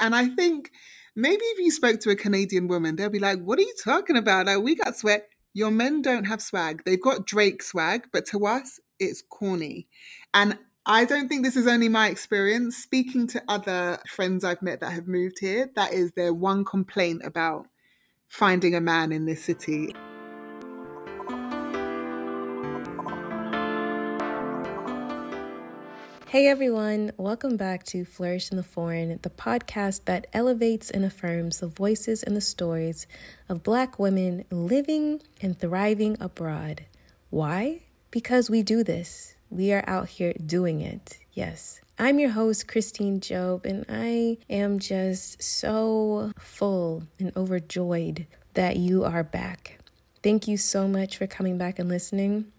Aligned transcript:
And 0.00 0.14
I 0.14 0.28
think 0.28 0.70
maybe 1.16 1.42
if 1.42 1.58
you 1.58 1.70
spoke 1.70 2.00
to 2.00 2.10
a 2.10 2.16
Canadian 2.16 2.68
woman, 2.68 2.96
they'll 2.96 3.10
be 3.10 3.18
like, 3.18 3.40
What 3.40 3.58
are 3.58 3.62
you 3.62 3.74
talking 3.82 4.16
about? 4.16 4.46
Like, 4.46 4.60
we 4.60 4.74
got 4.74 4.96
sweat. 4.96 5.28
Your 5.54 5.70
men 5.70 6.02
don't 6.02 6.24
have 6.24 6.42
swag. 6.42 6.82
They've 6.84 7.00
got 7.00 7.26
Drake 7.26 7.62
swag, 7.62 8.08
but 8.12 8.26
to 8.26 8.46
us, 8.46 8.78
it's 9.00 9.22
corny. 9.22 9.88
And 10.34 10.58
I 10.86 11.04
don't 11.04 11.28
think 11.28 11.44
this 11.44 11.56
is 11.56 11.66
only 11.66 11.88
my 11.88 12.08
experience. 12.08 12.76
Speaking 12.76 13.26
to 13.28 13.42
other 13.48 13.98
friends 14.08 14.44
I've 14.44 14.62
met 14.62 14.80
that 14.80 14.92
have 14.92 15.08
moved 15.08 15.38
here, 15.40 15.70
that 15.74 15.92
is 15.92 16.12
their 16.12 16.32
one 16.32 16.64
complaint 16.64 17.22
about 17.24 17.66
finding 18.28 18.74
a 18.74 18.80
man 18.80 19.12
in 19.12 19.26
this 19.26 19.44
city. 19.44 19.94
Hey 26.28 26.46
everyone, 26.46 27.12
welcome 27.16 27.56
back 27.56 27.84
to 27.84 28.04
Flourish 28.04 28.50
in 28.50 28.58
the 28.58 28.62
Foreign, 28.62 29.18
the 29.22 29.30
podcast 29.30 30.04
that 30.04 30.26
elevates 30.34 30.90
and 30.90 31.02
affirms 31.02 31.60
the 31.60 31.68
voices 31.68 32.22
and 32.22 32.36
the 32.36 32.42
stories 32.42 33.06
of 33.48 33.62
Black 33.62 33.98
women 33.98 34.44
living 34.50 35.22
and 35.40 35.58
thriving 35.58 36.18
abroad. 36.20 36.84
Why? 37.30 37.80
Because 38.10 38.50
we 38.50 38.62
do 38.62 38.84
this. 38.84 39.36
We 39.48 39.72
are 39.72 39.82
out 39.86 40.10
here 40.10 40.34
doing 40.44 40.82
it. 40.82 41.18
Yes. 41.32 41.80
I'm 41.98 42.18
your 42.18 42.28
host, 42.28 42.68
Christine 42.68 43.20
Job, 43.20 43.64
and 43.64 43.86
I 43.88 44.36
am 44.50 44.80
just 44.80 45.42
so 45.42 46.32
full 46.38 47.04
and 47.18 47.34
overjoyed 47.38 48.26
that 48.52 48.76
you 48.76 49.02
are 49.02 49.24
back. 49.24 49.78
Thank 50.22 50.46
you 50.46 50.58
so 50.58 50.86
much 50.86 51.16
for 51.16 51.26
coming 51.26 51.56
back 51.56 51.78
and 51.78 51.88
listening. 51.88 52.52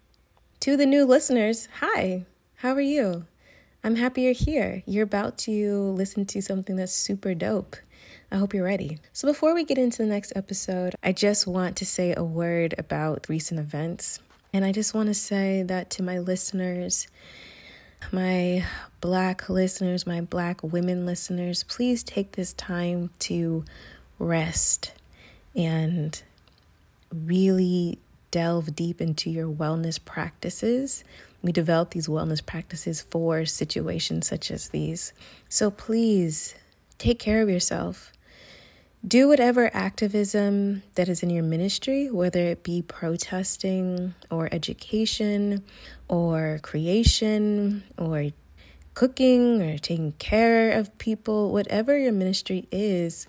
To 0.58 0.76
the 0.76 0.86
new 0.86 1.04
listeners, 1.04 1.68
hi, 1.78 2.26
how 2.56 2.72
are 2.72 2.80
you? 2.80 3.26
I'm 3.82 3.96
happy 3.96 4.22
you're 4.22 4.32
here. 4.34 4.82
You're 4.84 5.04
about 5.04 5.38
to 5.38 5.92
listen 5.92 6.26
to 6.26 6.42
something 6.42 6.76
that's 6.76 6.92
super 6.92 7.32
dope. 7.34 7.76
I 8.30 8.36
hope 8.36 8.52
you're 8.52 8.64
ready. 8.64 8.98
So, 9.14 9.26
before 9.26 9.54
we 9.54 9.64
get 9.64 9.78
into 9.78 9.98
the 9.98 10.08
next 10.08 10.34
episode, 10.36 10.94
I 11.02 11.12
just 11.12 11.46
want 11.46 11.76
to 11.78 11.86
say 11.86 12.14
a 12.14 12.22
word 12.22 12.74
about 12.76 13.26
recent 13.28 13.58
events. 13.58 14.20
And 14.52 14.64
I 14.64 14.72
just 14.72 14.92
want 14.92 15.06
to 15.06 15.14
say 15.14 15.62
that 15.62 15.88
to 15.90 16.02
my 16.02 16.18
listeners, 16.18 17.08
my 18.12 18.64
black 19.00 19.48
listeners, 19.48 20.06
my 20.06 20.20
black 20.20 20.62
women 20.62 21.06
listeners, 21.06 21.62
please 21.64 22.02
take 22.02 22.32
this 22.32 22.52
time 22.52 23.10
to 23.20 23.64
rest 24.18 24.92
and 25.56 26.22
really 27.12 27.98
delve 28.30 28.76
deep 28.76 29.00
into 29.00 29.30
your 29.30 29.48
wellness 29.48 30.02
practices 30.04 31.02
we 31.42 31.52
develop 31.52 31.90
these 31.90 32.08
wellness 32.08 32.44
practices 32.44 33.00
for 33.00 33.44
situations 33.44 34.26
such 34.26 34.50
as 34.50 34.68
these. 34.68 35.12
So 35.48 35.70
please 35.70 36.54
take 36.98 37.18
care 37.18 37.42
of 37.42 37.48
yourself. 37.48 38.12
Do 39.06 39.28
whatever 39.28 39.74
activism 39.74 40.82
that 40.94 41.08
is 41.08 41.22
in 41.22 41.30
your 41.30 41.42
ministry, 41.42 42.10
whether 42.10 42.40
it 42.40 42.62
be 42.62 42.82
protesting 42.82 44.14
or 44.30 44.50
education 44.52 45.64
or 46.08 46.60
creation 46.62 47.82
or 47.96 48.26
cooking 48.92 49.62
or 49.62 49.78
taking 49.78 50.12
care 50.12 50.72
of 50.72 50.98
people, 50.98 51.50
whatever 51.50 51.96
your 51.96 52.12
ministry 52.12 52.68
is, 52.70 53.26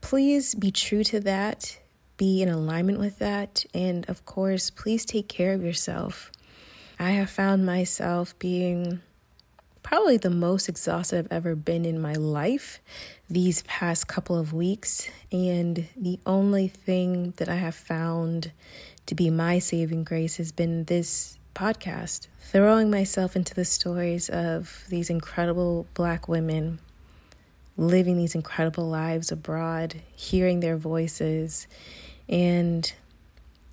please 0.00 0.56
be 0.56 0.72
true 0.72 1.04
to 1.04 1.20
that, 1.20 1.78
be 2.16 2.42
in 2.42 2.48
alignment 2.48 2.98
with 2.98 3.20
that, 3.20 3.64
and 3.72 4.08
of 4.08 4.24
course, 4.24 4.70
please 4.70 5.04
take 5.04 5.28
care 5.28 5.52
of 5.52 5.62
yourself. 5.62 6.32
I 7.00 7.12
have 7.12 7.30
found 7.30 7.64
myself 7.64 8.38
being 8.38 9.00
probably 9.82 10.18
the 10.18 10.28
most 10.28 10.68
exhausted 10.68 11.18
I've 11.18 11.32
ever 11.32 11.56
been 11.56 11.86
in 11.86 11.98
my 11.98 12.12
life 12.12 12.78
these 13.30 13.62
past 13.62 14.06
couple 14.06 14.36
of 14.36 14.52
weeks. 14.52 15.08
And 15.32 15.88
the 15.96 16.20
only 16.26 16.68
thing 16.68 17.32
that 17.38 17.48
I 17.48 17.54
have 17.54 17.74
found 17.74 18.52
to 19.06 19.14
be 19.14 19.30
my 19.30 19.60
saving 19.60 20.04
grace 20.04 20.36
has 20.36 20.52
been 20.52 20.84
this 20.84 21.38
podcast, 21.54 22.26
throwing 22.38 22.90
myself 22.90 23.34
into 23.34 23.54
the 23.54 23.64
stories 23.64 24.28
of 24.28 24.84
these 24.90 25.08
incredible 25.08 25.86
Black 25.94 26.28
women 26.28 26.80
living 27.78 28.18
these 28.18 28.34
incredible 28.34 28.86
lives 28.86 29.32
abroad, 29.32 30.02
hearing 30.14 30.60
their 30.60 30.76
voices, 30.76 31.66
and 32.28 32.92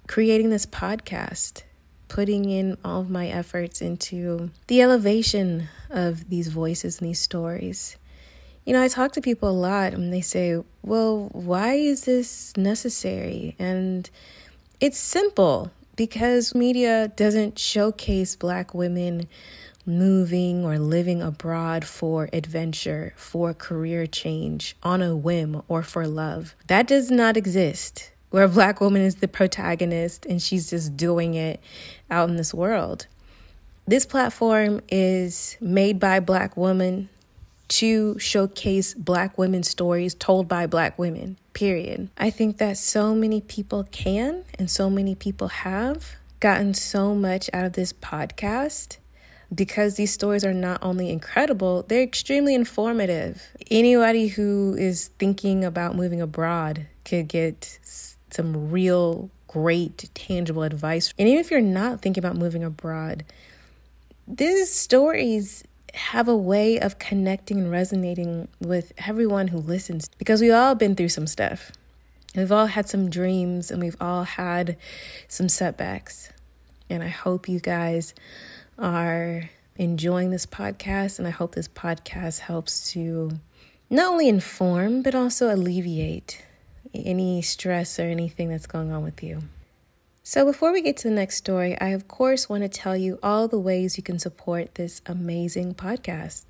creating 0.07 0.49
this 0.49 0.65
podcast 0.65 1.63
putting 2.07 2.49
in 2.49 2.77
all 2.83 3.01
of 3.01 3.09
my 3.09 3.27
efforts 3.27 3.81
into 3.81 4.51
the 4.67 4.81
elevation 4.81 5.69
of 5.89 6.29
these 6.29 6.47
voices 6.47 6.99
and 6.99 7.09
these 7.09 7.19
stories. 7.19 7.97
You 8.65 8.73
know, 8.73 8.83
I 8.83 8.87
talk 8.87 9.13
to 9.13 9.21
people 9.21 9.49
a 9.49 9.51
lot 9.51 9.93
and 9.93 10.11
they 10.11 10.21
say, 10.21 10.61
well, 10.81 11.29
why 11.31 11.73
is 11.75 12.03
this 12.03 12.55
necessary? 12.57 13.55
And 13.57 14.09
it's 14.79 14.97
simple 14.97 15.71
because 15.95 16.53
media 16.53 17.07
doesn't 17.15 17.57
showcase 17.57 18.35
Black 18.35 18.73
women 18.73 19.27
moving 19.85 20.65
or 20.65 20.77
living 20.77 21.21
abroad 21.21 21.85
for 21.85 22.29
adventure, 22.33 23.13
for 23.15 23.53
career 23.53 24.05
change, 24.05 24.75
on 24.83 25.01
a 25.01 25.15
whim, 25.15 25.61
or 25.69 25.81
for 25.81 26.05
love. 26.05 26.53
That 26.67 26.87
does 26.87 27.09
not 27.09 27.37
exist 27.37 28.11
where 28.29 28.43
a 28.43 28.49
black 28.49 28.81
woman 28.81 29.01
is 29.01 29.15
the 29.15 29.27
protagonist 29.27 30.25
and 30.25 30.41
she's 30.41 30.69
just 30.69 30.97
doing 30.97 31.33
it 31.33 31.59
out 32.09 32.29
in 32.29 32.35
this 32.35 32.53
world. 32.53 33.07
This 33.87 34.05
platform 34.05 34.81
is 34.89 35.55
made 35.61 35.99
by 35.99 36.19
black 36.19 36.57
women 36.57 37.09
to 37.69 38.17
showcase 38.19 38.93
black 38.93 39.37
women's 39.37 39.69
stories 39.69 40.13
told 40.13 40.47
by 40.47 40.67
black 40.67 40.97
women, 40.97 41.37
period. 41.53 42.09
I 42.17 42.29
think 42.29 42.57
that 42.57 42.77
so 42.77 43.13
many 43.13 43.41
people 43.41 43.85
can 43.91 44.43
and 44.57 44.69
so 44.69 44.89
many 44.89 45.15
people 45.15 45.47
have 45.49 46.15
gotten 46.39 46.73
so 46.73 47.15
much 47.15 47.49
out 47.53 47.65
of 47.65 47.73
this 47.73 47.93
podcast 47.93 48.97
because 49.53 49.95
these 49.95 50.11
stories 50.11 50.43
are 50.43 50.53
not 50.53 50.79
only 50.83 51.09
incredible, 51.09 51.83
they're 51.87 52.03
extremely 52.03 52.53
informative. 52.53 53.47
Anybody 53.71 54.27
who 54.27 54.75
is 54.77 55.09
thinking 55.19 55.63
about 55.63 55.95
moving 55.95 56.21
abroad 56.21 56.85
could 57.05 57.27
get 57.27 57.79
some 58.37 58.69
real 58.69 59.29
great 59.47 60.09
tangible 60.13 60.63
advice. 60.63 61.11
And 61.17 61.27
even 61.27 61.41
if 61.41 61.49
you're 61.49 61.59
not 61.59 62.01
thinking 62.01 62.23
about 62.23 62.37
moving 62.37 62.63
abroad, 62.63 63.25
these 64.27 64.71
stories 64.71 65.63
have 65.95 66.27
a 66.27 66.37
way 66.37 66.79
of 66.79 66.99
connecting 66.99 67.57
and 67.57 67.71
resonating 67.71 68.47
with 68.61 68.93
everyone 69.07 69.47
who 69.47 69.57
listens 69.57 70.09
because 70.19 70.41
we've 70.41 70.53
all 70.53 70.75
been 70.75 70.95
through 70.95 71.09
some 71.09 71.25
stuff. 71.25 71.71
We've 72.35 72.51
all 72.51 72.67
had 72.67 72.87
some 72.87 73.09
dreams 73.09 73.71
and 73.71 73.81
we've 73.81 73.97
all 73.99 74.23
had 74.23 74.77
some 75.27 75.49
setbacks. 75.49 76.31
And 76.89 77.01
I 77.01 77.07
hope 77.07 77.49
you 77.49 77.59
guys 77.59 78.13
are 78.77 79.49
enjoying 79.77 80.29
this 80.29 80.45
podcast. 80.45 81.17
And 81.17 81.27
I 81.27 81.31
hope 81.31 81.55
this 81.55 81.67
podcast 81.67 82.39
helps 82.39 82.91
to 82.91 83.31
not 83.89 84.11
only 84.11 84.29
inform, 84.29 85.01
but 85.01 85.15
also 85.15 85.53
alleviate 85.53 86.45
any 86.93 87.41
stress 87.41 87.99
or 87.99 88.03
anything 88.03 88.49
that's 88.49 88.67
going 88.67 88.91
on 88.91 89.03
with 89.03 89.23
you. 89.23 89.43
So, 90.23 90.45
before 90.45 90.73
we 90.73 90.81
get 90.81 90.97
to 90.97 91.07
the 91.07 91.15
next 91.15 91.37
story, 91.37 91.79
I 91.79 91.89
of 91.89 92.07
course 92.07 92.49
want 92.49 92.63
to 92.63 92.69
tell 92.69 92.97
you 92.97 93.17
all 93.23 93.47
the 93.47 93.59
ways 93.59 93.95
you 93.95 94.03
can 94.03 94.19
support 94.19 94.75
this 94.75 95.01
amazing 95.05 95.75
podcast. 95.75 96.47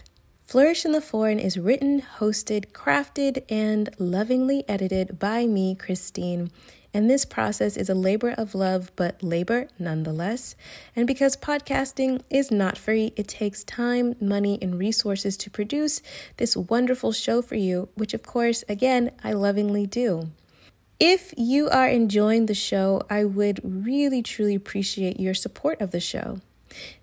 Flourish 0.48 0.86
in 0.86 0.94
the 0.94 1.02
Foreign 1.02 1.40
is 1.40 1.58
written, 1.58 2.02
hosted, 2.02 2.72
crafted, 2.72 3.44
and 3.50 3.90
lovingly 4.00 4.64
edited 4.68 5.20
by 5.20 5.46
me, 5.46 5.76
Christine, 5.76 6.50
and 6.94 7.10
this 7.10 7.26
process 7.26 7.78
is 7.78 7.90
a 7.90 7.96
labor 7.96 8.32
of 8.38 8.56
love, 8.56 8.92
but 8.96 9.22
labor 9.22 9.68
nonetheless. 9.78 10.56
And 10.96 11.06
because 11.06 11.38
podcasting 11.38 12.22
is 12.30 12.52
not 12.52 12.78
free, 12.78 13.14
it 13.16 13.28
takes 13.28 13.64
time, 13.64 14.16
money, 14.20 14.58
and 14.62 14.80
resources 14.80 15.38
to 15.38 15.50
produce 15.50 16.02
this 16.38 16.58
wonderful 16.58 17.12
show 17.12 17.42
for 17.42 17.56
you, 17.56 17.90
which, 17.96 18.14
of 18.14 18.24
course, 18.24 18.64
again, 18.68 19.12
I 19.24 19.34
lovingly 19.34 19.86
do. 19.86 20.32
If 21.00 21.34
you 21.38 21.70
are 21.70 21.88
enjoying 21.88 22.48
the 22.48 22.56
show, 22.56 23.04
I 23.10 23.24
would 23.24 23.60
really 23.64 24.24
truly 24.24 24.56
appreciate 24.56 25.20
your 25.20 25.36
support 25.36 25.80
of 25.80 25.92
the 25.92 26.00
show. 26.00 26.42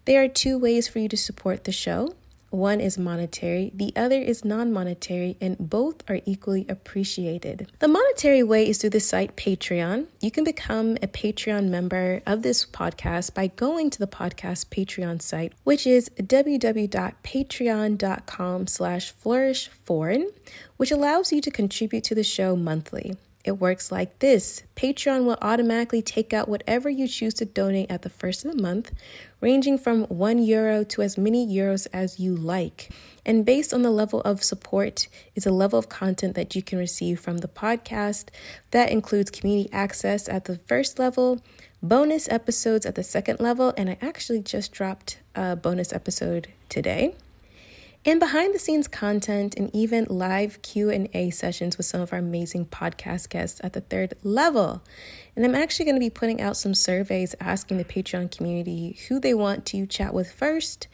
There 0.04 0.22
are 0.22 0.28
two 0.28 0.58
ways 0.58 0.88
for 0.88 0.98
you 0.98 1.08
to 1.08 1.16
support 1.16 1.64
the 1.64 1.72
show. 1.72 2.14
One 2.54 2.80
is 2.80 2.96
monetary, 2.96 3.72
the 3.74 3.92
other 3.96 4.20
is 4.20 4.44
non 4.44 4.72
monetary, 4.72 5.36
and 5.40 5.58
both 5.58 6.08
are 6.08 6.20
equally 6.24 6.64
appreciated. 6.68 7.72
The 7.80 7.88
monetary 7.88 8.44
way 8.44 8.68
is 8.68 8.78
through 8.78 8.90
the 8.90 9.00
site 9.00 9.34
Patreon. 9.34 10.06
You 10.20 10.30
can 10.30 10.44
become 10.44 10.92
a 11.02 11.08
Patreon 11.08 11.68
member 11.68 12.22
of 12.24 12.42
this 12.42 12.64
podcast 12.64 13.34
by 13.34 13.48
going 13.48 13.90
to 13.90 13.98
the 13.98 14.06
podcast 14.06 14.66
Patreon 14.66 15.20
site, 15.20 15.52
which 15.64 15.84
is 15.84 16.10
www.patreon.com 16.10 18.66
slash 18.68 19.12
flourishforeign, 19.12 20.30
which 20.76 20.92
allows 20.92 21.32
you 21.32 21.40
to 21.40 21.50
contribute 21.50 22.04
to 22.04 22.14
the 22.14 22.22
show 22.22 22.54
monthly. 22.54 23.16
It 23.44 23.60
works 23.60 23.92
like 23.92 24.18
this 24.20 24.62
Patreon 24.74 25.24
will 25.24 25.36
automatically 25.42 26.00
take 26.00 26.32
out 26.32 26.48
whatever 26.48 26.88
you 26.88 27.06
choose 27.06 27.34
to 27.34 27.44
donate 27.44 27.90
at 27.90 28.02
the 28.02 28.08
first 28.08 28.44
of 28.44 28.56
the 28.56 28.62
month, 28.62 28.92
ranging 29.40 29.76
from 29.76 30.04
1 30.04 30.38
euro 30.42 30.82
to 30.84 31.02
as 31.02 31.18
many 31.18 31.46
euros 31.46 31.86
as 31.92 32.18
you 32.18 32.34
like. 32.34 32.88
And 33.26 33.44
based 33.44 33.74
on 33.74 33.82
the 33.82 33.90
level 33.90 34.22
of 34.22 34.42
support 34.42 35.08
is 35.34 35.46
a 35.46 35.52
level 35.52 35.78
of 35.78 35.90
content 35.90 36.34
that 36.34 36.56
you 36.56 36.62
can 36.62 36.78
receive 36.78 37.20
from 37.20 37.38
the 37.38 37.48
podcast. 37.48 38.28
That 38.70 38.90
includes 38.90 39.30
community 39.30 39.68
access 39.72 40.28
at 40.28 40.46
the 40.46 40.56
first 40.56 40.98
level, 40.98 41.42
bonus 41.82 42.28
episodes 42.30 42.86
at 42.86 42.94
the 42.94 43.02
second 43.02 43.40
level, 43.40 43.74
and 43.76 43.90
I 43.90 43.98
actually 44.00 44.40
just 44.40 44.72
dropped 44.72 45.18
a 45.34 45.54
bonus 45.54 45.92
episode 45.92 46.48
today 46.70 47.14
and 48.06 48.20
behind 48.20 48.54
the 48.54 48.58
scenes 48.58 48.86
content 48.86 49.54
and 49.56 49.70
even 49.74 50.04
live 50.10 50.60
Q&A 50.60 51.30
sessions 51.30 51.78
with 51.78 51.86
some 51.86 52.02
of 52.02 52.12
our 52.12 52.18
amazing 52.18 52.66
podcast 52.66 53.30
guests 53.30 53.60
at 53.64 53.72
the 53.72 53.80
third 53.80 54.14
level. 54.22 54.82
And 55.34 55.44
I'm 55.44 55.54
actually 55.54 55.86
going 55.86 55.96
to 55.96 56.00
be 56.00 56.10
putting 56.10 56.40
out 56.40 56.56
some 56.56 56.74
surveys 56.74 57.34
asking 57.40 57.78
the 57.78 57.84
Patreon 57.84 58.36
community 58.36 58.98
who 59.08 59.18
they 59.18 59.32
want 59.32 59.64
to 59.66 59.86
chat 59.86 60.12
with 60.12 60.30
first. 60.30 60.86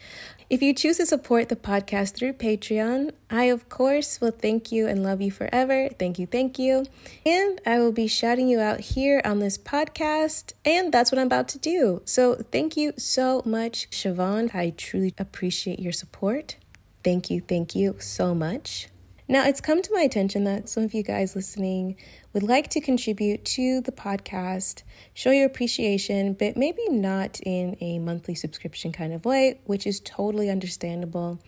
If 0.49 0.63
you 0.63 0.73
choose 0.73 0.97
to 0.97 1.07
support 1.07 1.49
the 1.49 1.57
podcast 1.57 2.15
through 2.15 2.35
Patreon, 2.35 3.13
I 3.29 3.45
of 3.45 3.69
course 3.69 4.21
will 4.21 4.31
thank 4.33 4.71
you 4.71 4.87
and 4.87 5.03
love 5.03 5.21
you 5.21 5.31
forever. 5.31 5.89
Thank 5.97 6.19
you, 6.19 6.27
thank 6.27 6.59
you. 6.59 6.87
And 7.27 7.61
I 7.67 7.79
will 7.79 7.93
be 7.93 8.07
shouting 8.07 8.49
you 8.49 8.61
out 8.61 8.81
here 8.81 9.21
on 9.25 9.39
this 9.39 9.59
podcast, 9.59 10.53
and 10.65 10.93
that's 10.93 11.11
what 11.13 11.19
I'm 11.19 11.27
about 11.27 11.49
to 11.49 11.59
do. 11.59 12.03
So 12.05 12.37
thank 12.37 12.77
you 12.77 12.93
so 12.97 13.43
much, 13.45 13.91
Siobhan. 13.91 14.55
I 14.55 14.71
truly 14.77 15.15
appreciate 15.19 15.81
your 15.81 15.93
support. 15.93 16.57
Thank 17.03 17.31
you, 17.31 17.41
thank 17.41 17.75
you 17.75 17.97
so 17.99 18.35
much. 18.35 18.89
Now, 19.31 19.47
it's 19.47 19.61
come 19.61 19.81
to 19.81 19.95
my 19.95 20.01
attention 20.01 20.43
that 20.45 20.69
some 20.69 20.83
of 20.83 20.93
you 20.93 21.05
guys 21.05 21.37
listening 21.37 21.97
would 22.33 22.43
like 22.43 22.69
to 22.71 22.81
contribute 22.81 23.45
to 23.45 23.81
the 23.81 23.93
podcast, 23.93 24.83
show 25.15 25.31
your 25.31 25.47
appreciation, 25.47 26.33
but 26.33 26.57
maybe 26.57 26.83
not 26.89 27.39
in 27.45 27.77
a 27.81 28.01
monthly 28.01 28.35
subscription 28.35 28.91
kind 28.91 29.13
of 29.13 29.25
way, 29.25 29.61
which 29.67 29.87
is 29.87 30.01
totally 30.01 30.51
understandable. 30.51 31.41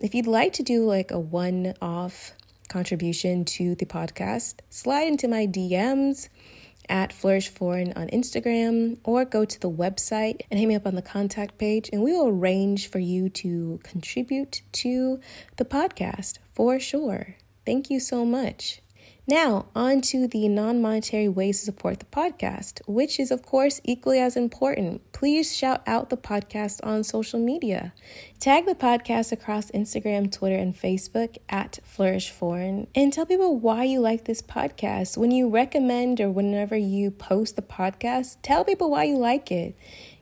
If 0.00 0.14
you'd 0.14 0.26
like 0.26 0.52
to 0.54 0.62
do 0.62 0.84
like 0.84 1.10
a 1.10 1.18
one 1.18 1.72
off 1.80 2.32
contribution 2.68 3.46
to 3.46 3.74
the 3.74 3.86
podcast, 3.86 4.56
slide 4.68 5.08
into 5.08 5.26
my 5.26 5.46
DMs 5.46 6.28
at 6.88 7.12
Flourish 7.12 7.48
Foreign 7.48 7.92
on 7.94 8.08
Instagram 8.08 8.98
or 9.04 9.24
go 9.24 9.44
to 9.44 9.60
the 9.60 9.70
website 9.70 10.42
and 10.50 10.60
hit 10.60 10.66
me 10.66 10.74
up 10.74 10.86
on 10.86 10.94
the 10.94 11.02
contact 11.02 11.58
page, 11.58 11.90
and 11.92 12.02
we 12.02 12.12
will 12.12 12.28
arrange 12.28 12.88
for 12.88 12.98
you 12.98 13.28
to 13.30 13.80
contribute 13.82 14.62
to 14.72 15.20
the 15.56 15.64
podcast 15.64 16.38
for 16.52 16.78
sure. 16.78 17.36
Thank 17.66 17.90
you 17.90 18.00
so 18.00 18.24
much. 18.24 18.80
Now, 19.26 19.68
on 19.74 20.02
to 20.02 20.28
the 20.28 20.48
non 20.48 20.82
monetary 20.82 21.30
ways 21.30 21.60
to 21.60 21.64
support 21.64 21.98
the 21.98 22.04
podcast, 22.04 22.82
which 22.86 23.18
is, 23.18 23.30
of 23.30 23.40
course, 23.40 23.80
equally 23.82 24.18
as 24.18 24.36
important. 24.36 25.00
Please 25.12 25.56
shout 25.56 25.82
out 25.86 26.10
the 26.10 26.18
podcast 26.18 26.80
on 26.82 27.04
social 27.04 27.40
media. 27.40 27.94
Tag 28.38 28.66
the 28.66 28.74
podcast 28.74 29.32
across 29.32 29.70
Instagram, 29.70 30.30
Twitter, 30.30 30.56
and 30.56 30.76
Facebook 30.76 31.38
at 31.48 31.78
Flourish 31.84 32.28
Foreign 32.28 32.86
and 32.94 33.14
tell 33.14 33.24
people 33.24 33.56
why 33.58 33.84
you 33.84 34.00
like 34.00 34.26
this 34.26 34.42
podcast. 34.42 35.16
When 35.16 35.30
you 35.30 35.48
recommend 35.48 36.20
or 36.20 36.30
whenever 36.30 36.76
you 36.76 37.10
post 37.10 37.56
the 37.56 37.62
podcast, 37.62 38.36
tell 38.42 38.62
people 38.62 38.90
why 38.90 39.04
you 39.04 39.16
like 39.16 39.50
it. 39.50 39.74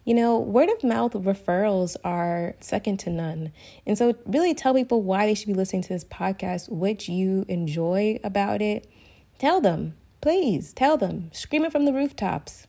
You 0.04 0.14
know, 0.14 0.38
word 0.38 0.68
of 0.68 0.84
mouth 0.84 1.12
referrals 1.12 1.96
are 2.04 2.54
second 2.60 2.98
to 3.00 3.10
none. 3.10 3.52
And 3.86 3.96
so, 3.96 4.16
really 4.26 4.52
tell 4.54 4.74
people 4.74 5.02
why 5.02 5.26
they 5.26 5.34
should 5.34 5.46
be 5.46 5.54
listening 5.54 5.82
to 5.82 5.88
this 5.88 6.04
podcast, 6.04 6.68
what 6.68 7.08
you 7.08 7.44
enjoy 7.48 8.18
about 8.24 8.62
it. 8.62 8.91
Tell 9.42 9.60
them, 9.60 9.96
please, 10.20 10.72
tell 10.72 10.96
them. 10.96 11.28
Scream 11.32 11.64
it 11.64 11.72
from 11.72 11.84
the 11.84 11.92
rooftops. 11.92 12.68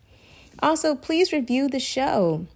Also, 0.58 0.96
please 0.96 1.32
review 1.32 1.68
the 1.68 1.80
show. 1.80 2.48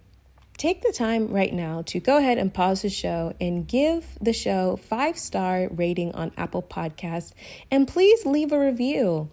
Take 0.56 0.82
the 0.82 0.90
time 0.90 1.28
right 1.28 1.54
now 1.54 1.82
to 1.82 2.00
go 2.00 2.16
ahead 2.16 2.36
and 2.36 2.52
pause 2.52 2.82
the 2.82 2.90
show 2.90 3.32
and 3.40 3.68
give 3.68 4.18
the 4.20 4.32
show 4.32 4.74
five 4.74 5.16
star 5.16 5.68
rating 5.70 6.10
on 6.16 6.32
Apple 6.36 6.64
Podcasts, 6.64 7.32
and 7.70 7.86
please 7.86 8.26
leave 8.26 8.50
a 8.50 8.58
review. 8.58 9.30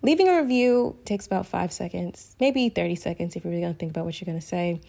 Leaving 0.00 0.28
a 0.28 0.40
review 0.40 0.96
takes 1.04 1.26
about 1.26 1.46
five 1.46 1.70
seconds, 1.70 2.34
maybe 2.40 2.70
30 2.70 2.94
seconds 2.94 3.36
if 3.36 3.44
you're 3.44 3.50
really 3.50 3.70
to 3.74 3.78
think 3.78 3.90
about 3.90 4.06
what 4.06 4.18
you're 4.18 4.24
to 4.40 4.46
say. 4.46 4.80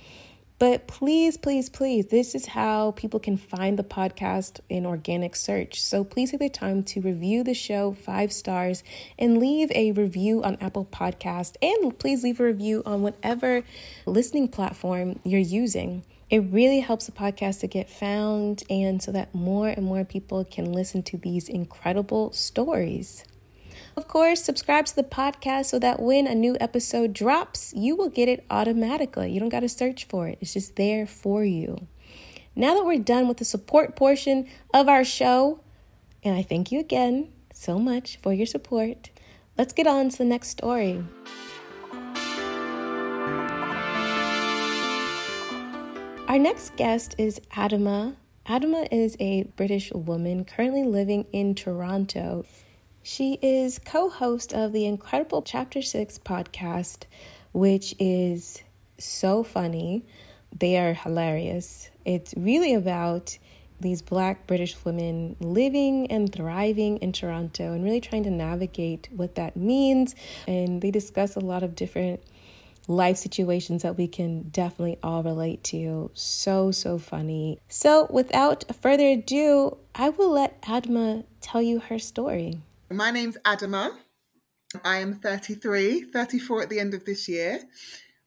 But 0.60 0.88
please, 0.88 1.36
please, 1.36 1.70
please, 1.70 2.08
this 2.08 2.36
is 2.36 2.46
how 2.46 2.92
people 2.92 3.20
can 3.20 3.38
find 3.38 3.78
the 3.78 3.84
podcast 3.84 4.60
in 4.70 4.86
organic 4.86 5.36
search. 5.36 5.82
So 5.82 6.04
please 6.04 6.32
take 6.32 6.40
the 6.40 6.50
time 6.50 6.84
to 6.84 7.02
review 7.02 7.44
the 7.44 7.54
show 7.54 7.94
five 7.94 8.32
stars 8.32 8.84
and 9.18 9.40
leave 9.40 9.72
a 9.72 9.92
review 9.92 10.44
on 10.44 10.58
Apple 10.62 10.86
Podcast. 10.86 11.56
And 11.62 11.98
please 11.98 12.24
leave 12.24 12.40
a 12.40 12.46
review 12.46 12.84
on 12.86 13.02
whatever 13.02 13.64
listening 14.06 14.48
platform 14.48 15.20
you're 15.24 15.40
using. 15.40 16.06
It 16.30 16.40
really 16.40 16.80
helps 16.80 17.08
the 17.08 17.12
podcast 17.12 17.60
to 17.60 17.68
get 17.68 17.90
found 17.90 18.64
and 18.70 19.02
so 19.02 19.12
that 19.12 19.36
more 19.36 19.68
and 19.68 19.86
more 19.86 20.04
people 20.06 20.46
can 20.46 20.72
listen 20.72 21.04
to 21.04 21.18
these 21.18 21.50
incredible 21.50 22.32
stories. 22.32 23.24
Of 23.96 24.08
course, 24.08 24.44
subscribe 24.44 24.88
to 24.88 24.96
the 24.96 25.04
podcast 25.04 25.66
so 25.66 25.78
that 25.78 26.00
when 26.00 26.26
a 26.26 26.34
new 26.34 26.58
episode 26.60 27.14
drops, 27.14 27.74
you 27.76 27.96
will 27.96 28.10
get 28.10 28.28
it 28.28 28.44
automatically. 28.50 29.32
You 29.32 29.40
don't 29.40 29.50
got 29.50 29.60
to 29.60 29.70
search 29.70 30.06
for 30.06 30.28
it, 30.28 30.40
it's 30.42 30.54
just 30.54 30.76
there 30.78 31.06
for 31.06 31.44
you. 31.44 31.88
Now 32.56 32.74
that 32.74 32.86
we're 32.86 32.98
done 32.98 33.28
with 33.28 33.38
the 33.38 33.46
support 33.46 33.96
portion 33.96 34.48
of 34.74 34.90
our 34.90 35.04
show, 35.04 35.60
and 36.24 36.36
I 36.36 36.42
thank 36.42 36.72
you 36.72 36.80
again 36.80 37.32
so 37.54 37.78
much 37.78 38.18
for 38.18 38.34
your 38.34 38.48
support, 38.48 39.12
let's 39.58 39.74
get 39.74 39.86
on 39.86 40.10
to 40.10 40.18
the 40.18 40.26
next 40.26 40.50
story. 40.50 41.04
Our 46.28 46.40
next 46.40 46.76
guest 46.78 47.14
is 47.20 47.40
Adama. 47.52 48.16
Adama 48.48 48.88
is 48.92 49.16
a 49.20 49.44
British 49.56 49.92
woman 49.92 50.46
currently 50.46 50.84
living 50.84 51.28
in 51.32 51.54
Toronto. 51.54 52.46
She 53.06 53.38
is 53.42 53.80
co 53.80 54.10
host 54.10 54.54
of 54.54 54.72
the 54.72 54.86
incredible 54.86 55.42
Chapter 55.42 55.82
6 55.82 56.20
podcast, 56.20 57.04
which 57.52 57.94
is 58.00 58.64
so 58.98 59.44
funny. 59.44 60.06
They 60.58 60.78
are 60.78 60.94
hilarious. 60.94 61.90
It's 62.06 62.34
really 62.38 62.74
about 62.74 63.38
these 63.82 64.02
black 64.02 64.48
British 64.48 64.86
women 64.86 65.36
living 65.42 66.10
and 66.10 66.32
thriving 66.32 66.96
in 67.00 67.12
Toronto 67.12 67.74
and 67.74 67.84
really 67.84 68.00
trying 68.00 68.24
to 68.24 68.32
navigate 68.32 69.10
what 69.14 69.36
that 69.36 69.58
means. 69.58 70.16
And 70.48 70.82
they 70.82 70.90
discuss 70.90 71.36
a 71.36 71.42
lot 71.42 71.62
of 71.62 71.76
different 71.76 72.24
life 72.88 73.18
situations 73.18 73.84
that 73.84 73.98
we 73.98 74.08
can 74.08 74.44
definitely 74.44 74.98
all 75.04 75.24
relate 75.24 75.62
to. 75.66 76.10
So, 76.14 76.72
so 76.72 76.98
funny. 76.98 77.60
So, 77.68 78.08
without 78.10 78.64
further 78.82 79.08
ado, 79.10 79.76
I 79.94 80.08
will 80.08 80.32
let 80.32 80.62
Adama 80.62 81.26
tell 81.42 81.62
you 81.62 81.80
her 81.80 82.00
story. 82.00 82.62
My 82.94 83.10
name's 83.10 83.38
Adama. 83.44 83.98
I 84.86 84.98
am 84.98 85.16
33, 85.16 86.12
34 86.14 86.62
at 86.62 86.70
the 86.70 86.80
end 86.80 86.94
of 86.94 87.06
this 87.06 87.28
year, 87.28 87.60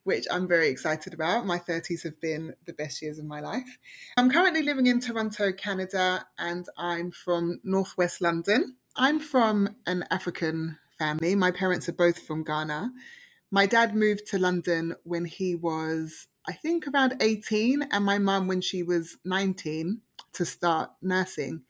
which 0.02 0.26
I'm 0.28 0.48
very 0.48 0.68
excited 0.68 1.14
about. 1.14 1.46
My 1.46 1.60
30s 1.60 2.02
have 2.02 2.20
been 2.20 2.52
the 2.66 2.72
best 2.72 3.00
years 3.00 3.20
of 3.20 3.26
my 3.26 3.38
life. 3.38 3.78
I'm 4.16 4.28
currently 4.28 4.62
living 4.62 4.88
in 4.88 4.98
Toronto, 4.98 5.52
Canada, 5.52 6.26
and 6.36 6.66
I'm 6.76 7.12
from 7.12 7.60
Northwest 7.62 8.20
London. 8.20 8.74
I'm 8.96 9.20
from 9.20 9.76
an 9.86 10.04
African 10.10 10.78
family. 10.98 11.36
My 11.36 11.52
parents 11.52 11.88
are 11.88 11.92
both 11.92 12.18
from 12.18 12.42
Ghana. 12.42 12.90
My 13.52 13.66
dad 13.66 13.94
moved 13.94 14.26
to 14.28 14.38
London 14.38 14.96
when 15.04 15.26
he 15.26 15.54
was, 15.54 16.26
I 16.44 16.54
think, 16.54 16.88
around 16.88 17.18
18, 17.20 17.84
and 17.92 18.04
my 18.04 18.18
mum 18.18 18.48
when 18.48 18.62
she 18.62 18.82
was 18.82 19.16
19 19.24 20.00
to 20.32 20.44
start 20.44 20.90
nursing. 21.00 21.62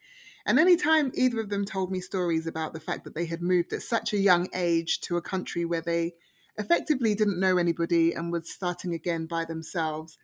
And 0.47 0.59
anytime 0.59 1.11
either 1.13 1.41
of 1.41 1.49
them 1.49 1.65
told 1.65 1.91
me 1.91 1.99
stories 1.99 2.47
about 2.47 2.71
the 2.71 2.79
fact 2.79 3.03
that 3.03 3.13
they 3.13 3.25
had 3.25 3.41
moved 3.41 3.73
at 3.73 3.81
such 3.81 4.13
a 4.13 4.17
young 4.17 4.47
age 4.55 5.01
to 5.01 5.17
a 5.17 5.21
country 5.21 5.65
where 5.65 5.81
they 5.81 6.13
effectively 6.57 7.13
didn't 7.13 7.39
know 7.39 7.57
anybody 7.57 8.13
and 8.13 8.31
was 8.31 8.49
starting 8.49 8.93
again 8.93 9.25
by 9.25 9.43
themselves, 9.43 10.17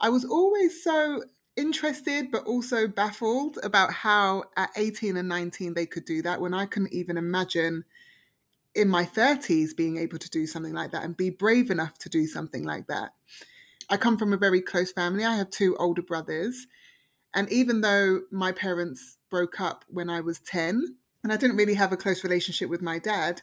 I 0.00 0.10
was 0.10 0.24
always 0.24 0.82
so 0.82 1.24
interested 1.56 2.30
but 2.30 2.44
also 2.44 2.86
baffled 2.86 3.58
about 3.64 3.92
how 3.92 4.44
at 4.56 4.70
18 4.76 5.16
and 5.16 5.28
19 5.28 5.74
they 5.74 5.86
could 5.86 6.04
do 6.04 6.22
that 6.22 6.40
when 6.40 6.54
I 6.54 6.66
couldn't 6.66 6.92
even 6.92 7.16
imagine 7.16 7.84
in 8.76 8.88
my 8.88 9.04
30s 9.04 9.76
being 9.76 9.98
able 9.98 10.18
to 10.18 10.30
do 10.30 10.46
something 10.46 10.72
like 10.72 10.92
that 10.92 11.02
and 11.02 11.16
be 11.16 11.30
brave 11.30 11.70
enough 11.70 11.98
to 11.98 12.08
do 12.08 12.26
something 12.28 12.62
like 12.62 12.86
that. 12.86 13.12
I 13.90 13.96
come 13.96 14.18
from 14.18 14.32
a 14.32 14.36
very 14.36 14.60
close 14.60 14.92
family. 14.92 15.24
I 15.24 15.36
have 15.36 15.50
two 15.50 15.76
older 15.78 16.02
brothers. 16.02 16.68
And 17.34 17.50
even 17.50 17.80
though 17.80 18.22
my 18.30 18.52
parents 18.52 19.18
broke 19.34 19.60
up 19.60 19.84
when 19.88 20.08
I 20.08 20.20
was 20.20 20.38
10, 20.38 20.94
and 21.24 21.32
I 21.32 21.36
didn't 21.36 21.56
really 21.56 21.74
have 21.74 21.90
a 21.90 21.96
close 21.96 22.22
relationship 22.22 22.70
with 22.70 22.80
my 22.80 23.00
dad, 23.00 23.42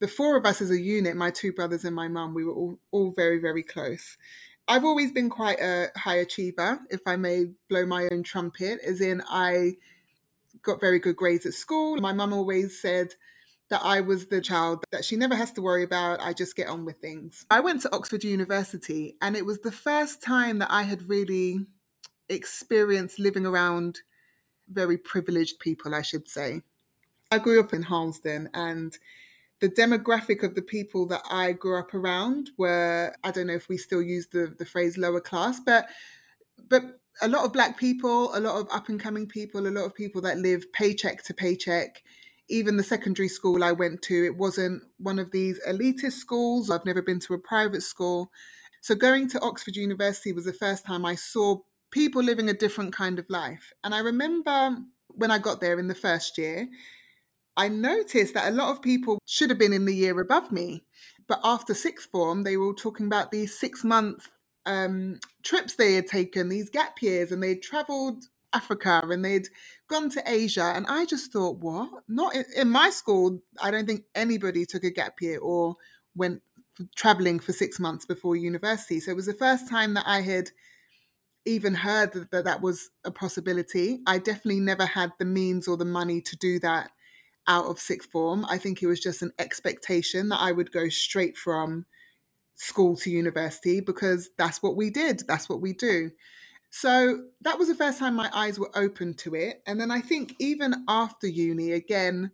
the 0.00 0.08
four 0.08 0.38
of 0.38 0.46
us 0.46 0.62
as 0.62 0.70
a 0.70 0.80
unit, 0.80 1.16
my 1.16 1.30
two 1.30 1.52
brothers 1.52 1.84
and 1.84 1.94
my 1.94 2.08
mum, 2.08 2.32
we 2.32 2.46
were 2.46 2.54
all, 2.54 2.78
all 2.92 3.12
very, 3.14 3.38
very 3.38 3.62
close. 3.62 4.16
I've 4.66 4.86
always 4.86 5.12
been 5.12 5.28
quite 5.28 5.60
a 5.60 5.90
high 5.98 6.14
achiever, 6.14 6.80
if 6.88 7.00
I 7.06 7.16
may 7.16 7.48
blow 7.68 7.84
my 7.84 8.08
own 8.10 8.22
trumpet, 8.22 8.80
as 8.80 9.02
in 9.02 9.22
I 9.28 9.72
got 10.62 10.80
very 10.80 10.98
good 10.98 11.16
grades 11.16 11.44
at 11.44 11.52
school. 11.52 11.98
My 11.98 12.14
mum 12.14 12.32
always 12.32 12.80
said 12.80 13.14
that 13.68 13.82
I 13.84 14.00
was 14.00 14.28
the 14.28 14.40
child 14.40 14.82
that 14.92 15.04
she 15.04 15.16
never 15.16 15.34
has 15.34 15.52
to 15.52 15.60
worry 15.60 15.84
about. 15.84 16.22
I 16.22 16.32
just 16.32 16.56
get 16.56 16.68
on 16.68 16.86
with 16.86 17.02
things. 17.02 17.44
I 17.50 17.60
went 17.60 17.82
to 17.82 17.94
Oxford 17.94 18.24
University, 18.24 19.18
and 19.20 19.36
it 19.36 19.44
was 19.44 19.58
the 19.58 19.72
first 19.72 20.22
time 20.22 20.60
that 20.60 20.72
I 20.72 20.84
had 20.84 21.06
really 21.06 21.66
experienced 22.30 23.18
living 23.18 23.44
around 23.44 24.00
very 24.72 24.98
privileged 24.98 25.58
people, 25.58 25.94
I 25.94 26.02
should 26.02 26.28
say. 26.28 26.62
I 27.30 27.38
grew 27.38 27.60
up 27.60 27.72
in 27.72 27.82
Harlesden, 27.82 28.48
and 28.54 28.96
the 29.60 29.68
demographic 29.68 30.42
of 30.42 30.54
the 30.54 30.62
people 30.62 31.06
that 31.06 31.22
I 31.30 31.52
grew 31.52 31.78
up 31.78 31.94
around 31.94 32.50
were 32.58 33.14
I 33.22 33.30
don't 33.30 33.46
know 33.46 33.54
if 33.54 33.68
we 33.68 33.78
still 33.78 34.02
use 34.02 34.26
the, 34.26 34.54
the 34.58 34.66
phrase 34.66 34.98
lower 34.98 35.20
class, 35.20 35.60
but 35.60 35.86
but 36.68 36.82
a 37.20 37.28
lot 37.28 37.44
of 37.44 37.52
black 37.52 37.78
people, 37.78 38.34
a 38.34 38.40
lot 38.40 38.60
of 38.60 38.68
up 38.72 38.88
and 38.88 38.98
coming 38.98 39.26
people, 39.26 39.66
a 39.66 39.70
lot 39.70 39.84
of 39.84 39.94
people 39.94 40.20
that 40.22 40.38
live 40.38 40.70
paycheck 40.72 41.22
to 41.24 41.34
paycheck. 41.34 42.02
Even 42.48 42.76
the 42.76 42.82
secondary 42.82 43.28
school 43.28 43.62
I 43.62 43.72
went 43.72 44.02
to, 44.02 44.24
it 44.24 44.36
wasn't 44.36 44.82
one 44.98 45.18
of 45.18 45.30
these 45.30 45.60
elitist 45.66 46.12
schools. 46.12 46.70
I've 46.70 46.84
never 46.84 47.00
been 47.00 47.20
to 47.20 47.34
a 47.34 47.38
private 47.38 47.82
school. 47.82 48.30
So 48.80 48.96
going 48.96 49.28
to 49.28 49.40
Oxford 49.40 49.76
University 49.76 50.32
was 50.32 50.44
the 50.44 50.52
first 50.52 50.84
time 50.84 51.04
I 51.04 51.14
saw 51.14 51.58
people 51.92 52.22
living 52.22 52.48
a 52.48 52.54
different 52.54 52.92
kind 52.92 53.20
of 53.20 53.30
life. 53.30 53.72
And 53.84 53.94
I 53.94 54.00
remember 54.00 54.78
when 55.08 55.30
I 55.30 55.38
got 55.38 55.60
there 55.60 55.78
in 55.78 55.86
the 55.86 55.94
first 55.94 56.36
year, 56.36 56.68
I 57.56 57.68
noticed 57.68 58.34
that 58.34 58.48
a 58.48 58.56
lot 58.56 58.70
of 58.70 58.82
people 58.82 59.18
should 59.26 59.50
have 59.50 59.58
been 59.58 59.74
in 59.74 59.84
the 59.84 59.94
year 59.94 60.18
above 60.20 60.50
me. 60.50 60.82
But 61.28 61.40
after 61.44 61.74
sixth 61.74 62.10
form, 62.10 62.42
they 62.42 62.56
were 62.56 62.66
all 62.66 62.74
talking 62.74 63.06
about 63.06 63.30
these 63.30 63.56
six 63.56 63.84
month 63.84 64.28
um, 64.66 65.20
trips 65.42 65.76
they 65.76 65.94
had 65.94 66.06
taken, 66.06 66.48
these 66.48 66.70
gap 66.70 67.00
years, 67.02 67.30
and 67.30 67.42
they'd 67.42 67.62
traveled 67.62 68.24
Africa 68.54 69.02
and 69.04 69.24
they'd 69.24 69.48
gone 69.88 70.10
to 70.10 70.22
Asia. 70.26 70.72
And 70.74 70.86
I 70.88 71.04
just 71.04 71.32
thought, 71.32 71.58
what? 71.58 71.90
Not 72.08 72.34
in, 72.34 72.44
in 72.56 72.68
my 72.70 72.90
school, 72.90 73.40
I 73.62 73.70
don't 73.70 73.86
think 73.86 74.04
anybody 74.14 74.64
took 74.66 74.84
a 74.84 74.90
gap 74.90 75.20
year 75.20 75.38
or 75.38 75.76
went 76.14 76.42
traveling 76.96 77.38
for 77.38 77.52
six 77.52 77.78
months 77.78 78.06
before 78.06 78.34
university. 78.34 78.98
So 79.00 79.10
it 79.10 79.16
was 79.16 79.26
the 79.26 79.34
first 79.34 79.68
time 79.68 79.94
that 79.94 80.04
I 80.06 80.22
had 80.22 80.50
even 81.44 81.74
heard 81.74 82.12
that, 82.12 82.30
that 82.30 82.44
that 82.44 82.62
was 82.62 82.90
a 83.04 83.10
possibility. 83.10 84.00
I 84.06 84.18
definitely 84.18 84.60
never 84.60 84.86
had 84.86 85.12
the 85.18 85.24
means 85.24 85.68
or 85.68 85.76
the 85.76 85.84
money 85.84 86.20
to 86.22 86.36
do 86.36 86.58
that 86.60 86.90
out 87.48 87.66
of 87.66 87.78
sixth 87.78 88.10
form. 88.10 88.44
I 88.48 88.58
think 88.58 88.82
it 88.82 88.86
was 88.86 89.00
just 89.00 89.22
an 89.22 89.32
expectation 89.38 90.28
that 90.28 90.40
I 90.40 90.52
would 90.52 90.72
go 90.72 90.88
straight 90.88 91.36
from 91.36 91.86
school 92.54 92.96
to 92.96 93.10
university 93.10 93.80
because 93.80 94.30
that's 94.38 94.62
what 94.62 94.76
we 94.76 94.90
did, 94.90 95.22
that's 95.26 95.48
what 95.48 95.60
we 95.60 95.72
do. 95.72 96.10
So 96.70 97.24
that 97.42 97.58
was 97.58 97.68
the 97.68 97.74
first 97.74 97.98
time 97.98 98.14
my 98.14 98.30
eyes 98.32 98.58
were 98.58 98.70
open 98.74 99.14
to 99.14 99.34
it. 99.34 99.62
And 99.66 99.80
then 99.80 99.90
I 99.90 100.00
think 100.00 100.34
even 100.38 100.84
after 100.88 101.26
uni, 101.26 101.72
again, 101.72 102.30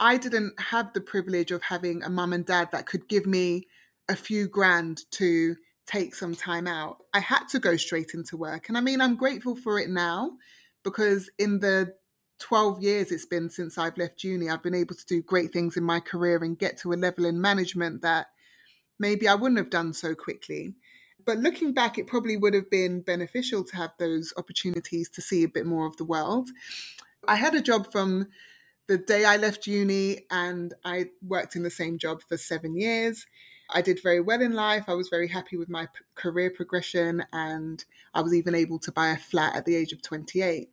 I 0.00 0.16
didn't 0.16 0.58
have 0.58 0.92
the 0.92 1.00
privilege 1.00 1.50
of 1.50 1.62
having 1.62 2.02
a 2.02 2.08
mum 2.08 2.32
and 2.32 2.46
dad 2.46 2.70
that 2.72 2.86
could 2.86 3.08
give 3.08 3.26
me 3.26 3.66
a 4.08 4.16
few 4.16 4.48
grand 4.48 5.02
to 5.12 5.56
take 5.86 6.14
some 6.14 6.34
time 6.34 6.66
out. 6.66 6.98
I 7.12 7.20
had 7.20 7.48
to 7.50 7.58
go 7.58 7.76
straight 7.76 8.12
into 8.14 8.36
work. 8.36 8.68
And 8.68 8.78
I 8.78 8.80
mean, 8.80 9.00
I'm 9.00 9.16
grateful 9.16 9.56
for 9.56 9.78
it 9.78 9.90
now 9.90 10.32
because 10.82 11.30
in 11.38 11.60
the 11.60 11.94
12 12.40 12.82
years 12.82 13.12
it's 13.12 13.26
been 13.26 13.50
since 13.50 13.78
I've 13.78 13.98
left 13.98 14.24
uni, 14.24 14.48
I've 14.48 14.62
been 14.62 14.74
able 14.74 14.94
to 14.94 15.06
do 15.06 15.22
great 15.22 15.52
things 15.52 15.76
in 15.76 15.84
my 15.84 16.00
career 16.00 16.42
and 16.42 16.58
get 16.58 16.78
to 16.78 16.92
a 16.92 16.94
level 16.94 17.24
in 17.24 17.40
management 17.40 18.02
that 18.02 18.28
maybe 18.98 19.28
I 19.28 19.34
wouldn't 19.34 19.58
have 19.58 19.70
done 19.70 19.92
so 19.92 20.14
quickly. 20.14 20.74
But 21.24 21.38
looking 21.38 21.72
back, 21.72 21.98
it 21.98 22.06
probably 22.06 22.36
would 22.36 22.54
have 22.54 22.70
been 22.70 23.00
beneficial 23.00 23.64
to 23.64 23.76
have 23.76 23.92
those 23.98 24.32
opportunities 24.36 25.08
to 25.10 25.22
see 25.22 25.42
a 25.42 25.48
bit 25.48 25.66
more 25.66 25.86
of 25.86 25.96
the 25.96 26.04
world. 26.04 26.50
I 27.26 27.36
had 27.36 27.54
a 27.54 27.62
job 27.62 27.90
from 27.90 28.28
the 28.86 28.98
day 28.98 29.24
I 29.24 29.38
left 29.38 29.66
uni, 29.66 30.26
and 30.30 30.74
I 30.84 31.06
worked 31.26 31.56
in 31.56 31.62
the 31.62 31.70
same 31.70 31.96
job 31.96 32.20
for 32.22 32.36
seven 32.36 32.76
years. 32.76 33.26
I 33.70 33.82
did 33.82 34.02
very 34.02 34.20
well 34.20 34.40
in 34.40 34.52
life. 34.52 34.84
I 34.88 34.94
was 34.94 35.08
very 35.08 35.28
happy 35.28 35.56
with 35.56 35.68
my 35.68 35.86
p- 35.86 36.04
career 36.14 36.50
progression, 36.50 37.24
and 37.32 37.84
I 38.12 38.20
was 38.20 38.34
even 38.34 38.54
able 38.54 38.78
to 38.80 38.92
buy 38.92 39.08
a 39.08 39.16
flat 39.16 39.56
at 39.56 39.64
the 39.64 39.76
age 39.76 39.92
of 39.92 40.02
28. 40.02 40.68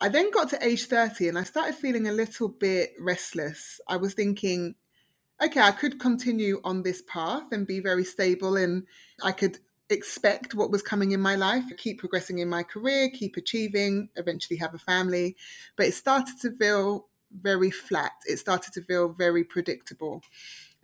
I 0.00 0.08
then 0.08 0.30
got 0.32 0.50
to 0.50 0.66
age 0.66 0.86
30 0.86 1.28
and 1.28 1.38
I 1.38 1.44
started 1.44 1.76
feeling 1.76 2.08
a 2.08 2.12
little 2.12 2.48
bit 2.48 2.90
restless. 2.98 3.80
I 3.86 3.98
was 3.98 4.14
thinking, 4.14 4.74
okay, 5.40 5.60
I 5.60 5.70
could 5.70 6.00
continue 6.00 6.60
on 6.64 6.82
this 6.82 7.02
path 7.06 7.44
and 7.52 7.66
be 7.66 7.78
very 7.80 8.04
stable, 8.04 8.56
and 8.56 8.84
I 9.22 9.32
could 9.32 9.58
expect 9.90 10.54
what 10.54 10.70
was 10.70 10.82
coming 10.82 11.12
in 11.12 11.20
my 11.20 11.36
life, 11.36 11.64
keep 11.76 12.00
progressing 12.00 12.38
in 12.38 12.48
my 12.48 12.62
career, 12.62 13.10
keep 13.10 13.36
achieving, 13.36 14.08
eventually 14.16 14.56
have 14.58 14.74
a 14.74 14.78
family. 14.78 15.36
But 15.76 15.86
it 15.86 15.94
started 15.94 16.40
to 16.40 16.56
feel 16.56 17.06
very 17.30 17.70
flat. 17.70 18.12
It 18.26 18.38
started 18.38 18.72
to 18.74 18.82
feel 18.82 19.08
very 19.10 19.44
predictable. 19.44 20.22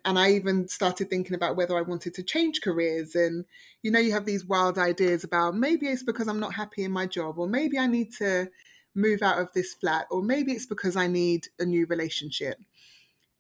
And 0.09 0.19
I 0.19 0.31
even 0.31 0.69
started 0.69 1.11
thinking 1.11 1.35
about 1.35 1.55
whether 1.55 1.77
I 1.77 1.83
wanted 1.83 2.15
to 2.15 2.23
change 2.23 2.63
careers. 2.63 3.15
And, 3.15 3.45
you 3.83 3.91
know, 3.91 3.99
you 3.99 4.13
have 4.13 4.25
these 4.25 4.43
wild 4.43 4.79
ideas 4.79 5.23
about 5.23 5.55
maybe 5.55 5.87
it's 5.87 6.03
because 6.03 6.29
I'm 6.29 6.41
not 6.41 6.55
happy 6.55 6.83
in 6.83 6.93
my 6.93 7.05
job, 7.05 7.39
or 7.39 7.47
maybe 7.47 7.79
I 7.79 7.87
need 7.89 8.15
to 8.15 8.49
move 8.95 9.21
out 9.21 9.39
of 9.39 9.53
this 9.53 9.75
flat, 9.75 10.07
or 10.11 10.23
maybe 10.23 10.53
it's 10.53 10.65
because 10.65 10.97
I 10.97 11.09
need 11.09 11.49
a 11.59 11.67
new 11.67 11.85
relationship. 11.85 12.59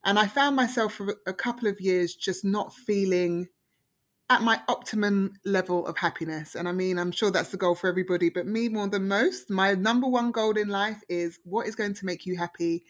And 0.04 0.18
I 0.18 0.26
found 0.26 0.56
myself 0.56 0.92
for 0.92 1.16
a 1.26 1.32
couple 1.32 1.68
of 1.68 1.80
years 1.80 2.14
just 2.14 2.44
not 2.44 2.74
feeling 2.74 3.48
at 4.28 4.42
my 4.42 4.60
optimum 4.68 5.36
level 5.46 5.86
of 5.86 5.96
happiness. 5.96 6.54
And 6.54 6.68
I 6.68 6.72
mean, 6.72 6.98
I'm 6.98 7.12
sure 7.12 7.30
that's 7.30 7.48
the 7.48 7.56
goal 7.56 7.76
for 7.76 7.88
everybody, 7.88 8.28
but 8.28 8.46
me 8.46 8.68
more 8.68 8.88
than 8.88 9.08
most, 9.08 9.48
my 9.48 9.72
number 9.72 10.06
one 10.06 10.32
goal 10.32 10.58
in 10.58 10.68
life 10.68 11.00
is 11.08 11.38
what 11.44 11.66
is 11.66 11.76
going 11.76 11.94
to 11.94 12.04
make 12.04 12.26
you 12.26 12.36
happy 12.36 12.84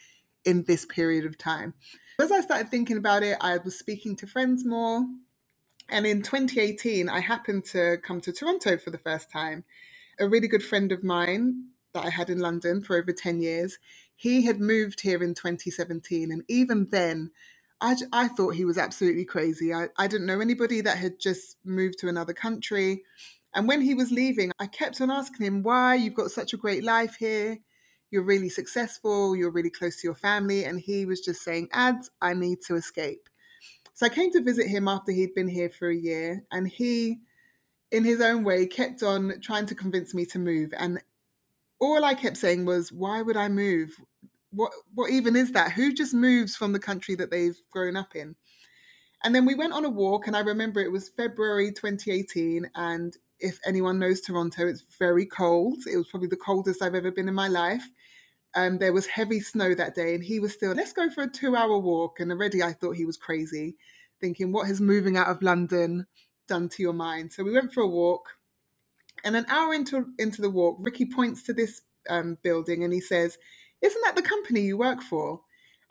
in 0.45 0.65
this 0.65 0.85
period 0.85 1.27
of 1.27 1.39
time. 1.39 1.75
As 2.21 2.33
I 2.33 2.41
started 2.41 2.69
thinking 2.69 2.97
about 2.97 3.23
it, 3.23 3.37
I 3.41 3.59
was 3.59 3.79
speaking 3.79 4.17
to 4.17 4.27
friends 4.27 4.65
more. 4.65 5.05
And 5.89 6.05
in 6.05 6.23
2018, 6.23 7.09
I 7.09 7.21
happened 7.21 7.65
to 7.67 7.99
come 8.03 8.21
to 8.23 8.33
Toronto 8.33 8.77
for 8.77 8.91
the 8.91 8.99
first 8.99 9.31
time. 9.31 9.63
A 10.19 10.29
really 10.29 10.49
good 10.49 10.65
friend 10.65 10.91
of 10.91 11.05
mine 11.05 11.69
that 11.95 12.05
I 12.05 12.11
had 12.11 12.29
in 12.29 12.41
London 12.41 12.83
for 12.83 12.97
over 12.97 13.13
10 13.13 13.41
years, 13.41 13.79
he 14.17 14.43
had 14.43 14.59
moved 14.59 15.01
here 15.01 15.23
in 15.23 15.33
2017. 15.35 16.33
And 16.33 16.43
even 16.49 16.89
then, 16.91 17.31
I, 17.81 17.95
I 18.13 18.27
thought 18.27 18.57
he 18.57 18.65
was 18.65 18.79
absolutely 18.79 19.25
crazy. 19.25 19.73
I, 19.73 19.87
I 19.97 20.09
didn't 20.09 20.27
know 20.27 20.41
anybody 20.41 20.81
that 20.81 20.99
had 20.99 21.21
just 21.21 21.57
moved 21.65 22.01
to 22.01 22.09
another 22.09 22.33
country. 22.35 23.05
And 23.55 23.69
when 23.69 23.81
he 23.81 23.95
was 23.95 24.11
leaving, 24.11 24.51
I 24.59 24.67
kept 24.67 25.01
on 25.01 25.13
asking 25.13 25.47
him, 25.47 25.63
why? 25.63 25.95
You've 25.95 26.15
got 26.15 26.33
such 26.33 26.53
a 26.53 26.57
great 26.59 26.83
life 26.83 27.15
here. 27.15 27.59
You're 28.11 28.25
really 28.25 28.49
successful. 28.49 29.37
You're 29.37 29.51
really 29.51 29.71
close 29.71 30.01
to 30.01 30.07
your 30.07 30.15
family. 30.15 30.65
And 30.65 30.81
he 30.81 31.05
was 31.05 31.21
just 31.21 31.43
saying, 31.43 31.69
Ads, 31.73 32.11
I 32.21 32.35
need 32.35 32.61
to 32.63 32.77
escape. 32.77 33.29
So 33.95 34.07
I 34.07 34.11
came 34.11 34.31
to 34.33 34.43
visit 34.43 34.69
him 34.69 34.89
after 34.89 35.13
he'd 35.13 35.35
been 35.35 35.49
here 35.49 35.71
for 35.71 35.89
a 35.89 35.97
year. 35.97 36.45
And 36.53 36.69
he, 36.69 37.19
in 37.91 38.05
his 38.05 38.21
own 38.21 38.45
way, 38.45 38.67
kept 38.67 39.03
on 39.03 39.35
trying 39.43 39.67
to 39.67 39.75
convince 39.75 40.15
me 40.15 40.25
to 40.27 40.39
move. 40.39 40.73
And 40.79 41.01
all 41.81 42.05
I 42.05 42.15
kept 42.15 42.37
saying 42.37 42.65
was, 42.65 42.93
why 42.93 43.23
would 43.23 43.37
I 43.37 43.49
move? 43.49 43.99
what 44.51 44.73
what 44.95 45.11
even 45.11 45.37
is 45.37 45.53
that? 45.53 45.73
Who 45.73 45.93
just 45.93 46.15
moves 46.15 46.57
from 46.57 46.73
the 46.73 46.79
country 46.79 47.15
that 47.17 47.31
they've 47.31 47.59
grown 47.71 47.97
up 47.97 48.15
in? 48.15 48.35
And 49.25 49.35
then 49.35 49.45
we 49.45 49.55
went 49.55 49.73
on 49.73 49.85
a 49.85 49.91
walk, 49.91 50.27
and 50.27 50.37
I 50.37 50.41
remember 50.41 50.81
it 50.81 50.93
was 50.93 51.09
February 51.11 51.73
2018. 51.73 52.71
And 52.77 53.17
if 53.41 53.59
anyone 53.67 53.99
knows 53.99 54.21
Toronto, 54.21 54.67
it's 54.67 54.85
very 54.99 55.27
cold. 55.27 55.79
It 55.93 55.97
was 55.97 56.09
probably 56.09 56.29
the 56.29 56.37
coldest 56.37 56.83
I've 56.83 56.95
ever 56.95 57.11
been 57.11 57.29
in 57.29 57.35
my 57.35 57.49
life. 57.49 57.85
Um, 58.59 58.79
there 58.79 58.93
was 58.93 59.07
heavy 59.07 59.39
snow 59.39 59.73
that 59.77 59.95
day, 59.95 60.17
and 60.17 60.25
he 60.25 60.41
was 60.41 60.53
still, 60.53 60.73
let's 60.73 60.93
go 60.93 61.09
for 61.09 61.23
a 61.23 61.31
two 61.31 61.55
hour 61.55 61.79
walk. 61.79 62.19
And 62.19 62.33
already 62.33 62.61
I 62.61 62.73
thought 62.73 62.97
he 62.97 63.05
was 63.05 63.17
crazy, 63.17 63.77
thinking, 64.21 64.51
what 64.51 64.67
has 64.67 64.81
moving 64.81 65.17
out 65.17 65.29
of 65.29 65.43
London 65.43 66.07
done 66.49 66.69
to 66.71 66.83
your 66.83 66.93
mind? 66.93 67.33
So 67.33 67.45
we 67.45 67.53
went 67.53 67.73
for 67.73 67.85
a 67.85 67.89
walk. 67.89 68.31
And 69.23 69.37
an 69.37 69.47
hour 69.49 69.75
into, 69.75 70.07
into 70.19 70.43
the 70.43 70.51
walk, 70.51 70.79
Ricky 70.81 71.07
points 71.07 71.45
to 71.45 71.53
this 71.53 71.83
um, 72.11 72.37
building 72.43 72.83
and 72.83 72.93
he 72.93 73.01
says, 73.01 73.39
isn't 73.81 74.03
that 74.05 74.17
the 74.17 74.23
company 74.23 74.63
you 74.63 74.77
work 74.77 75.03
for? 75.03 75.41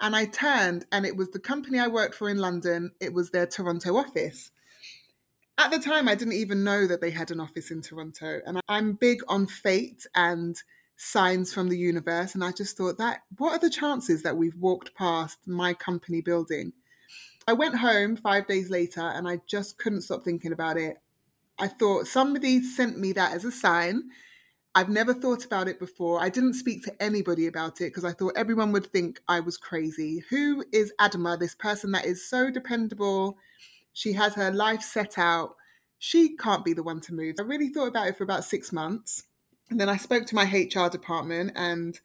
And 0.02 0.14
I 0.14 0.26
turned, 0.26 0.86
and 0.92 1.06
it 1.06 1.16
was 1.16 1.32
the 1.32 1.40
company 1.40 1.80
I 1.80 1.88
worked 1.88 2.16
for 2.16 2.30
in 2.30 2.38
London. 2.38 2.92
It 3.00 3.14
was 3.14 3.32
their 3.32 3.48
Toronto 3.48 3.96
office. 3.96 4.52
At 5.58 5.72
the 5.72 5.80
time, 5.80 6.08
I 6.08 6.16
didn't 6.16 6.34
even 6.34 6.64
know 6.64 6.86
that 6.86 7.02
they 7.02 7.12
had 7.12 7.32
an 7.32 7.40
office 7.40 7.72
in 7.72 7.82
Toronto. 7.82 8.42
And 8.46 8.60
I'm 8.68 8.94
big 8.94 9.22
on 9.28 9.48
fate 9.48 10.06
and 10.14 10.56
signs 10.98 11.54
from 11.54 11.70
the 11.70 11.78
universe. 11.78 12.36
And 12.36 12.44
I 12.44 12.52
just 12.52 12.76
thought 12.76 12.98
that 12.98 13.22
what 13.38 13.54
are 13.54 13.60
the 13.60 13.70
chances 13.70 14.24
that 14.24 14.36
we've 14.36 14.58
walked 14.58 14.96
past 14.96 15.40
my 15.48 15.74
company 15.74 16.22
building? 16.22 16.74
I 17.48 17.54
went 17.54 17.78
home 17.78 18.18
five 18.18 18.48
days 18.48 18.70
later 18.70 19.02
and 19.02 19.28
I 19.28 19.40
just 19.48 19.78
couldn't 19.78 20.02
stop 20.02 20.24
thinking 20.26 20.52
about 20.52 20.78
it. 20.78 20.98
I 21.58 21.68
thought 21.68 22.08
somebody 22.08 22.62
sent 22.62 23.00
me 23.00 23.14
that 23.14 23.34
as 23.34 23.46
a 23.46 23.52
sign 23.52 24.10
I've 24.78 24.90
never 24.90 25.12
thought 25.12 25.44
about 25.44 25.68
it 25.68 25.80
before. 25.80 26.22
I 26.22 26.30
didn't 26.30 26.54
speak 26.54 26.84
to 26.84 26.94
anybody 27.02 27.48
about 27.48 27.82
it 27.82 27.86
because 27.86 28.06
I 28.06 28.12
thought 28.12 28.34
everyone 28.36 28.72
would 28.74 28.86
think 28.86 29.20
I 29.28 29.40
was 29.40 29.58
crazy. 29.58 30.24
Who 30.30 30.64
is 30.72 30.94
Adama, 31.02 31.40
this 31.40 31.56
person 31.56 31.94
that 31.94 32.06
is 32.06 32.30
so 32.30 32.52
dependable? 32.52 33.40
She 33.94 34.14
has 34.14 34.36
her 34.36 34.52
life 34.52 34.84
set 34.84 35.18
out. 35.18 35.56
She 35.98 36.38
can't 36.38 36.64
be 36.64 36.74
the 36.74 36.84
one 36.84 37.02
to 37.02 37.14
move. 37.16 37.38
I 37.40 37.42
really 37.42 37.70
thought 37.70 37.88
about 37.88 38.08
it 38.08 38.18
for 38.18 38.24
about 38.24 38.46
six 38.46 38.72
months. 38.72 39.24
And 39.70 39.80
then 39.80 39.90
I 39.90 39.98
spoke 39.98 40.26
to 40.28 40.36
my 40.36 40.46
HR 40.46 40.90
department 40.90 41.52
and 41.56 42.00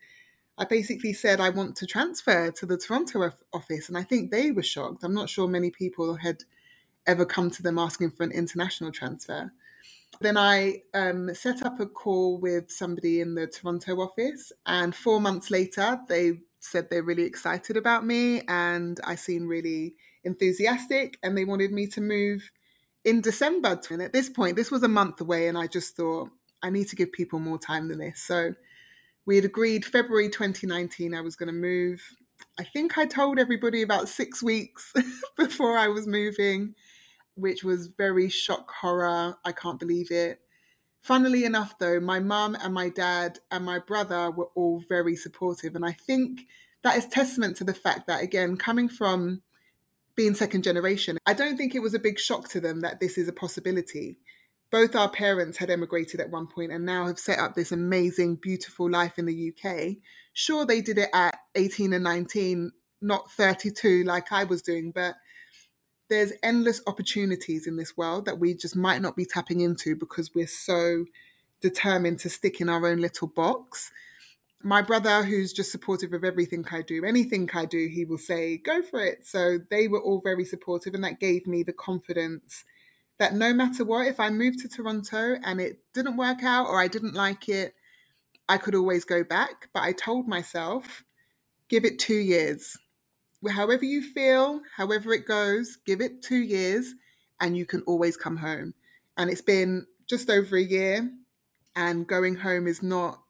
I 0.58 0.64
basically 0.64 1.12
said 1.12 1.40
I 1.40 1.50
want 1.50 1.76
to 1.76 1.86
transfer 1.86 2.50
to 2.50 2.66
the 2.66 2.76
Toronto 2.76 3.30
office, 3.52 3.88
and 3.88 3.96
I 3.96 4.02
think 4.02 4.30
they 4.30 4.50
were 4.50 4.62
shocked. 4.62 5.02
I'm 5.02 5.14
not 5.14 5.30
sure 5.30 5.48
many 5.48 5.70
people 5.70 6.14
had 6.16 6.44
ever 7.06 7.24
come 7.24 7.50
to 7.50 7.62
them 7.62 7.78
asking 7.78 8.10
for 8.10 8.22
an 8.22 8.32
international 8.32 8.92
transfer. 8.92 9.50
Then 10.20 10.36
I 10.36 10.82
um, 10.92 11.34
set 11.34 11.64
up 11.64 11.80
a 11.80 11.86
call 11.86 12.38
with 12.38 12.70
somebody 12.70 13.20
in 13.20 13.34
the 13.34 13.46
Toronto 13.46 13.96
office, 14.00 14.52
and 14.66 14.94
four 14.94 15.20
months 15.20 15.50
later, 15.50 15.98
they 16.06 16.40
said 16.60 16.90
they're 16.90 17.02
really 17.02 17.24
excited 17.24 17.76
about 17.76 18.04
me, 18.04 18.42
and 18.46 19.00
I 19.04 19.14
seemed 19.14 19.48
really 19.48 19.94
enthusiastic, 20.22 21.18
and 21.22 21.36
they 21.36 21.46
wanted 21.46 21.72
me 21.72 21.86
to 21.88 22.00
move 22.00 22.50
in 23.04 23.22
December. 23.22 23.80
And 23.90 24.02
at 24.02 24.12
this 24.12 24.28
point, 24.28 24.56
this 24.56 24.70
was 24.70 24.82
a 24.82 24.88
month 24.88 25.20
away, 25.22 25.48
and 25.48 25.56
I 25.56 25.66
just 25.66 25.96
thought 25.96 26.30
I 26.62 26.70
need 26.70 26.88
to 26.88 26.96
give 26.96 27.12
people 27.12 27.38
more 27.38 27.58
time 27.58 27.88
than 27.88 27.98
this. 27.98 28.20
So 28.20 28.54
we 29.26 29.36
had 29.36 29.44
agreed 29.44 29.84
February 29.84 30.28
2019 30.28 31.14
I 31.14 31.20
was 31.20 31.36
going 31.36 31.48
to 31.48 31.52
move. 31.52 32.02
I 32.58 32.64
think 32.64 32.98
I 32.98 33.06
told 33.06 33.38
everybody 33.38 33.82
about 33.82 34.08
six 34.08 34.42
weeks 34.42 34.92
before 35.36 35.76
I 35.76 35.88
was 35.88 36.06
moving, 36.06 36.74
which 37.34 37.64
was 37.64 37.86
very 37.86 38.28
shock 38.28 38.70
horror. 38.70 39.36
I 39.44 39.52
can't 39.52 39.78
believe 39.78 40.10
it. 40.10 40.40
Funnily 41.02 41.44
enough, 41.44 41.78
though, 41.78 41.98
my 41.98 42.20
mum 42.20 42.56
and 42.62 42.72
my 42.72 42.88
dad 42.88 43.40
and 43.50 43.64
my 43.64 43.80
brother 43.80 44.30
were 44.30 44.50
all 44.54 44.82
very 44.88 45.16
supportive. 45.16 45.74
And 45.74 45.84
I 45.84 45.92
think 45.92 46.46
that 46.82 46.96
is 46.96 47.06
testament 47.06 47.56
to 47.56 47.64
the 47.64 47.74
fact 47.74 48.06
that, 48.06 48.22
again, 48.22 48.56
coming 48.56 48.88
from 48.88 49.42
being 50.14 50.34
second 50.34 50.62
generation, 50.62 51.18
I 51.26 51.32
don't 51.32 51.56
think 51.56 51.74
it 51.74 51.82
was 51.82 51.94
a 51.94 51.98
big 51.98 52.20
shock 52.20 52.48
to 52.50 52.60
them 52.60 52.82
that 52.82 53.00
this 53.00 53.18
is 53.18 53.26
a 53.26 53.32
possibility. 53.32 54.18
Both 54.72 54.96
our 54.96 55.10
parents 55.10 55.58
had 55.58 55.68
emigrated 55.68 56.18
at 56.18 56.30
one 56.30 56.46
point 56.46 56.72
and 56.72 56.86
now 56.86 57.06
have 57.06 57.18
set 57.18 57.38
up 57.38 57.54
this 57.54 57.72
amazing, 57.72 58.36
beautiful 58.36 58.90
life 58.90 59.18
in 59.18 59.26
the 59.26 59.52
UK. 59.52 59.98
Sure, 60.32 60.64
they 60.64 60.80
did 60.80 60.96
it 60.96 61.10
at 61.12 61.36
18 61.54 61.92
and 61.92 62.02
19, 62.02 62.72
not 63.02 63.30
32 63.32 64.02
like 64.04 64.32
I 64.32 64.44
was 64.44 64.62
doing, 64.62 64.90
but 64.90 65.16
there's 66.08 66.32
endless 66.42 66.80
opportunities 66.86 67.66
in 67.66 67.76
this 67.76 67.98
world 67.98 68.24
that 68.24 68.38
we 68.38 68.54
just 68.54 68.74
might 68.74 69.02
not 69.02 69.14
be 69.14 69.26
tapping 69.26 69.60
into 69.60 69.94
because 69.94 70.34
we're 70.34 70.46
so 70.46 71.04
determined 71.60 72.20
to 72.20 72.30
stick 72.30 72.58
in 72.62 72.70
our 72.70 72.86
own 72.86 72.98
little 72.98 73.28
box. 73.28 73.92
My 74.62 74.80
brother, 74.80 75.22
who's 75.22 75.52
just 75.52 75.70
supportive 75.70 76.14
of 76.14 76.24
everything 76.24 76.64
I 76.70 76.80
do, 76.80 77.04
anything 77.04 77.50
I 77.52 77.66
do, 77.66 77.88
he 77.88 78.06
will 78.06 78.16
say, 78.16 78.56
go 78.56 78.80
for 78.80 79.04
it. 79.04 79.26
So 79.26 79.58
they 79.70 79.86
were 79.86 80.00
all 80.00 80.22
very 80.22 80.46
supportive, 80.46 80.94
and 80.94 81.04
that 81.04 81.20
gave 81.20 81.46
me 81.46 81.62
the 81.62 81.74
confidence 81.74 82.64
that 83.22 83.34
no 83.34 83.52
matter 83.54 83.84
what, 83.84 84.06
if 84.06 84.20
I 84.20 84.30
moved 84.30 84.58
to 84.60 84.68
Toronto 84.68 85.36
and 85.44 85.60
it 85.60 85.78
didn't 85.94 86.16
work 86.16 86.42
out 86.42 86.66
or 86.66 86.80
I 86.80 86.88
didn't 86.88 87.14
like 87.14 87.48
it, 87.48 87.74
I 88.48 88.58
could 88.58 88.74
always 88.74 89.04
go 89.04 89.24
back. 89.24 89.68
But 89.72 89.84
I 89.84 89.92
told 89.92 90.28
myself, 90.28 91.04
give 91.68 91.84
it 91.84 91.98
two 91.98 92.14
years 92.14 92.76
however 93.50 93.84
you 93.84 94.02
feel, 94.02 94.60
however 94.76 95.12
it 95.12 95.26
goes, 95.26 95.76
give 95.84 96.00
it 96.00 96.22
two 96.22 96.42
years 96.42 96.94
and 97.40 97.56
you 97.56 97.66
can 97.66 97.82
always 97.82 98.16
come 98.16 98.36
home. 98.36 98.74
And 99.16 99.30
it's 99.30 99.42
been 99.42 99.86
just 100.08 100.30
over 100.30 100.56
a 100.56 100.62
year, 100.62 101.10
and 101.74 102.06
going 102.06 102.36
home 102.36 102.66
is 102.66 102.82
not 102.82 103.20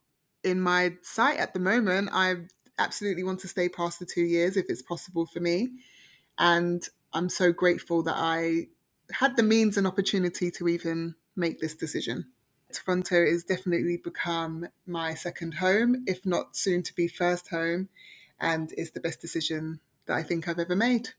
in 0.45 0.61
my 0.61 0.93
sight 1.03 1.39
at 1.39 1.55
the 1.55 1.61
moment. 1.61 2.11
I 2.13 2.35
absolutely 2.79 3.25
want 3.25 3.41
to 3.41 3.49
stay 3.49 3.69
past 3.69 3.99
the 3.99 4.07
two 4.07 4.23
years 4.23 4.57
if 4.57 4.67
it's 4.69 4.83
possible 4.83 5.27
for 5.27 5.41
me. 5.41 5.71
And 6.39 6.87
I'm 7.13 7.29
so 7.29 7.53
grateful 7.53 8.03
that 8.03 8.17
I 8.17 8.67
had 9.13 9.37
the 9.37 9.43
means 9.43 9.77
and 9.77 9.87
opportunity 9.87 10.51
to 10.53 10.69
even 10.69 11.15
make 11.37 11.61
this 11.61 11.75
decision. 11.75 12.27
Toronto 12.73 13.27
has 13.27 13.45
definitely 13.45 13.99
become 13.99 14.67
my 14.87 15.15
second 15.15 15.55
home, 15.55 16.05
if 16.07 16.25
not 16.25 16.57
soon 16.57 16.83
to 16.83 16.95
be 16.95 17.07
first 17.07 17.49
home, 17.49 17.89
and 18.41 18.73
it's 18.77 18.91
the 18.91 19.01
best 19.01 19.21
decision 19.21 19.81
that 20.07 20.17
I 20.17 20.23
think 20.23 20.49
I've 20.49 20.59
ever 20.59 20.75
made. 20.75 21.11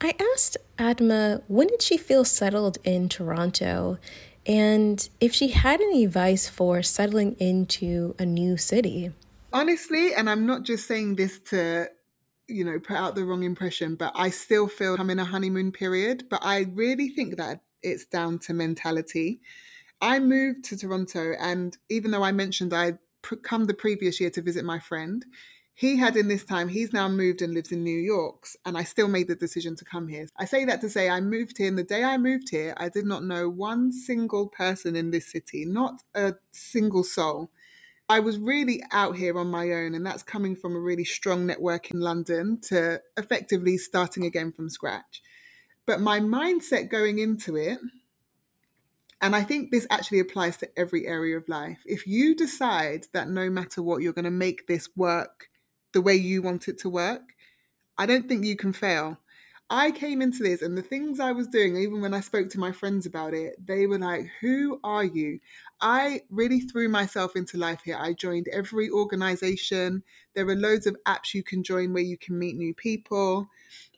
I 0.00 0.14
asked 0.32 0.56
Adama 0.78 1.42
when 1.48 1.66
did 1.66 1.82
she 1.82 1.98
feel 1.98 2.24
settled 2.24 2.78
in 2.84 3.08
Toronto 3.08 3.98
and 4.46 5.08
if 5.20 5.34
she 5.34 5.48
had 5.48 5.80
any 5.80 6.04
advice 6.04 6.48
for 6.48 6.82
settling 6.82 7.36
into 7.38 8.14
a 8.18 8.24
new 8.24 8.56
city. 8.56 9.12
Honestly, 9.52 10.14
and 10.14 10.30
I'm 10.30 10.46
not 10.46 10.62
just 10.62 10.86
saying 10.86 11.16
this 11.16 11.38
to, 11.50 11.88
you 12.50 12.64
know, 12.64 12.78
put 12.78 12.96
out 12.96 13.14
the 13.14 13.24
wrong 13.24 13.42
impression, 13.42 13.94
but 13.94 14.12
I 14.14 14.30
still 14.30 14.68
feel 14.68 14.96
I'm 14.98 15.10
in 15.10 15.18
a 15.18 15.24
honeymoon 15.24 15.72
period. 15.72 16.24
But 16.28 16.40
I 16.42 16.66
really 16.74 17.08
think 17.08 17.36
that 17.36 17.60
it's 17.82 18.04
down 18.04 18.38
to 18.40 18.54
mentality. 18.54 19.40
I 20.00 20.18
moved 20.18 20.64
to 20.64 20.76
Toronto, 20.76 21.34
and 21.38 21.76
even 21.88 22.10
though 22.10 22.22
I 22.22 22.32
mentioned 22.32 22.72
I'd 22.72 22.98
come 23.42 23.64
the 23.64 23.74
previous 23.74 24.20
year 24.20 24.30
to 24.30 24.42
visit 24.42 24.64
my 24.64 24.78
friend, 24.78 25.24
he 25.74 25.96
had 25.96 26.16
in 26.16 26.28
this 26.28 26.44
time, 26.44 26.68
he's 26.68 26.92
now 26.92 27.08
moved 27.08 27.40
and 27.40 27.54
lives 27.54 27.72
in 27.72 27.82
New 27.82 27.98
York, 27.98 28.46
and 28.66 28.76
I 28.76 28.84
still 28.84 29.08
made 29.08 29.28
the 29.28 29.34
decision 29.34 29.76
to 29.76 29.84
come 29.84 30.08
here. 30.08 30.26
I 30.36 30.44
say 30.44 30.66
that 30.66 30.82
to 30.82 30.90
say 30.90 31.08
I 31.08 31.20
moved 31.22 31.56
here, 31.56 31.68
and 31.68 31.78
the 31.78 31.82
day 31.82 32.04
I 32.04 32.18
moved 32.18 32.50
here, 32.50 32.74
I 32.76 32.90
did 32.90 33.06
not 33.06 33.24
know 33.24 33.48
one 33.48 33.92
single 33.92 34.48
person 34.48 34.94
in 34.94 35.10
this 35.10 35.30
city, 35.32 35.64
not 35.64 36.02
a 36.14 36.34
single 36.52 37.02
soul. 37.02 37.50
I 38.10 38.18
was 38.18 38.40
really 38.40 38.82
out 38.90 39.14
here 39.14 39.38
on 39.38 39.52
my 39.52 39.70
own, 39.70 39.94
and 39.94 40.04
that's 40.04 40.24
coming 40.24 40.56
from 40.56 40.74
a 40.74 40.80
really 40.80 41.04
strong 41.04 41.46
network 41.46 41.92
in 41.92 42.00
London 42.00 42.58
to 42.62 43.00
effectively 43.16 43.78
starting 43.78 44.24
again 44.24 44.50
from 44.50 44.68
scratch. 44.68 45.22
But 45.86 46.00
my 46.00 46.18
mindset 46.18 46.90
going 46.90 47.20
into 47.20 47.54
it, 47.54 47.78
and 49.20 49.36
I 49.36 49.44
think 49.44 49.70
this 49.70 49.86
actually 49.90 50.18
applies 50.18 50.56
to 50.56 50.68
every 50.76 51.06
area 51.06 51.36
of 51.36 51.48
life. 51.48 51.78
If 51.86 52.04
you 52.08 52.34
decide 52.34 53.06
that 53.12 53.28
no 53.28 53.48
matter 53.48 53.80
what, 53.80 54.02
you're 54.02 54.12
going 54.12 54.24
to 54.24 54.32
make 54.32 54.66
this 54.66 54.88
work 54.96 55.48
the 55.92 56.00
way 56.00 56.16
you 56.16 56.42
want 56.42 56.66
it 56.66 56.78
to 56.78 56.90
work, 56.90 57.22
I 57.96 58.06
don't 58.06 58.28
think 58.28 58.44
you 58.44 58.56
can 58.56 58.72
fail. 58.72 59.18
I 59.72 59.92
came 59.92 60.20
into 60.20 60.42
this 60.42 60.62
and 60.62 60.76
the 60.76 60.82
things 60.82 61.20
I 61.20 61.30
was 61.30 61.46
doing, 61.46 61.76
even 61.76 62.00
when 62.00 62.12
I 62.12 62.22
spoke 62.22 62.50
to 62.50 62.58
my 62.58 62.72
friends 62.72 63.06
about 63.06 63.34
it, 63.34 63.54
they 63.64 63.86
were 63.86 64.00
like, 64.00 64.26
Who 64.40 64.80
are 64.82 65.04
you? 65.04 65.38
I 65.80 66.22
really 66.30 66.60
threw 66.60 66.88
myself 66.88 67.36
into 67.36 67.56
life 67.56 67.82
here. 67.84 67.96
I 67.98 68.12
joined 68.12 68.48
every 68.48 68.90
organization. 68.90 70.02
There 70.34 70.46
are 70.48 70.56
loads 70.56 70.86
of 70.86 70.96
apps 71.06 71.34
you 71.34 71.42
can 71.42 71.62
join 71.62 71.92
where 71.92 72.02
you 72.02 72.18
can 72.18 72.38
meet 72.38 72.56
new 72.56 72.74
people. 72.74 73.48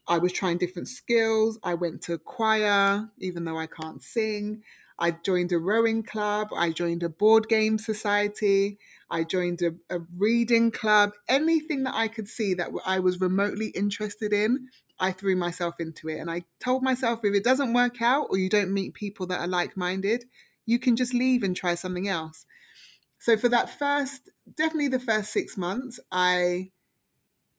I 0.07 0.19
was 0.19 0.33
trying 0.33 0.59
different 0.59 0.89
skills. 0.89 1.59
I 1.63 1.75
went 1.75 2.03
to 2.03 2.19
choir, 2.19 3.09
even 3.19 3.45
though 3.45 3.59
I 3.59 3.67
can't 3.67 4.03
sing. 4.03 4.63
I 4.99 5.11
joined 5.11 5.53
a 5.53 5.59
rowing 5.59 6.03
club. 6.03 6.49
I 6.55 6.71
joined 6.71 7.03
a 7.03 7.09
board 7.09 7.49
game 7.49 7.79
society. 7.79 8.79
I 9.11 9.25
joined 9.25 9.63
a, 9.63 9.75
a 9.95 10.01
reading 10.17 10.71
club, 10.71 11.13
anything 11.29 11.83
that 11.85 11.95
I 11.95 12.09
could 12.09 12.29
see 12.29 12.55
that 12.55 12.71
I 12.87 12.99
was 12.99 13.21
remotely 13.21 13.69
interested 13.69 14.33
in, 14.33 14.69
I 14.99 15.13
threw 15.13 15.37
myself 15.37 15.81
into 15.81 16.09
it. 16.09 16.19
And 16.19 16.31
I 16.31 16.45
told 16.61 16.83
myself 16.83 17.21
if 17.25 17.35
it 17.35 17.45
doesn't 17.45 17.75
work 17.75 18.01
out 18.01 18.29
or 18.31 18.39
you 18.39 18.49
don't 18.49 18.73
meet 18.73 18.95
people 18.95 19.27
that 19.27 19.41
are 19.41 19.49
like 19.49 19.77
minded, 19.77 20.25
you 20.67 20.79
can 20.79 20.97
just 20.97 21.15
leave 21.15 21.43
and 21.43 21.57
try 21.57 21.75
something 21.75 22.09
else. 22.09 22.47
So 23.19 23.37
for 23.37 23.49
that 23.51 23.79
first, 23.79 24.31
definitely 24.57 24.89
the 24.89 24.99
first 24.99 25.33
six 25.33 25.57
months, 25.57 26.01
I 26.11 26.71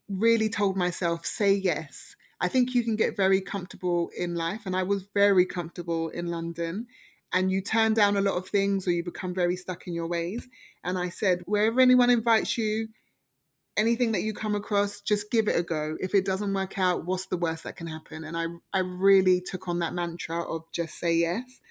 really 0.09 0.49
told 0.49 0.77
myself, 0.77 1.25
say 1.25 1.53
yes. 1.53 2.15
I 2.41 2.49
think 2.49 2.75
you 2.75 2.83
can 2.83 2.97
get 2.97 3.15
very 3.15 3.39
comfortable 3.39 4.09
in 4.17 4.35
life. 4.35 4.65
And 4.65 4.75
I 4.75 4.83
was 4.83 5.05
very 5.13 5.45
comfortable 5.45 6.09
in 6.09 6.27
London 6.27 6.87
and 7.31 7.51
you 7.51 7.61
turn 7.61 7.93
down 7.93 8.17
a 8.17 8.21
lot 8.21 8.35
of 8.35 8.47
things 8.47 8.87
or 8.87 8.91
you 8.91 9.03
become 9.03 9.33
very 9.33 9.55
stuck 9.55 9.87
in 9.87 9.93
your 9.93 10.07
ways. 10.07 10.47
And 10.83 10.97
I 10.97 11.09
said, 11.09 11.41
wherever 11.45 11.79
anyone 11.79 12.09
invites 12.09 12.57
you, 12.57 12.89
anything 13.75 14.11
that 14.11 14.21
you 14.21 14.33
come 14.33 14.55
across, 14.55 15.01
just 15.01 15.31
give 15.31 15.47
it 15.47 15.57
a 15.57 15.63
go. 15.63 15.97
If 15.99 16.13
it 16.13 16.25
doesn't 16.25 16.53
work 16.53 16.77
out, 16.77 17.05
what's 17.05 17.25
the 17.27 17.37
worst 17.37 17.63
that 17.63 17.75
can 17.75 17.87
happen? 17.87 18.23
And 18.23 18.37
I, 18.37 18.45
I 18.71 18.79
really 18.79 19.41
took 19.41 19.67
on 19.67 19.79
that 19.79 19.93
mantra 19.93 20.43
of 20.43 20.63
just 20.71 20.99
say 20.99 21.15
yes. 21.15 21.61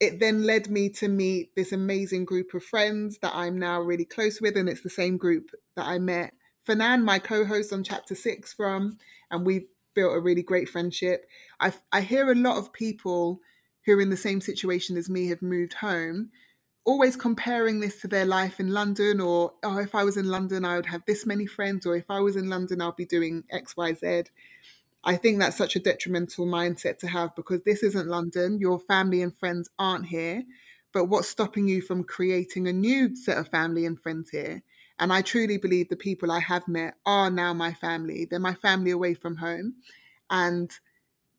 It 0.00 0.18
then 0.18 0.44
led 0.44 0.70
me 0.70 0.88
to 0.90 1.08
meet 1.08 1.54
this 1.54 1.72
amazing 1.72 2.24
group 2.24 2.54
of 2.54 2.64
friends 2.64 3.18
that 3.18 3.34
I'm 3.34 3.58
now 3.58 3.80
really 3.80 4.06
close 4.06 4.40
with. 4.40 4.56
And 4.56 4.68
it's 4.68 4.82
the 4.82 4.90
same 4.90 5.18
group 5.18 5.50
that 5.76 5.86
I 5.86 5.98
met 5.98 6.32
Fanan, 6.66 7.02
my 7.02 7.18
co 7.18 7.44
host 7.44 7.72
on 7.72 7.84
chapter 7.84 8.14
six, 8.14 8.52
from. 8.52 8.98
And 9.30 9.44
we've 9.44 9.66
built 9.94 10.16
a 10.16 10.20
really 10.20 10.42
great 10.42 10.68
friendship. 10.68 11.26
I, 11.58 11.72
I 11.92 12.00
hear 12.02 12.30
a 12.30 12.34
lot 12.34 12.58
of 12.58 12.72
people 12.72 13.40
who 13.84 13.98
are 13.98 14.00
in 14.00 14.10
the 14.10 14.16
same 14.16 14.40
situation 14.40 14.96
as 14.96 15.08
me 15.08 15.28
have 15.28 15.42
moved 15.42 15.74
home, 15.74 16.30
always 16.84 17.16
comparing 17.16 17.80
this 17.80 18.00
to 18.00 18.08
their 18.08 18.26
life 18.26 18.60
in 18.60 18.72
London, 18.72 19.20
or 19.20 19.54
oh, 19.62 19.78
if 19.78 19.94
I 19.94 20.04
was 20.04 20.16
in 20.16 20.28
London, 20.28 20.64
I 20.64 20.76
would 20.76 20.86
have 20.86 21.02
this 21.06 21.26
many 21.26 21.46
friends, 21.46 21.86
or 21.86 21.96
if 21.96 22.10
I 22.10 22.20
was 22.20 22.36
in 22.36 22.48
London, 22.48 22.80
I'll 22.80 22.92
be 22.92 23.06
doing 23.06 23.44
X, 23.50 23.76
Y, 23.76 23.94
Z. 23.94 24.24
I 25.02 25.16
think 25.16 25.38
that's 25.38 25.56
such 25.56 25.76
a 25.76 25.80
detrimental 25.80 26.46
mindset 26.46 26.98
to 26.98 27.08
have 27.08 27.34
because 27.34 27.62
this 27.62 27.82
isn't 27.82 28.08
London. 28.08 28.58
Your 28.58 28.78
family 28.78 29.22
and 29.22 29.36
friends 29.36 29.68
aren't 29.78 30.06
here. 30.06 30.42
But 30.92 31.06
what's 31.06 31.28
stopping 31.28 31.68
you 31.68 31.80
from 31.80 32.04
creating 32.04 32.66
a 32.66 32.72
new 32.72 33.14
set 33.14 33.38
of 33.38 33.48
family 33.48 33.86
and 33.86 34.00
friends 34.00 34.30
here? 34.30 34.62
And 34.98 35.12
I 35.12 35.22
truly 35.22 35.56
believe 35.56 35.88
the 35.88 35.96
people 35.96 36.30
I 36.30 36.40
have 36.40 36.68
met 36.68 36.94
are 37.06 37.30
now 37.30 37.54
my 37.54 37.72
family. 37.72 38.26
They're 38.26 38.38
my 38.38 38.54
family 38.54 38.90
away 38.90 39.14
from 39.14 39.36
home. 39.36 39.76
And 40.28 40.70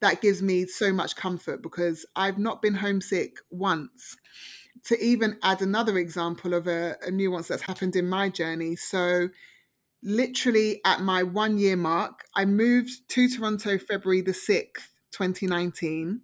that 0.01 0.21
gives 0.21 0.41
me 0.41 0.65
so 0.65 0.91
much 0.91 1.15
comfort 1.15 1.61
because 1.61 2.05
I've 2.15 2.39
not 2.39 2.61
been 2.61 2.73
homesick 2.73 3.37
once. 3.51 4.17
To 4.85 4.99
even 4.99 5.37
add 5.43 5.61
another 5.61 5.99
example 5.99 6.55
of 6.55 6.65
a, 6.65 6.95
a 7.05 7.11
nuance 7.11 7.49
that's 7.49 7.61
happened 7.61 7.95
in 7.95 8.09
my 8.09 8.29
journey. 8.29 8.75
So, 8.75 9.29
literally 10.03 10.81
at 10.85 11.01
my 11.01 11.23
one 11.23 11.57
year 11.57 11.75
mark, 11.75 12.25
I 12.35 12.45
moved 12.45 13.07
to 13.09 13.29
Toronto 13.29 13.77
February 13.77 14.21
the 14.21 14.31
6th, 14.31 14.89
2019. 15.11 16.21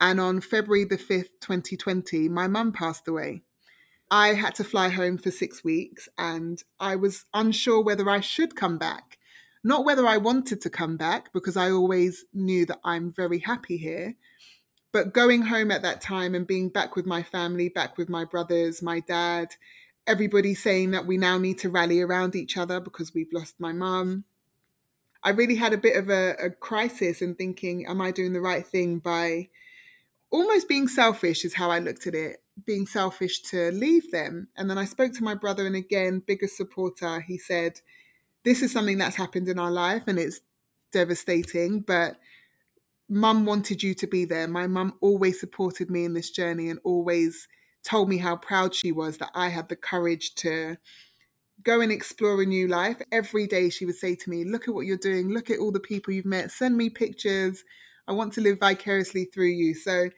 And 0.00 0.20
on 0.20 0.40
February 0.40 0.84
the 0.84 0.98
5th, 0.98 1.30
2020, 1.40 2.28
my 2.28 2.48
mum 2.48 2.72
passed 2.72 3.06
away. 3.06 3.42
I 4.10 4.34
had 4.34 4.54
to 4.56 4.64
fly 4.64 4.88
home 4.88 5.16
for 5.16 5.30
six 5.30 5.64
weeks 5.64 6.08
and 6.18 6.62
I 6.78 6.96
was 6.96 7.24
unsure 7.32 7.80
whether 7.82 8.10
I 8.10 8.20
should 8.20 8.56
come 8.56 8.76
back. 8.76 9.18
Not 9.64 9.84
whether 9.84 10.06
I 10.06 10.16
wanted 10.16 10.60
to 10.62 10.70
come 10.70 10.96
back, 10.96 11.32
because 11.32 11.56
I 11.56 11.70
always 11.70 12.24
knew 12.34 12.66
that 12.66 12.80
I'm 12.84 13.12
very 13.12 13.38
happy 13.38 13.76
here. 13.76 14.16
But 14.92 15.14
going 15.14 15.42
home 15.42 15.70
at 15.70 15.82
that 15.82 16.00
time 16.00 16.34
and 16.34 16.46
being 16.46 16.68
back 16.68 16.96
with 16.96 17.06
my 17.06 17.22
family, 17.22 17.68
back 17.68 17.96
with 17.96 18.08
my 18.08 18.24
brothers, 18.24 18.82
my 18.82 19.00
dad, 19.00 19.54
everybody 20.06 20.54
saying 20.54 20.92
that 20.92 21.06
we 21.06 21.16
now 21.16 21.38
need 21.38 21.58
to 21.58 21.70
rally 21.70 22.00
around 22.00 22.34
each 22.34 22.56
other 22.56 22.80
because 22.80 23.14
we've 23.14 23.32
lost 23.32 23.60
my 23.60 23.72
mum. 23.72 24.24
I 25.22 25.30
really 25.30 25.56
had 25.56 25.72
a 25.72 25.78
bit 25.78 25.96
of 25.96 26.10
a, 26.10 26.34
a 26.42 26.50
crisis 26.50 27.22
and 27.22 27.38
thinking, 27.38 27.86
am 27.86 28.00
I 28.00 28.10
doing 28.10 28.32
the 28.32 28.40
right 28.40 28.66
thing 28.66 28.98
by 28.98 29.48
almost 30.32 30.68
being 30.68 30.88
selfish, 30.88 31.44
is 31.44 31.54
how 31.54 31.70
I 31.70 31.78
looked 31.78 32.06
at 32.06 32.14
it, 32.14 32.42
being 32.64 32.86
selfish 32.86 33.42
to 33.42 33.70
leave 33.70 34.10
them. 34.10 34.48
And 34.56 34.68
then 34.68 34.78
I 34.78 34.86
spoke 34.86 35.12
to 35.14 35.24
my 35.24 35.34
brother, 35.34 35.66
and 35.66 35.76
again, 35.76 36.22
biggest 36.26 36.56
supporter, 36.56 37.20
he 37.20 37.38
said, 37.38 37.80
This 38.42 38.62
is 38.62 38.72
something 38.72 38.98
that's 38.98 39.16
happened 39.16 39.48
in 39.48 39.58
our 39.58 39.70
life 39.70 40.04
and 40.06 40.18
it's 40.18 40.40
devastating, 40.90 41.80
but 41.80 42.16
mum 43.08 43.44
wanted 43.44 43.82
you 43.82 43.94
to 43.94 44.06
be 44.06 44.24
there. 44.24 44.48
My 44.48 44.66
mum 44.66 44.94
always 45.00 45.38
supported 45.38 45.90
me 45.90 46.04
in 46.04 46.14
this 46.14 46.30
journey 46.30 46.70
and 46.70 46.80
always 46.82 47.46
told 47.82 48.08
me 48.08 48.18
how 48.18 48.36
proud 48.36 48.74
she 48.74 48.92
was 48.92 49.18
that 49.18 49.30
I 49.34 49.48
had 49.48 49.68
the 49.68 49.76
courage 49.76 50.34
to 50.36 50.76
go 51.62 51.80
and 51.80 51.92
explore 51.92 52.40
a 52.42 52.46
new 52.46 52.68
life. 52.68 53.00
Every 53.10 53.46
day 53.46 53.70
she 53.70 53.86
would 53.86 53.96
say 53.96 54.14
to 54.14 54.30
me, 54.30 54.44
Look 54.44 54.68
at 54.68 54.74
what 54.74 54.86
you're 54.86 54.96
doing. 54.96 55.30
Look 55.30 55.50
at 55.50 55.58
all 55.58 55.72
the 55.72 55.80
people 55.80 56.12
you've 56.12 56.24
met. 56.24 56.50
Send 56.50 56.76
me 56.76 56.90
pictures. 56.90 57.64
I 58.08 58.12
want 58.12 58.32
to 58.34 58.40
live 58.40 58.58
vicariously 58.58 59.26
through 59.26 59.48
you. 59.48 59.74
So, 59.74 60.10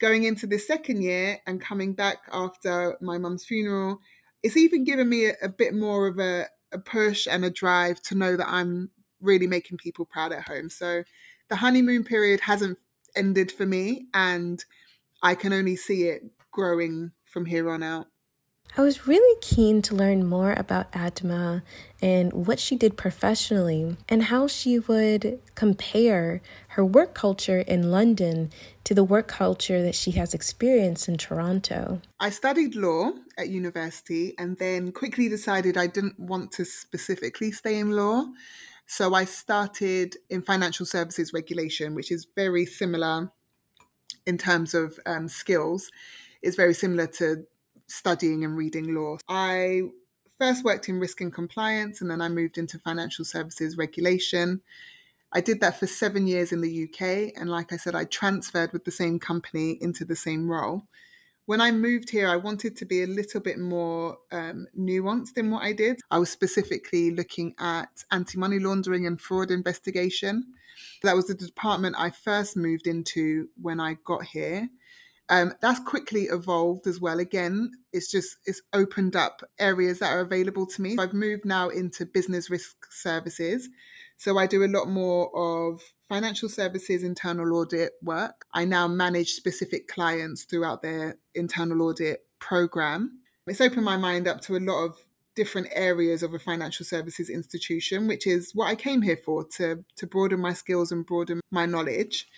going 0.00 0.24
into 0.24 0.46
the 0.46 0.58
second 0.58 1.02
year 1.02 1.38
and 1.46 1.60
coming 1.60 1.92
back 1.92 2.18
after 2.32 2.96
my 3.00 3.18
mum's 3.18 3.44
funeral, 3.44 4.00
it's 4.42 4.56
even 4.56 4.84
given 4.84 5.08
me 5.08 5.26
a, 5.26 5.34
a 5.42 5.48
bit 5.48 5.74
more 5.74 6.06
of 6.06 6.18
a, 6.18 6.46
a 6.72 6.78
push 6.78 7.26
and 7.30 7.44
a 7.44 7.50
drive 7.50 8.00
to 8.02 8.14
know 8.14 8.36
that 8.36 8.48
I'm 8.48 8.90
really 9.20 9.46
making 9.46 9.76
people 9.76 10.06
proud 10.06 10.32
at 10.32 10.48
home. 10.48 10.70
So, 10.70 11.04
the 11.48 11.56
honeymoon 11.56 12.04
period 12.04 12.40
hasn't 12.40 12.78
ended 13.16 13.52
for 13.52 13.66
me, 13.66 14.06
and 14.14 14.64
I 15.22 15.34
can 15.34 15.52
only 15.52 15.76
see 15.76 16.04
it 16.04 16.22
growing 16.50 17.12
from 17.24 17.46
here 17.46 17.70
on 17.70 17.82
out. 17.82 18.06
I 18.76 18.82
was 18.82 19.08
really 19.08 19.36
keen 19.40 19.82
to 19.82 19.96
learn 19.96 20.24
more 20.24 20.52
about 20.52 20.92
Adama 20.92 21.62
and 22.00 22.32
what 22.32 22.60
she 22.60 22.76
did 22.76 22.96
professionally 22.96 23.96
and 24.08 24.22
how 24.24 24.46
she 24.46 24.78
would 24.78 25.40
compare 25.56 26.40
her 26.68 26.84
work 26.84 27.12
culture 27.12 27.60
in 27.60 27.90
London 27.90 28.50
to 28.84 28.94
the 28.94 29.02
work 29.02 29.26
culture 29.26 29.82
that 29.82 29.96
she 29.96 30.12
has 30.12 30.34
experienced 30.34 31.08
in 31.08 31.16
Toronto. 31.16 32.00
I 32.20 32.30
studied 32.30 32.76
law 32.76 33.10
at 33.36 33.48
university 33.48 34.34
and 34.38 34.56
then 34.58 34.92
quickly 34.92 35.28
decided 35.28 35.76
I 35.76 35.88
didn't 35.88 36.20
want 36.20 36.52
to 36.52 36.64
specifically 36.64 37.50
stay 37.50 37.76
in 37.76 37.90
law. 37.90 38.26
So 38.86 39.14
I 39.14 39.24
started 39.24 40.16
in 40.30 40.42
financial 40.42 40.86
services 40.86 41.32
regulation, 41.32 41.96
which 41.96 42.12
is 42.12 42.28
very 42.36 42.66
similar 42.66 43.32
in 44.26 44.38
terms 44.38 44.74
of 44.74 44.98
um, 45.06 45.26
skills. 45.26 45.90
It's 46.42 46.56
very 46.56 46.74
similar 46.74 47.06
to 47.18 47.44
studying 47.86 48.44
and 48.44 48.56
reading 48.56 48.94
law. 48.94 49.18
I 49.28 49.82
first 50.38 50.64
worked 50.64 50.88
in 50.88 50.98
risk 50.98 51.20
and 51.20 51.32
compliance 51.32 52.00
and 52.00 52.10
then 52.10 52.22
I 52.22 52.28
moved 52.28 52.56
into 52.56 52.78
financial 52.78 53.24
services 53.24 53.76
regulation. 53.76 54.62
I 55.32 55.40
did 55.40 55.60
that 55.60 55.78
for 55.78 55.86
seven 55.86 56.26
years 56.26 56.52
in 56.52 56.60
the 56.60 56.84
UK. 56.84 57.32
And 57.38 57.50
like 57.50 57.72
I 57.72 57.76
said, 57.76 57.94
I 57.94 58.04
transferred 58.04 58.72
with 58.72 58.84
the 58.84 58.90
same 58.90 59.18
company 59.18 59.78
into 59.80 60.04
the 60.04 60.16
same 60.16 60.50
role. 60.50 60.84
When 61.46 61.60
I 61.60 61.72
moved 61.72 62.10
here, 62.10 62.28
I 62.28 62.36
wanted 62.36 62.76
to 62.76 62.84
be 62.84 63.02
a 63.02 63.06
little 63.06 63.40
bit 63.40 63.58
more 63.58 64.18
um, 64.30 64.66
nuanced 64.78 65.36
in 65.36 65.50
what 65.50 65.62
I 65.62 65.72
did. 65.72 66.00
I 66.10 66.18
was 66.18 66.30
specifically 66.30 67.10
looking 67.10 67.54
at 67.58 67.88
anti 68.10 68.38
money 68.38 68.58
laundering 68.58 69.06
and 69.06 69.20
fraud 69.20 69.50
investigation. 69.50 70.46
That 71.02 71.16
was 71.16 71.26
the 71.26 71.34
department 71.34 71.96
I 71.98 72.10
first 72.10 72.56
moved 72.56 72.86
into 72.86 73.48
when 73.60 73.80
I 73.80 73.96
got 74.04 74.24
here. 74.24 74.68
Um, 75.30 75.54
that's 75.60 75.78
quickly 75.80 76.24
evolved 76.24 76.88
as 76.88 77.00
well. 77.00 77.20
Again, 77.20 77.70
it's 77.92 78.10
just 78.10 78.36
it's 78.46 78.60
opened 78.72 79.14
up 79.14 79.42
areas 79.60 80.00
that 80.00 80.12
are 80.12 80.20
available 80.20 80.66
to 80.66 80.82
me. 80.82 80.96
I've 80.98 81.14
moved 81.14 81.44
now 81.44 81.68
into 81.68 82.04
business 82.04 82.50
risk 82.50 82.92
services. 82.92 83.68
So 84.16 84.36
I 84.36 84.46
do 84.46 84.64
a 84.64 84.66
lot 84.66 84.88
more 84.88 85.30
of 85.34 85.80
financial 86.08 86.48
services 86.48 87.04
internal 87.04 87.54
audit 87.54 87.92
work. 88.02 88.44
I 88.52 88.64
now 88.64 88.88
manage 88.88 89.34
specific 89.34 89.86
clients 89.86 90.42
throughout 90.44 90.82
their 90.82 91.16
internal 91.34 91.80
audit 91.82 92.26
program. 92.40 93.20
It's 93.46 93.60
opened 93.60 93.84
my 93.84 93.96
mind 93.96 94.26
up 94.28 94.40
to 94.42 94.56
a 94.56 94.58
lot 94.58 94.84
of 94.84 94.96
different 95.36 95.68
areas 95.72 96.22
of 96.22 96.34
a 96.34 96.38
financial 96.38 96.84
services 96.84 97.30
institution, 97.30 98.08
which 98.08 98.26
is 98.26 98.50
what 98.54 98.66
I 98.66 98.74
came 98.74 99.00
here 99.00 99.16
for 99.16 99.44
to, 99.56 99.84
to 99.96 100.06
broaden 100.06 100.40
my 100.40 100.52
skills 100.52 100.92
and 100.92 101.06
broaden 101.06 101.40
my 101.50 101.64
knowledge. 101.66 102.28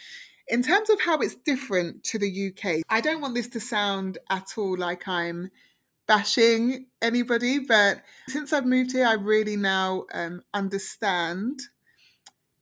In 0.48 0.62
terms 0.62 0.90
of 0.90 1.00
how 1.00 1.18
it's 1.20 1.34
different 1.34 2.04
to 2.04 2.18
the 2.18 2.48
UK, 2.48 2.82
I 2.88 3.00
don't 3.00 3.20
want 3.20 3.34
this 3.34 3.48
to 3.50 3.60
sound 3.60 4.18
at 4.30 4.48
all 4.56 4.76
like 4.76 5.06
I'm 5.06 5.50
bashing 6.08 6.86
anybody, 7.00 7.60
but 7.60 8.02
since 8.28 8.52
I've 8.52 8.66
moved 8.66 8.92
here, 8.92 9.06
I 9.06 9.14
really 9.14 9.56
now 9.56 10.04
um, 10.12 10.42
understand 10.52 11.60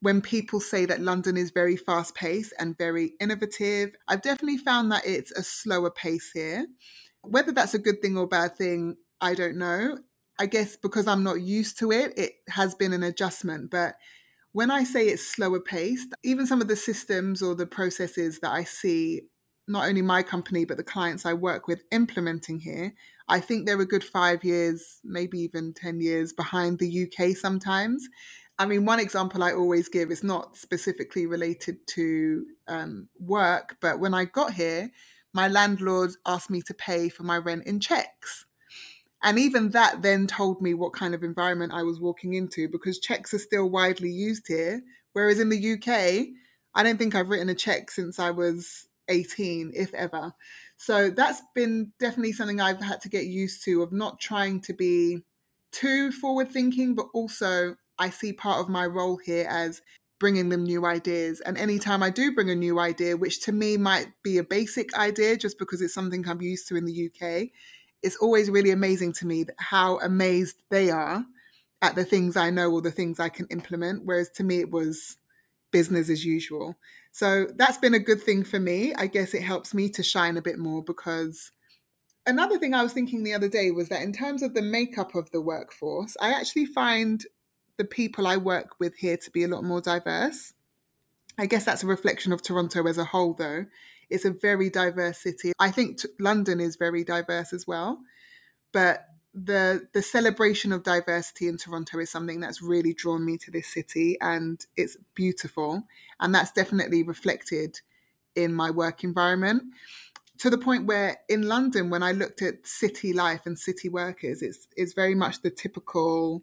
when 0.00 0.20
people 0.20 0.60
say 0.60 0.86
that 0.86 1.00
London 1.00 1.36
is 1.36 1.50
very 1.50 1.76
fast 1.76 2.14
paced 2.14 2.54
and 2.58 2.76
very 2.78 3.12
innovative. 3.20 3.94
I've 4.08 4.22
definitely 4.22 4.58
found 4.58 4.90
that 4.92 5.06
it's 5.06 5.30
a 5.32 5.42
slower 5.42 5.90
pace 5.90 6.30
here. 6.32 6.66
Whether 7.22 7.52
that's 7.52 7.74
a 7.74 7.78
good 7.78 8.00
thing 8.00 8.16
or 8.16 8.26
bad 8.26 8.56
thing, 8.56 8.96
I 9.20 9.34
don't 9.34 9.58
know. 9.58 9.98
I 10.38 10.46
guess 10.46 10.76
because 10.76 11.06
I'm 11.06 11.22
not 11.22 11.42
used 11.42 11.78
to 11.80 11.92
it, 11.92 12.18
it 12.18 12.32
has 12.48 12.74
been 12.74 12.94
an 12.94 13.02
adjustment. 13.02 13.70
But 13.70 13.96
when 14.52 14.70
I 14.70 14.84
say 14.84 15.06
it's 15.06 15.26
slower 15.26 15.60
paced, 15.60 16.12
even 16.24 16.46
some 16.46 16.60
of 16.60 16.68
the 16.68 16.76
systems 16.76 17.42
or 17.42 17.54
the 17.54 17.66
processes 17.66 18.40
that 18.40 18.50
I 18.50 18.64
see, 18.64 19.22
not 19.68 19.88
only 19.88 20.02
my 20.02 20.22
company, 20.22 20.64
but 20.64 20.76
the 20.76 20.82
clients 20.82 21.24
I 21.24 21.34
work 21.34 21.68
with 21.68 21.84
implementing 21.92 22.58
here, 22.58 22.92
I 23.28 23.38
think 23.38 23.64
they're 23.64 23.80
a 23.80 23.86
good 23.86 24.02
five 24.02 24.42
years, 24.42 25.00
maybe 25.04 25.38
even 25.38 25.72
10 25.72 26.00
years 26.00 26.32
behind 26.32 26.78
the 26.78 27.04
UK 27.04 27.36
sometimes. 27.36 28.08
I 28.58 28.66
mean, 28.66 28.84
one 28.84 29.00
example 29.00 29.42
I 29.42 29.52
always 29.52 29.88
give 29.88 30.10
is 30.10 30.24
not 30.24 30.56
specifically 30.56 31.26
related 31.26 31.86
to 31.88 32.44
um, 32.66 33.08
work, 33.18 33.76
but 33.80 34.00
when 34.00 34.14
I 34.14 34.24
got 34.24 34.52
here, 34.52 34.90
my 35.32 35.46
landlord 35.46 36.10
asked 36.26 36.50
me 36.50 36.60
to 36.62 36.74
pay 36.74 37.08
for 37.08 37.22
my 37.22 37.38
rent 37.38 37.66
in 37.66 37.78
checks. 37.78 38.46
And 39.22 39.38
even 39.38 39.70
that 39.70 40.02
then 40.02 40.26
told 40.26 40.62
me 40.62 40.74
what 40.74 40.92
kind 40.92 41.14
of 41.14 41.22
environment 41.22 41.72
I 41.74 41.82
was 41.82 42.00
walking 42.00 42.34
into 42.34 42.68
because 42.68 42.98
checks 42.98 43.34
are 43.34 43.38
still 43.38 43.68
widely 43.68 44.10
used 44.10 44.46
here. 44.48 44.82
Whereas 45.12 45.40
in 45.40 45.50
the 45.50 45.72
UK, 45.74 46.28
I 46.74 46.82
don't 46.82 46.96
think 46.96 47.14
I've 47.14 47.28
written 47.28 47.48
a 47.48 47.54
check 47.54 47.90
since 47.90 48.18
I 48.18 48.30
was 48.30 48.86
18, 49.08 49.72
if 49.74 49.92
ever. 49.92 50.32
So 50.76 51.10
that's 51.10 51.42
been 51.54 51.92
definitely 52.00 52.32
something 52.32 52.60
I've 52.60 52.80
had 52.80 53.02
to 53.02 53.08
get 53.08 53.26
used 53.26 53.64
to 53.64 53.82
of 53.82 53.92
not 53.92 54.20
trying 54.20 54.60
to 54.62 54.72
be 54.72 55.18
too 55.72 56.12
forward 56.12 56.50
thinking, 56.50 56.94
but 56.94 57.06
also 57.12 57.76
I 57.98 58.10
see 58.10 58.32
part 58.32 58.60
of 58.60 58.68
my 58.68 58.86
role 58.86 59.18
here 59.18 59.46
as 59.50 59.82
bringing 60.18 60.50
them 60.50 60.64
new 60.64 60.86
ideas. 60.86 61.40
And 61.40 61.58
anytime 61.58 62.02
I 62.02 62.10
do 62.10 62.32
bring 62.32 62.50
a 62.50 62.54
new 62.54 62.78
idea, 62.78 63.16
which 63.16 63.42
to 63.42 63.52
me 63.52 63.76
might 63.76 64.08
be 64.22 64.38
a 64.38 64.44
basic 64.44 64.94
idea 64.94 65.36
just 65.36 65.58
because 65.58 65.82
it's 65.82 65.94
something 65.94 66.26
I'm 66.28 66.42
used 66.42 66.68
to 66.68 66.76
in 66.76 66.84
the 66.84 67.10
UK, 67.10 67.48
it's 68.02 68.16
always 68.16 68.50
really 68.50 68.70
amazing 68.70 69.12
to 69.14 69.26
me 69.26 69.44
how 69.58 69.98
amazed 70.00 70.62
they 70.70 70.90
are 70.90 71.24
at 71.82 71.94
the 71.94 72.04
things 72.04 72.36
I 72.36 72.50
know 72.50 72.70
or 72.70 72.82
the 72.82 72.90
things 72.90 73.20
I 73.20 73.28
can 73.28 73.46
implement. 73.50 74.04
Whereas 74.04 74.30
to 74.30 74.44
me, 74.44 74.60
it 74.60 74.70
was 74.70 75.16
business 75.70 76.10
as 76.10 76.24
usual. 76.24 76.76
So 77.12 77.46
that's 77.56 77.78
been 77.78 77.94
a 77.94 77.98
good 77.98 78.22
thing 78.22 78.44
for 78.44 78.60
me. 78.60 78.94
I 78.94 79.06
guess 79.06 79.34
it 79.34 79.42
helps 79.42 79.74
me 79.74 79.88
to 79.90 80.02
shine 80.02 80.36
a 80.36 80.42
bit 80.42 80.58
more 80.58 80.82
because 80.82 81.52
another 82.26 82.58
thing 82.58 82.74
I 82.74 82.82
was 82.82 82.92
thinking 82.92 83.22
the 83.22 83.34
other 83.34 83.48
day 83.48 83.70
was 83.70 83.88
that 83.88 84.02
in 84.02 84.12
terms 84.12 84.42
of 84.42 84.54
the 84.54 84.62
makeup 84.62 85.14
of 85.14 85.30
the 85.30 85.40
workforce, 85.40 86.16
I 86.20 86.32
actually 86.32 86.66
find 86.66 87.24
the 87.76 87.84
people 87.84 88.26
I 88.26 88.36
work 88.36 88.78
with 88.78 88.94
here 88.96 89.16
to 89.16 89.30
be 89.30 89.44
a 89.44 89.48
lot 89.48 89.64
more 89.64 89.80
diverse. 89.80 90.52
I 91.38 91.46
guess 91.46 91.64
that's 91.64 91.82
a 91.82 91.86
reflection 91.86 92.32
of 92.32 92.42
Toronto 92.42 92.86
as 92.86 92.98
a 92.98 93.04
whole, 93.04 93.34
though. 93.34 93.64
It's 94.10 94.24
a 94.24 94.30
very 94.30 94.70
diverse 94.70 95.18
city. 95.18 95.52
I 95.58 95.70
think 95.70 96.00
t- 96.00 96.08
London 96.18 96.60
is 96.60 96.76
very 96.76 97.04
diverse 97.04 97.52
as 97.52 97.66
well, 97.66 98.00
but 98.72 99.06
the 99.32 99.88
the 99.92 100.02
celebration 100.02 100.72
of 100.72 100.82
diversity 100.82 101.46
in 101.46 101.56
Toronto 101.56 101.98
is 101.98 102.10
something 102.10 102.40
that's 102.40 102.60
really 102.60 102.92
drawn 102.92 103.24
me 103.24 103.38
to 103.38 103.50
this 103.50 103.68
city, 103.68 104.16
and 104.20 104.64
it's 104.76 104.96
beautiful, 105.14 105.84
and 106.18 106.34
that's 106.34 106.50
definitely 106.52 107.02
reflected 107.02 107.80
in 108.34 108.52
my 108.52 108.70
work 108.70 109.04
environment. 109.04 109.62
To 110.38 110.50
the 110.50 110.58
point 110.58 110.86
where 110.86 111.18
in 111.28 111.42
London, 111.42 111.90
when 111.90 112.02
I 112.02 112.12
looked 112.12 112.42
at 112.42 112.66
city 112.66 113.12
life 113.12 113.42
and 113.44 113.58
city 113.58 113.88
workers, 113.88 114.42
it's 114.42 114.66
it's 114.76 114.94
very 114.94 115.14
much 115.14 115.42
the 115.42 115.50
typical 115.50 116.42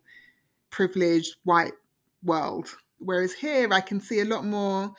privileged 0.69 1.35
white 1.43 1.73
world. 2.23 2.75
Whereas 2.99 3.33
here, 3.33 3.71
I 3.71 3.81
can 3.81 3.99
see 3.99 4.19
a 4.19 4.25
lot 4.25 4.45
more 4.45 4.93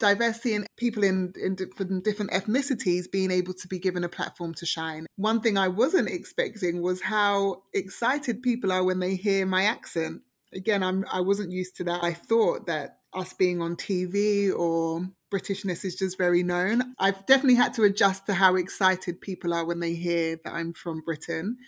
diversity 0.00 0.54
and 0.54 0.66
people 0.76 1.04
in, 1.04 1.32
in 1.40 1.54
different, 1.54 2.02
different 2.04 2.32
ethnicities 2.32 3.10
being 3.10 3.30
able 3.30 3.54
to 3.54 3.68
be 3.68 3.78
given 3.78 4.02
a 4.02 4.08
platform 4.08 4.54
to 4.54 4.66
shine. 4.66 5.06
One 5.16 5.40
thing 5.40 5.56
I 5.56 5.68
wasn't 5.68 6.08
expecting 6.08 6.82
was 6.82 7.02
how 7.02 7.62
excited 7.72 8.42
people 8.42 8.72
are 8.72 8.82
when 8.82 8.98
they 8.98 9.14
hear 9.14 9.46
my 9.46 9.64
accent. 9.64 10.22
Again, 10.52 10.82
I'm 10.82 11.04
I 11.12 11.20
wasn't 11.20 11.52
used 11.52 11.76
to 11.76 11.84
that. 11.84 12.02
I 12.02 12.12
thought 12.12 12.66
that 12.66 12.98
us 13.12 13.32
being 13.34 13.60
on 13.62 13.76
TV 13.76 14.52
or 14.52 15.08
Britishness 15.32 15.84
is 15.84 15.94
just 15.94 16.18
very 16.18 16.42
known. 16.42 16.94
I've 16.98 17.24
definitely 17.26 17.54
had 17.54 17.74
to 17.74 17.84
adjust 17.84 18.26
to 18.26 18.34
how 18.34 18.56
excited 18.56 19.20
people 19.20 19.54
are 19.54 19.64
when 19.64 19.78
they 19.78 19.94
hear 19.94 20.40
that 20.42 20.52
I'm 20.52 20.72
from 20.72 21.02
Britain 21.02 21.58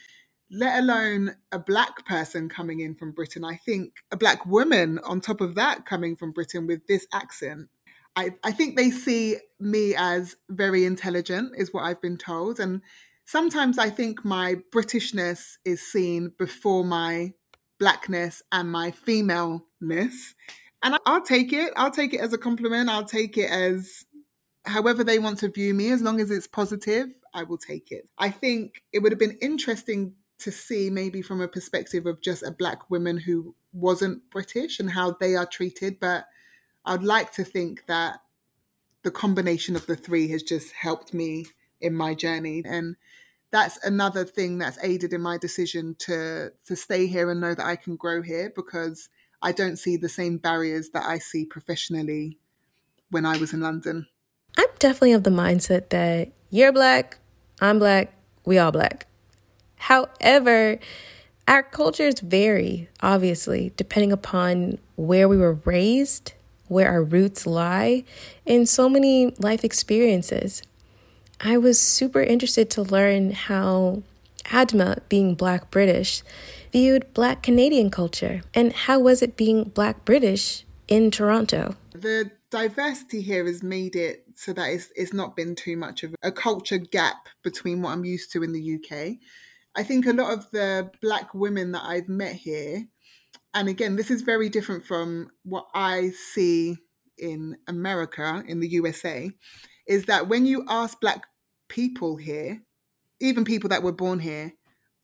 let 0.52 0.78
alone 0.78 1.34
a 1.50 1.58
black 1.58 2.04
person 2.04 2.48
coming 2.48 2.80
in 2.80 2.94
from 2.94 3.12
Britain. 3.12 3.42
I 3.42 3.56
think 3.56 3.94
a 4.10 4.18
black 4.18 4.44
woman 4.44 4.98
on 4.98 5.20
top 5.20 5.40
of 5.40 5.54
that 5.54 5.86
coming 5.86 6.14
from 6.14 6.32
Britain 6.32 6.66
with 6.66 6.86
this 6.86 7.06
accent. 7.12 7.68
I, 8.16 8.30
I 8.44 8.52
think 8.52 8.76
they 8.76 8.90
see 8.90 9.36
me 9.58 9.94
as 9.96 10.36
very 10.50 10.84
intelligent, 10.84 11.52
is 11.56 11.72
what 11.72 11.84
I've 11.84 12.02
been 12.02 12.18
told. 12.18 12.60
And 12.60 12.82
sometimes 13.24 13.78
I 13.78 13.90
think 13.90 14.24
my 14.24 14.56
Britishness 14.72 15.56
is 15.64 15.80
seen 15.80 16.32
before 16.38 16.84
my 16.84 17.32
blackness 17.78 18.42
and 18.52 18.70
my 18.70 18.90
femaleness. 18.90 20.34
And 20.82 20.98
I'll 21.06 21.22
take 21.22 21.52
it. 21.52 21.72
I'll 21.76 21.90
take 21.90 22.12
it 22.12 22.20
as 22.20 22.32
a 22.32 22.38
compliment. 22.38 22.88
I'll 22.88 23.04
take 23.04 23.38
it 23.38 23.50
as 23.50 24.04
however 24.64 25.02
they 25.04 25.18
want 25.18 25.38
to 25.38 25.48
view 25.48 25.74
me, 25.74 25.90
as 25.90 26.02
long 26.02 26.20
as 26.20 26.30
it's 26.30 26.46
positive, 26.46 27.08
I 27.34 27.44
will 27.44 27.58
take 27.58 27.90
it. 27.90 28.08
I 28.18 28.30
think 28.30 28.82
it 28.92 29.00
would 29.00 29.12
have 29.12 29.18
been 29.18 29.38
interesting 29.40 30.14
to 30.40 30.52
see 30.52 30.90
maybe 30.90 31.22
from 31.22 31.40
a 31.40 31.48
perspective 31.48 32.06
of 32.06 32.20
just 32.20 32.42
a 32.42 32.50
black 32.50 32.90
woman 32.90 33.16
who 33.16 33.54
wasn't 33.72 34.28
British 34.30 34.80
and 34.80 34.90
how 34.90 35.16
they 35.20 35.34
are 35.34 35.46
treated. 35.46 35.98
But 36.00 36.26
I'd 36.84 37.02
like 37.02 37.32
to 37.34 37.44
think 37.44 37.86
that 37.86 38.20
the 39.02 39.10
combination 39.10 39.76
of 39.76 39.86
the 39.86 39.96
three 39.96 40.28
has 40.28 40.42
just 40.42 40.72
helped 40.72 41.12
me 41.12 41.46
in 41.80 41.94
my 41.94 42.14
journey. 42.14 42.62
And 42.64 42.96
that's 43.50 43.84
another 43.84 44.24
thing 44.24 44.58
that's 44.58 44.82
aided 44.82 45.12
in 45.12 45.20
my 45.20 45.38
decision 45.38 45.94
to 46.00 46.52
to 46.66 46.76
stay 46.76 47.06
here 47.06 47.30
and 47.30 47.40
know 47.40 47.54
that 47.54 47.66
I 47.66 47.76
can 47.76 47.96
grow 47.96 48.22
here 48.22 48.52
because 48.54 49.08
I 49.42 49.52
don't 49.52 49.76
see 49.76 49.96
the 49.96 50.08
same 50.08 50.38
barriers 50.38 50.90
that 50.90 51.04
I 51.04 51.18
see 51.18 51.44
professionally 51.44 52.38
when 53.10 53.26
I 53.26 53.36
was 53.36 53.52
in 53.52 53.60
London. 53.60 54.06
I'm 54.56 54.68
definitely 54.78 55.12
of 55.12 55.24
the 55.24 55.30
mindset 55.30 55.90
that 55.90 56.32
you're 56.50 56.72
black, 56.72 57.18
I'm 57.60 57.78
black, 57.78 58.14
we 58.44 58.58
all 58.58 58.72
black. 58.72 59.06
However, 59.76 60.78
our 61.48 61.62
cultures 61.62 62.20
vary, 62.20 62.88
obviously, 63.00 63.72
depending 63.76 64.12
upon 64.12 64.78
where 64.96 65.28
we 65.28 65.36
were 65.36 65.54
raised, 65.64 66.34
where 66.72 66.88
our 66.88 67.02
roots 67.02 67.46
lie, 67.46 68.04
in 68.46 68.66
so 68.66 68.88
many 68.88 69.34
life 69.38 69.64
experiences. 69.64 70.62
I 71.40 71.58
was 71.58 71.80
super 71.80 72.22
interested 72.22 72.70
to 72.70 72.82
learn 72.82 73.32
how 73.32 74.02
Adama, 74.44 75.00
being 75.08 75.34
Black 75.34 75.70
British, 75.70 76.22
viewed 76.72 77.12
Black 77.14 77.42
Canadian 77.42 77.90
culture, 77.90 78.42
and 78.54 78.72
how 78.72 78.98
was 78.98 79.22
it 79.22 79.36
being 79.36 79.64
Black 79.64 80.04
British 80.04 80.64
in 80.88 81.10
Toronto? 81.10 81.76
The 81.94 82.30
diversity 82.50 83.22
here 83.22 83.46
has 83.46 83.62
made 83.62 83.96
it 83.96 84.24
so 84.34 84.52
that 84.52 84.70
it's, 84.70 84.92
it's 84.96 85.12
not 85.12 85.36
been 85.36 85.54
too 85.54 85.76
much 85.76 86.02
of 86.02 86.14
a 86.22 86.32
culture 86.32 86.78
gap 86.78 87.28
between 87.42 87.82
what 87.82 87.92
I'm 87.92 88.04
used 88.04 88.32
to 88.32 88.42
in 88.42 88.52
the 88.52 88.74
UK 88.76 89.18
I 89.74 89.82
think 89.82 90.06
a 90.06 90.12
lot 90.12 90.32
of 90.32 90.50
the 90.50 90.90
black 91.00 91.32
women 91.34 91.72
that 91.72 91.84
I've 91.84 92.08
met 92.08 92.34
here, 92.34 92.86
and 93.54 93.68
again, 93.68 93.96
this 93.96 94.10
is 94.10 94.22
very 94.22 94.48
different 94.48 94.84
from 94.84 95.30
what 95.44 95.66
I 95.74 96.10
see 96.10 96.76
in 97.18 97.56
America, 97.68 98.42
in 98.46 98.60
the 98.60 98.68
USA, 98.68 99.30
is 99.86 100.06
that 100.06 100.28
when 100.28 100.46
you 100.46 100.64
ask 100.68 101.00
black 101.00 101.22
people 101.68 102.16
here, 102.16 102.62
even 103.20 103.44
people 103.44 103.68
that 103.70 103.82
were 103.82 103.92
born 103.92 104.18
here, 104.18 104.54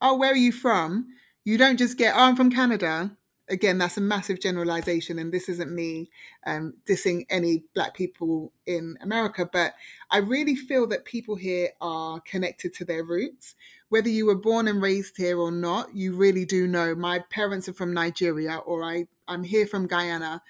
oh, 0.01 0.17
where 0.17 0.33
are 0.33 0.37
you 0.37 0.53
from? 0.53 1.09
You 1.45 1.59
don't 1.59 1.79
just 1.79 1.99
get, 1.99 2.15
oh, 2.15 2.21
I'm 2.21 2.37
from 2.37 2.51
Canada 2.51 3.17
again, 3.51 3.79
that's 3.79 3.97
a 3.97 4.01
massive 4.01 4.41
generalization, 4.41 5.19
and 5.19 5.33
this 5.33 5.49
isn't 5.49 5.71
me 5.71 6.11
um, 6.47 6.75
dissing 6.89 7.25
any 7.31 7.65
Black 7.75 7.95
people 7.95 8.53
in 8.67 8.97
America, 9.01 9.49
but 9.51 9.75
I 10.11 10.19
really 10.19 10.55
feel 10.55 10.87
that 10.89 11.05
people 11.05 11.37
here 11.37 11.71
are 11.81 12.21
connected 12.21 12.75
to 12.75 12.85
their 12.85 13.05
roots. 13.05 13.55
Whether 13.89 14.11
you 14.11 14.27
were 14.27 14.35
born 14.35 14.69
and 14.69 14.83
raised 14.83 15.17
here 15.17 15.39
or 15.39 15.51
not, 15.51 15.95
you 15.95 16.15
really 16.15 16.45
do 16.45 16.67
know. 16.67 16.95
My 16.95 17.21
parents 17.31 17.69
are 17.69 17.75
from 17.75 17.95
Nigeria, 17.95 18.57
or 18.57 18.85
I, 18.85 19.07
I'm 19.27 19.45
here 19.45 19.67
from 19.67 19.87
Guyana. 19.87 20.43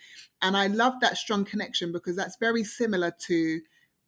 And 0.43 0.57
I 0.57 0.67
love 0.67 0.95
that 1.01 1.17
strong 1.17 1.45
connection 1.45 1.93
because 1.93 2.17
that's 2.17 2.37
very 2.37 2.65
similar 2.65 3.13
to 3.27 3.61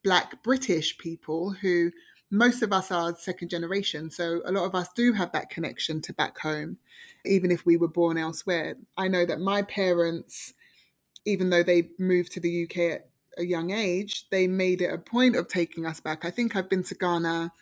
Black 0.03 0.43
British 0.43 0.99
people 0.99 1.51
who 1.51 1.91
most 2.31 2.63
of 2.63 2.73
us 2.73 2.91
are 2.91 3.15
second 3.17 3.51
generation. 3.51 4.11
So 4.11 4.41
a 4.45 4.53
lot 4.53 4.65
of 4.65 4.75
us 4.75 4.89
do 4.95 5.13
have 5.13 5.33
that 5.33 5.51
connection 5.51 6.01
to 6.03 6.13
back 6.13 6.39
home, 6.39 6.79
even 7.25 7.51
if 7.51 7.67
we 7.67 7.77
were 7.77 7.89
born 7.89 8.17
elsewhere. 8.17 8.77
I 8.97 9.09
know 9.09 9.27
that 9.27 9.41
my 9.41 9.63
parents, 9.63 10.55
even 11.25 11.51
though 11.51 11.65
they 11.65 11.91
moved 11.99 12.33
to 12.33 12.41
the 12.41 12.65
UK 12.65 12.77
at 12.79 13.09
a 13.37 13.45
young 13.45 13.71
age, 13.71 14.27
they 14.31 14.47
made 14.47 14.81
it 14.81 14.93
a 14.93 14.99
point 14.99 15.35
of 15.35 15.49
taking 15.49 15.87
us 15.87 16.01
back. 16.01 16.25
I 16.25 16.31
think 16.31 16.55
I've 16.55 16.71
been 16.71 16.85
to 16.85 16.95
Ghana 16.95 17.53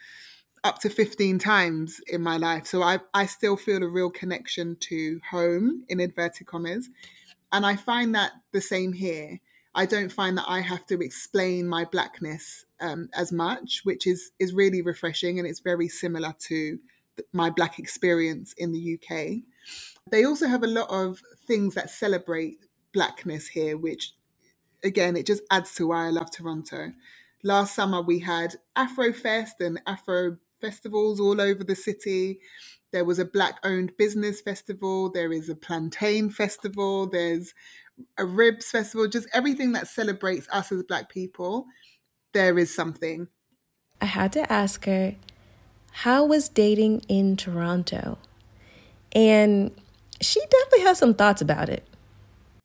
up 0.69 0.79
to 0.81 0.91
15 0.91 1.39
times 1.39 2.01
in 2.09 2.23
my 2.23 2.37
life. 2.37 2.67
So 2.67 2.83
I, 2.83 3.01
I 3.15 3.27
still 3.27 3.57
feel 3.57 3.83
a 3.83 3.89
real 3.89 4.11
connection 4.11 4.77
to 4.81 5.19
home, 5.29 5.85
in 5.89 5.99
inverted 5.99 6.47
commas. 6.47 6.91
And 7.53 7.65
I 7.65 7.75
find 7.77 8.15
that 8.15 8.33
the 8.53 8.61
same 8.61 8.93
here. 8.93 9.41
I 9.75 9.87
don't 9.87 10.13
find 10.13 10.37
that 10.37 10.45
I 10.47 10.61
have 10.61 10.85
to 10.87 11.01
explain 11.01 11.67
my 11.67 11.87
blackness 11.87 12.67
um, 12.81 13.09
as 13.15 13.33
much, 13.33 13.81
which 13.85 14.07
is 14.07 14.33
is 14.39 14.53
really 14.53 14.83
refreshing, 14.83 15.39
and 15.39 15.49
it's 15.49 15.61
very 15.61 15.89
similar 15.89 16.35
to 16.49 16.79
my 17.33 17.49
black 17.51 17.79
experience 17.79 18.55
in 18.59 18.73
the 18.73 18.99
UK. 18.99 19.43
They 20.11 20.25
also 20.25 20.49
have 20.49 20.65
a 20.65 20.69
lot 20.69 20.91
of 20.91 21.23
things 21.47 21.75
that 21.75 21.91
celebrate 21.91 22.59
blackness 22.93 23.49
here, 23.49 23.77
which 23.77 24.13
again 24.85 25.17
it 25.17 25.27
just 25.27 25.43
adds 25.51 25.75
to 25.77 25.89
why 25.89 26.07
I 26.07 26.11
love 26.11 26.31
Toronto. 26.31 26.93
Last 27.43 27.75
summer 27.75 28.03
we 28.03 28.19
had 28.19 28.57
Afro 28.77 29.13
Fest 29.13 29.61
and 29.61 29.81
Afro 29.87 30.37
festivals 30.61 31.21
all 31.21 31.41
over 31.41 31.65
the 31.65 31.77
city. 31.77 32.41
There 32.93 33.05
was 33.05 33.19
a 33.19 33.25
black 33.25 33.59
owned 33.65 33.97
business 33.97 34.41
festival, 34.41 35.11
there 35.11 35.33
is 35.33 35.49
a 35.49 35.55
plantain 35.55 36.31
festival, 36.31 37.07
there's 37.07 37.55
a 38.17 38.25
ribs 38.25 38.71
festival, 38.71 39.09
just 39.09 39.29
everything 39.35 39.73
that 39.73 39.89
celebrates 39.89 40.47
us 40.51 40.73
as 40.73 40.83
black 40.85 41.09
people 41.11 41.67
there 42.33 42.59
is 42.59 42.75
something. 42.75 43.29
I 44.01 44.07
had 44.07 44.33
to 44.33 44.53
ask 44.53 44.85
her, 44.85 45.17
how 45.91 46.25
was 46.25 46.49
dating 46.49 47.01
in 47.09 47.37
Toronto? 47.37 48.19
And 49.13 49.73
she 50.21 50.41
definitely 50.41 50.83
has 50.83 50.99
some 50.99 51.15
thoughts 51.15 51.43
about 51.43 51.69
it. 51.69 51.85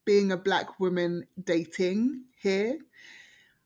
Being 0.05 0.31
a 0.31 0.37
black 0.37 0.79
woman 0.79 1.25
dating 1.41 2.25
here, 2.41 2.77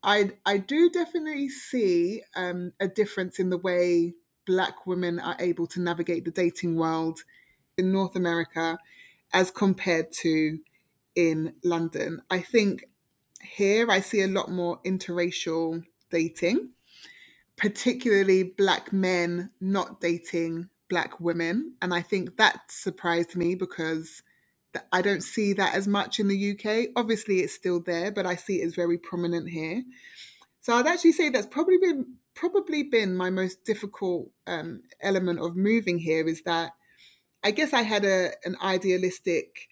I 0.07 0.31
I 0.45 0.57
do 0.57 0.89
definitely 0.89 1.49
see 1.49 2.23
um, 2.35 2.71
a 2.79 2.87
difference 2.87 3.39
in 3.39 3.49
the 3.51 3.57
way 3.57 4.15
black 4.45 4.87
women 4.87 5.19
are 5.19 5.35
able 5.39 5.67
to 5.67 5.81
navigate 5.81 6.23
the 6.23 6.31
dating 6.31 6.77
world 6.77 7.19
in 7.77 7.91
North 7.91 8.15
America 8.15 8.79
as 9.33 9.51
compared 9.51 10.13
to 10.23 10.59
in 11.15 11.53
London. 11.61 12.21
I 12.31 12.39
think 12.39 12.85
here 13.41 13.91
I 13.91 13.99
see 13.99 14.21
a 14.21 14.27
lot 14.27 14.49
more 14.49 14.79
interracial 14.85 15.83
dating, 16.09 16.69
particularly 17.57 18.43
black 18.43 18.93
men 18.93 19.51
not 19.59 19.99
dating 19.99 20.69
black 20.89 21.19
women. 21.19 21.73
And 21.81 21.93
I 21.93 22.01
think 22.01 22.37
that 22.37 22.71
surprised 22.71 23.35
me 23.35 23.55
because 23.55 24.23
I 24.91 25.01
don't 25.01 25.21
see 25.21 25.53
that 25.53 25.75
as 25.75 25.87
much 25.87 26.19
in 26.19 26.27
the 26.27 26.51
UK. 26.51 26.89
Obviously, 26.95 27.39
it's 27.39 27.53
still 27.53 27.81
there, 27.81 28.11
but 28.11 28.25
I 28.25 28.35
see 28.35 28.61
it 28.61 28.65
as 28.65 28.75
very 28.75 28.97
prominent 28.97 29.49
here. 29.49 29.83
So 30.61 30.73
I'd 30.73 30.87
actually 30.87 31.13
say 31.13 31.29
that's 31.29 31.47
probably 31.47 31.77
been 31.77 32.15
probably 32.35 32.83
been 32.83 33.15
my 33.15 33.29
most 33.29 33.63
difficult 33.65 34.29
um, 34.45 34.81
element 35.01 35.39
of 35.39 35.55
moving 35.55 35.97
here 35.97 36.27
is 36.27 36.43
that 36.43 36.73
I 37.43 37.51
guess 37.51 37.73
I 37.73 37.81
had 37.81 38.05
a 38.05 38.31
an 38.45 38.57
idealistic 38.61 39.67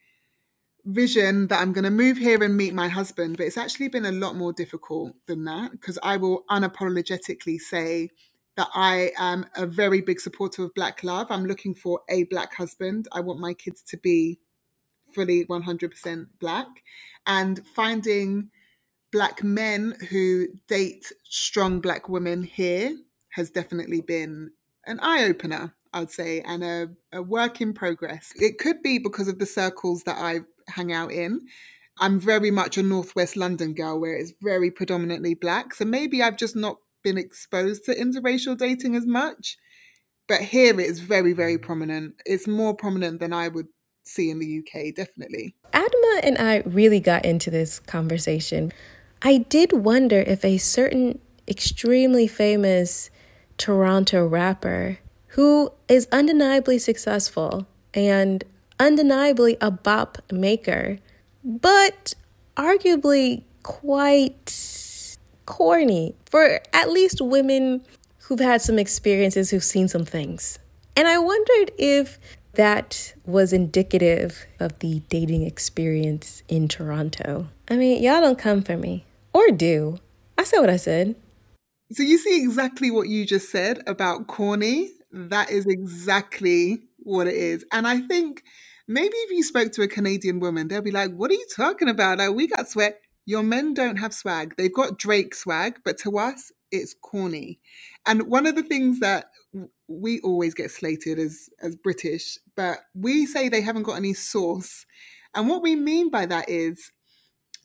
vision 0.85 1.47
that 1.47 1.59
I'm 1.59 1.73
going 1.73 1.83
to 1.83 1.89
move 1.89 2.17
here 2.17 2.41
and 2.43 2.55
meet 2.55 2.73
my 2.73 2.87
husband, 2.87 3.37
but 3.37 3.45
it's 3.45 3.57
actually 3.57 3.89
been 3.89 4.05
a 4.05 4.11
lot 4.11 4.35
more 4.35 4.53
difficult 4.53 5.13
than 5.25 5.43
that 5.45 5.71
because 5.71 5.97
I 6.03 6.17
will 6.17 6.43
unapologetically 6.49 7.59
say 7.59 8.09
that 8.55 8.69
I 8.73 9.11
am 9.17 9.45
a 9.55 9.65
very 9.65 10.01
big 10.01 10.19
supporter 10.19 10.63
of 10.63 10.73
Black 10.75 11.03
love. 11.03 11.27
I'm 11.29 11.45
looking 11.45 11.75
for 11.75 12.01
a 12.09 12.23
Black 12.25 12.53
husband. 12.53 13.07
I 13.11 13.19
want 13.19 13.39
my 13.39 13.53
kids 13.53 13.81
to 13.89 13.97
be 13.97 14.39
fully 15.15 15.45
100% 15.45 16.27
Black. 16.39 16.67
And 17.25 17.65
finding 17.75 18.49
Black 19.11 19.43
men 19.43 19.95
who 20.09 20.47
date 20.67 21.11
strong 21.23 21.79
Black 21.79 22.09
women 22.09 22.43
here 22.43 22.95
has 23.31 23.49
definitely 23.49 24.01
been 24.01 24.51
an 24.85 24.99
eye 25.01 25.23
opener. 25.23 25.73
I'd 25.93 26.11
say, 26.11 26.41
and 26.41 26.61
a, 26.61 26.89
a 27.13 27.21
work 27.21 27.61
in 27.61 27.73
progress. 27.73 28.33
It 28.35 28.57
could 28.59 28.83
be 28.83 28.99
because 28.99 29.29
of 29.29 29.39
the 29.39 29.45
circles 29.45 30.03
that 30.03 30.17
I 30.17 30.41
hang 30.67 30.91
out 30.91 31.13
in. 31.13 31.39
I'm 31.97 32.19
very 32.19 32.51
much 32.51 32.77
a 32.77 32.83
Northwest 32.83 33.37
London 33.37 33.73
girl 33.73 33.99
where 33.99 34.17
it's 34.17 34.33
very 34.41 34.69
predominantly 34.69 35.33
black. 35.33 35.73
So 35.73 35.85
maybe 35.85 36.21
I've 36.21 36.35
just 36.35 36.55
not 36.55 36.79
been 37.01 37.17
exposed 37.17 37.85
to 37.85 37.95
interracial 37.95 38.57
dating 38.57 38.95
as 38.97 39.05
much. 39.05 39.57
But 40.27 40.41
here 40.41 40.77
it 40.79 40.85
is 40.85 40.99
very, 40.99 41.33
very 41.33 41.57
prominent. 41.57 42.15
It's 42.25 42.47
more 42.47 42.75
prominent 42.75 43.19
than 43.19 43.31
I 43.31 43.47
would 43.47 43.67
see 44.05 44.29
in 44.29 44.39
the 44.39 44.59
UK, 44.59 44.95
definitely. 44.95 45.55
Adama 45.73 46.19
and 46.23 46.37
I 46.37 46.63
really 46.65 46.99
got 46.99 47.25
into 47.25 47.49
this 47.49 47.79
conversation. 47.79 48.71
I 49.21 49.37
did 49.37 49.73
wonder 49.73 50.19
if 50.19 50.45
a 50.45 50.57
certain 50.57 51.19
extremely 51.47 52.27
famous 52.27 53.09
Toronto 53.57 54.25
rapper 54.25 54.99
who 55.27 55.71
is 55.87 56.07
undeniably 56.11 56.79
successful 56.79 57.67
and 57.93 58.43
undeniably 58.79 59.57
a 59.61 59.71
bop 59.71 60.17
maker, 60.31 60.99
but 61.43 62.13
arguably 62.55 63.43
quite 63.63 65.17
corny 65.45 66.15
for 66.25 66.59
at 66.73 66.89
least 66.89 67.21
women 67.21 67.83
who've 68.19 68.39
had 68.39 68.61
some 68.61 68.79
experiences, 68.79 69.49
who've 69.51 69.63
seen 69.63 69.87
some 69.87 70.05
things. 70.05 70.59
And 70.95 71.07
I 71.07 71.19
wondered 71.19 71.71
if 71.77 72.19
that 72.55 73.13
was 73.25 73.53
indicative 73.53 74.45
of 74.59 74.79
the 74.79 74.99
dating 75.09 75.43
experience 75.43 76.43
in 76.47 76.67
Toronto. 76.67 77.47
I 77.69 77.77
mean, 77.77 78.01
y'all 78.01 78.21
don't 78.21 78.37
come 78.37 78.61
for 78.61 78.77
me. 78.77 79.05
Or 79.33 79.49
do. 79.51 79.99
I 80.37 80.43
said 80.43 80.59
what 80.59 80.69
I 80.69 80.77
said. 80.77 81.15
So 81.91 82.03
you 82.03 82.17
see 82.17 82.43
exactly 82.43 82.91
what 82.91 83.07
you 83.07 83.25
just 83.25 83.49
said 83.51 83.81
about 83.87 84.27
corny. 84.27 84.91
That 85.11 85.51
is 85.51 85.65
exactly 85.65 86.79
what 86.97 87.27
it 87.27 87.35
is. 87.35 87.63
And 87.71 87.87
I 87.87 87.99
think 87.99 88.43
maybe 88.87 89.15
if 89.15 89.31
you 89.31 89.43
spoke 89.43 89.71
to 89.73 89.83
a 89.83 89.87
Canadian 89.87 90.39
woman, 90.39 90.67
they'll 90.67 90.81
be 90.81 90.91
like, 90.91 91.11
What 91.11 91.31
are 91.31 91.35
you 91.35 91.47
talking 91.55 91.89
about? 91.89 92.17
Like, 92.17 92.33
we 92.33 92.47
got 92.47 92.67
sweat. 92.67 92.99
Your 93.25 93.43
men 93.43 93.73
don't 93.73 93.97
have 93.97 94.13
swag. 94.13 94.55
They've 94.57 94.73
got 94.73 94.99
Drake 94.99 95.33
swag, 95.33 95.79
but 95.83 95.97
to 95.99 96.17
us, 96.17 96.51
it's 96.71 96.93
corny. 96.93 97.59
And 98.05 98.27
one 98.27 98.45
of 98.45 98.55
the 98.55 98.63
things 98.63 98.99
that 98.99 99.31
we 99.87 100.19
always 100.21 100.53
get 100.53 100.71
slated 100.71 101.19
as 101.19 101.49
as 101.61 101.75
British, 101.75 102.37
but 102.55 102.79
we 102.93 103.25
say 103.25 103.49
they 103.49 103.61
haven't 103.61 103.83
got 103.83 103.97
any 103.97 104.13
sauce. 104.13 104.85
And 105.33 105.49
what 105.49 105.63
we 105.63 105.75
mean 105.75 106.09
by 106.09 106.25
that 106.27 106.49
is 106.49 106.91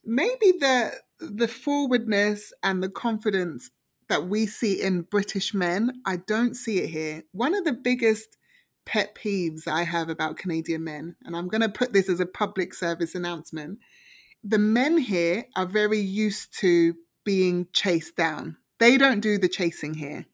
maybe 0.05 0.53
the 0.59 0.93
the 1.21 1.49
forwardness 1.49 2.53
and 2.63 2.83
the 2.83 2.89
confidence 2.89 3.71
that 4.09 4.27
we 4.27 4.47
see 4.47 4.81
in 4.81 5.03
British 5.03 5.55
men, 5.55 6.03
I 6.07 6.17
don't 6.17 6.55
see 6.55 6.79
it 6.81 6.91
here. 6.91 7.23
One 7.33 7.55
of 7.55 7.65
the 7.65 7.73
biggest 7.73 8.39
pet 8.87 9.15
peeves 9.15 9.69
I 9.69 9.85
have 9.85 10.09
about 10.09 10.37
Canadian 10.39 10.83
men, 10.85 11.17
and 11.25 11.37
I'm 11.37 11.49
going 11.49 11.61
to 11.61 11.69
put 11.69 11.93
this 11.93 12.09
as 12.09 12.19
a 12.19 12.27
public 12.27 12.75
service 12.75 13.15
announcement 13.15 13.79
the 14.43 14.59
men 14.59 14.99
here 14.99 15.45
are 15.57 15.67
very 15.67 15.99
used 15.99 16.59
to 16.61 16.95
being 17.25 17.67
chased 17.73 18.17
down. 18.17 18.57
They 18.79 18.97
don't 18.97 19.21
do 19.21 19.39
the 19.39 19.49
chasing 19.49 19.95
here. 19.95 20.25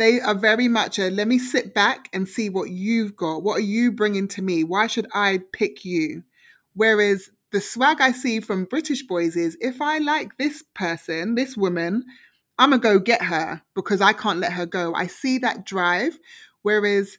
They 0.00 0.18
are 0.18 0.34
very 0.34 0.66
much 0.66 0.98
a 0.98 1.10
let 1.10 1.28
me 1.28 1.38
sit 1.38 1.74
back 1.74 2.08
and 2.14 2.26
see 2.26 2.48
what 2.48 2.70
you've 2.70 3.14
got. 3.14 3.42
What 3.42 3.58
are 3.58 3.60
you 3.60 3.92
bringing 3.92 4.28
to 4.28 4.40
me? 4.40 4.64
Why 4.64 4.86
should 4.86 5.06
I 5.12 5.40
pick 5.52 5.84
you? 5.84 6.24
Whereas 6.72 7.28
the 7.52 7.60
swag 7.60 8.00
I 8.00 8.12
see 8.12 8.40
from 8.40 8.64
British 8.64 9.02
boys 9.02 9.36
is 9.36 9.58
if 9.60 9.82
I 9.82 9.98
like 9.98 10.38
this 10.38 10.64
person, 10.74 11.34
this 11.34 11.54
woman, 11.54 12.06
I'm 12.58 12.70
going 12.70 12.80
to 12.80 12.88
go 12.88 12.98
get 12.98 13.20
her 13.20 13.60
because 13.74 14.00
I 14.00 14.14
can't 14.14 14.38
let 14.38 14.54
her 14.54 14.64
go. 14.64 14.94
I 14.94 15.06
see 15.06 15.36
that 15.40 15.66
drive. 15.66 16.18
Whereas 16.62 17.18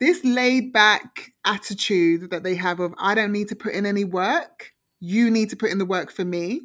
this 0.00 0.24
laid 0.24 0.72
back 0.72 1.34
attitude 1.44 2.30
that 2.30 2.44
they 2.44 2.54
have 2.54 2.80
of, 2.80 2.94
I 2.96 3.14
don't 3.14 3.32
need 3.32 3.48
to 3.48 3.56
put 3.56 3.74
in 3.74 3.84
any 3.84 4.04
work, 4.04 4.72
you 5.00 5.30
need 5.30 5.50
to 5.50 5.56
put 5.56 5.70
in 5.70 5.76
the 5.76 5.84
work 5.84 6.10
for 6.10 6.24
me, 6.24 6.62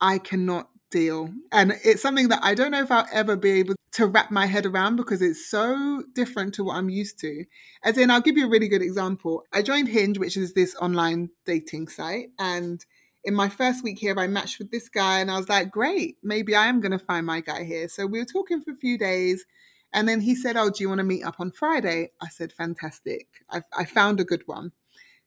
I 0.00 0.18
cannot 0.18 0.69
deal. 0.90 1.30
And 1.52 1.74
it's 1.84 2.02
something 2.02 2.28
that 2.28 2.40
I 2.42 2.54
don't 2.54 2.70
know 2.70 2.82
if 2.82 2.90
I'll 2.90 3.06
ever 3.12 3.36
be 3.36 3.52
able 3.52 3.74
to 3.92 4.06
wrap 4.06 4.30
my 4.30 4.46
head 4.46 4.66
around 4.66 4.96
because 4.96 5.22
it's 5.22 5.48
so 5.48 6.02
different 6.14 6.54
to 6.54 6.64
what 6.64 6.76
I'm 6.76 6.90
used 6.90 7.18
to. 7.20 7.44
As 7.82 7.98
in, 7.98 8.10
I'll 8.10 8.20
give 8.20 8.36
you 8.36 8.46
a 8.46 8.50
really 8.50 8.68
good 8.68 8.82
example. 8.82 9.44
I 9.52 9.62
joined 9.62 9.88
Hinge, 9.88 10.18
which 10.18 10.36
is 10.36 10.52
this 10.52 10.74
online 10.76 11.30
dating 11.44 11.88
site. 11.88 12.30
And 12.38 12.84
in 13.24 13.34
my 13.34 13.48
first 13.48 13.82
week 13.82 13.98
here, 13.98 14.14
I 14.18 14.26
matched 14.26 14.58
with 14.58 14.70
this 14.70 14.88
guy 14.88 15.20
and 15.20 15.30
I 15.30 15.36
was 15.36 15.48
like, 15.48 15.70
great, 15.70 16.16
maybe 16.22 16.54
I 16.54 16.66
am 16.66 16.80
going 16.80 16.92
to 16.92 16.98
find 16.98 17.26
my 17.26 17.40
guy 17.40 17.64
here. 17.64 17.88
So 17.88 18.06
we 18.06 18.18
were 18.18 18.24
talking 18.24 18.60
for 18.60 18.72
a 18.72 18.76
few 18.76 18.96
days. 18.96 19.44
And 19.92 20.08
then 20.08 20.20
he 20.20 20.34
said, 20.36 20.56
Oh, 20.56 20.70
do 20.70 20.84
you 20.84 20.88
want 20.88 21.00
to 21.00 21.04
meet 21.04 21.24
up 21.24 21.40
on 21.40 21.50
Friday? 21.50 22.12
I 22.20 22.28
said, 22.28 22.52
Fantastic. 22.52 23.26
I, 23.50 23.62
I 23.76 23.84
found 23.84 24.20
a 24.20 24.24
good 24.24 24.42
one. 24.46 24.72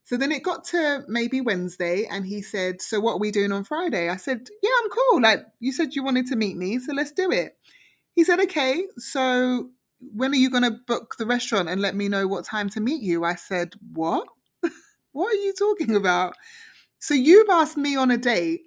So 0.05 0.17
then 0.17 0.31
it 0.31 0.43
got 0.43 0.65
to 0.65 1.03
maybe 1.07 1.39
Wednesday, 1.39 2.05
and 2.05 2.25
he 2.25 2.41
said, 2.41 2.81
So 2.81 2.99
what 2.99 3.13
are 3.13 3.19
we 3.19 3.31
doing 3.31 3.51
on 3.51 3.63
Friday? 3.63 4.09
I 4.09 4.17
said, 4.17 4.49
Yeah, 4.61 4.71
I'm 4.83 4.89
cool. 4.89 5.21
Like, 5.21 5.45
you 5.59 5.71
said 5.71 5.95
you 5.95 6.03
wanted 6.03 6.27
to 6.27 6.35
meet 6.35 6.57
me, 6.57 6.79
so 6.79 6.93
let's 6.93 7.11
do 7.11 7.31
it. 7.31 7.55
He 8.15 8.23
said, 8.23 8.39
Okay, 8.41 8.83
so 8.97 9.69
when 9.99 10.31
are 10.31 10.35
you 10.35 10.49
going 10.49 10.63
to 10.63 10.77
book 10.87 11.15
the 11.17 11.25
restaurant 11.25 11.69
and 11.69 11.81
let 11.81 11.95
me 11.95 12.09
know 12.09 12.27
what 12.27 12.43
time 12.43 12.69
to 12.71 12.81
meet 12.81 13.01
you? 13.01 13.23
I 13.23 13.35
said, 13.35 13.73
What? 13.93 14.27
what 15.13 15.31
are 15.31 15.37
you 15.37 15.53
talking 15.53 15.95
about? 15.95 16.35
So 16.99 17.13
you've 17.13 17.49
asked 17.49 17.77
me 17.77 17.95
on 17.95 18.11
a 18.11 18.17
date, 18.17 18.61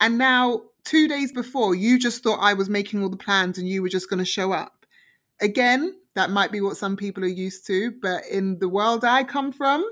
and 0.00 0.18
now 0.18 0.62
two 0.84 1.08
days 1.08 1.32
before, 1.32 1.74
you 1.74 1.98
just 1.98 2.22
thought 2.22 2.40
I 2.40 2.54
was 2.54 2.68
making 2.68 3.02
all 3.02 3.08
the 3.08 3.16
plans 3.16 3.58
and 3.58 3.68
you 3.68 3.82
were 3.82 3.88
just 3.88 4.08
going 4.08 4.18
to 4.18 4.24
show 4.24 4.52
up. 4.52 4.86
Again, 5.40 5.94
that 6.14 6.30
might 6.30 6.52
be 6.52 6.60
what 6.60 6.76
some 6.76 6.96
people 6.96 7.24
are 7.24 7.28
used 7.28 7.66
to, 7.66 7.92
but 8.02 8.26
in 8.30 8.58
the 8.58 8.68
world 8.68 9.04
I 9.04 9.24
come 9.24 9.52
from, 9.52 9.88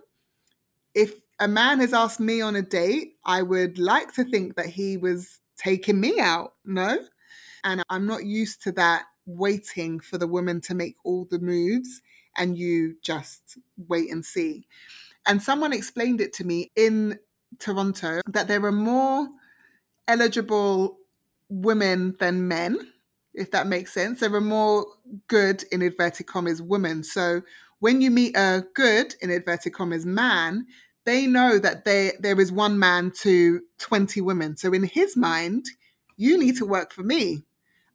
if 0.94 1.14
a 1.40 1.48
man 1.48 1.80
has 1.80 1.92
asked 1.92 2.20
me 2.20 2.40
on 2.40 2.56
a 2.56 2.62
date, 2.62 3.14
I 3.24 3.42
would 3.42 3.78
like 3.78 4.12
to 4.14 4.24
think 4.24 4.56
that 4.56 4.66
he 4.66 4.96
was 4.96 5.40
taking 5.56 6.00
me 6.00 6.18
out, 6.20 6.54
no? 6.64 6.98
And 7.64 7.82
I'm 7.90 8.06
not 8.06 8.24
used 8.24 8.62
to 8.62 8.72
that 8.72 9.04
waiting 9.26 10.00
for 10.00 10.18
the 10.18 10.26
woman 10.26 10.60
to 10.62 10.74
make 10.74 10.96
all 11.04 11.26
the 11.30 11.38
moves 11.38 12.00
and 12.36 12.56
you 12.56 12.96
just 13.02 13.58
wait 13.88 14.10
and 14.10 14.24
see. 14.24 14.66
And 15.26 15.42
someone 15.42 15.72
explained 15.72 16.20
it 16.20 16.32
to 16.34 16.44
me 16.44 16.70
in 16.76 17.18
Toronto 17.58 18.20
that 18.26 18.48
there 18.48 18.64
are 18.64 18.72
more 18.72 19.28
eligible 20.06 20.98
women 21.48 22.16
than 22.18 22.48
men, 22.48 22.78
if 23.34 23.50
that 23.50 23.66
makes 23.66 23.92
sense. 23.92 24.20
There 24.20 24.34
are 24.34 24.40
more 24.40 24.86
good, 25.26 25.64
in 25.70 25.82
inverted 25.82 26.26
commas, 26.26 26.62
women. 26.62 27.02
So 27.02 27.42
when 27.80 28.00
you 28.00 28.10
meet 28.10 28.36
a 28.36 28.64
good, 28.74 29.14
in 29.20 29.30
inverted 29.30 29.72
commas, 29.72 30.04
man, 30.04 30.66
they 31.04 31.26
know 31.26 31.58
that 31.58 31.84
they, 31.84 32.12
there 32.20 32.40
is 32.40 32.52
one 32.52 32.78
man 32.78 33.12
to 33.22 33.60
20 33.78 34.20
women. 34.20 34.56
So 34.56 34.72
in 34.72 34.84
his 34.84 35.16
mind, 35.16 35.66
you 36.16 36.36
need 36.36 36.56
to 36.56 36.66
work 36.66 36.92
for 36.92 37.02
me. 37.02 37.44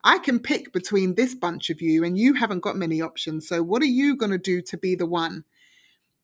I 0.04 0.18
can 0.18 0.40
pick 0.40 0.74
between 0.74 1.16
this 1.16 1.34
bunch 1.34 1.70
of 1.70 1.82
you, 1.82 2.04
and 2.04 2.18
you 2.18 2.34
haven't 2.34 2.60
got 2.60 2.76
many 2.76 3.02
options. 3.02 3.48
So, 3.48 3.64
what 3.64 3.82
are 3.82 3.86
you 3.86 4.18
going 4.18 4.32
to 4.32 4.38
do 4.38 4.62
to 4.64 4.78
be 4.78 4.96
the 4.96 5.06
one? 5.06 5.46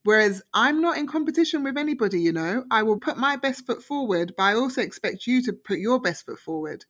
Whereas 0.04 0.42
I'm 0.52 0.82
not 0.82 0.98
in 0.98 1.06
competition 1.06 1.62
with 1.62 1.78
anybody, 1.78 2.20
you 2.20 2.32
know, 2.32 2.64
I 2.70 2.82
will 2.82 2.98
put 2.98 3.16
my 3.16 3.36
best 3.36 3.66
foot 3.66 3.82
forward, 3.82 4.34
but 4.36 4.42
I 4.44 4.54
also 4.54 4.82
expect 4.82 5.26
you 5.26 5.42
to 5.42 5.52
put 5.52 5.78
your 5.78 6.00
best 6.00 6.26
foot 6.26 6.38
forward. 6.38 6.84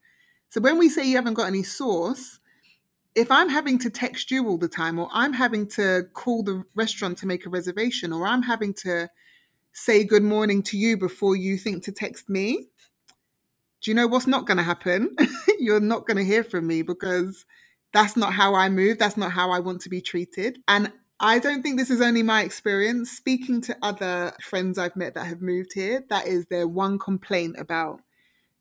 So, 0.49 0.61
when 0.61 0.79
we 0.79 0.89
say 0.89 1.07
you 1.07 1.17
haven't 1.17 1.35
got 1.35 1.47
any 1.47 1.63
sauce, 1.63 2.40
if 3.15 3.31
I'm 3.31 3.49
having 3.49 3.79
to 3.81 3.91
text 3.91 4.31
you 4.31 4.47
all 4.47 4.59
the 4.59 4.69
time, 4.69 4.99
or 4.99 5.09
I'm 5.13 5.33
having 5.33 5.67
to 5.71 6.05
call 6.15 6.43
the 6.43 6.65
restaurant 6.75 7.19
to 7.19 7.27
make 7.27 7.47
a 7.47 7.51
reservation, 7.51 8.13
or 8.13 8.27
I'm 8.27 8.43
having 8.43 8.75
to 8.83 9.09
say 9.73 10.05
good 10.05 10.23
morning 10.23 10.63
to 10.65 10.77
you 10.77 10.97
before 10.97 11.37
you 11.37 11.57
think 11.57 11.85
to 11.85 11.93
text 11.93 12.29
me, 12.29 12.69
do 13.83 13.91
you 13.91 13.95
know 13.95 14.07
what's 14.07 14.27
not 14.27 14.47
going 14.47 14.59
to 14.59 14.63
happen? 14.63 15.17
You're 15.59 15.81
not 15.81 16.07
going 16.07 16.19
to 16.19 16.25
hear 16.25 16.45
from 16.45 16.67
me 16.67 16.83
because 16.83 17.45
that's 17.93 18.17
not 18.17 18.33
how 18.33 18.55
I 18.55 18.69
move. 18.69 18.99
That's 18.99 19.17
not 19.17 19.33
how 19.33 19.51
I 19.51 19.61
want 19.61 19.81
to 19.83 19.89
be 19.89 20.01
treated. 20.01 20.59
And 20.69 20.93
I 21.19 21.39
don't 21.39 21.63
think 21.63 21.79
this 21.79 21.91
is 21.91 22.01
only 22.01 22.23
my 22.23 22.43
experience. 22.43 23.11
Speaking 23.11 23.61
to 23.63 23.77
other 23.83 24.33
friends 24.43 24.79
I've 24.79 24.97
met 24.97 25.15
that 25.15 25.27
have 25.27 25.43
moved 25.43 25.73
here, 25.75 26.05
that 26.11 26.27
is 26.27 26.47
their 26.47 26.69
one 26.69 26.99
complaint 26.99 27.57
about 27.59 28.01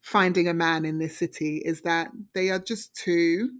finding 0.02 0.48
a 0.48 0.54
man 0.54 0.86
in 0.86 1.00
this 1.00 1.18
city 1.18 1.58
is 1.58 1.82
that 1.82 2.12
they 2.34 2.50
are 2.50 2.60
just 2.60 2.96
too 2.96 3.52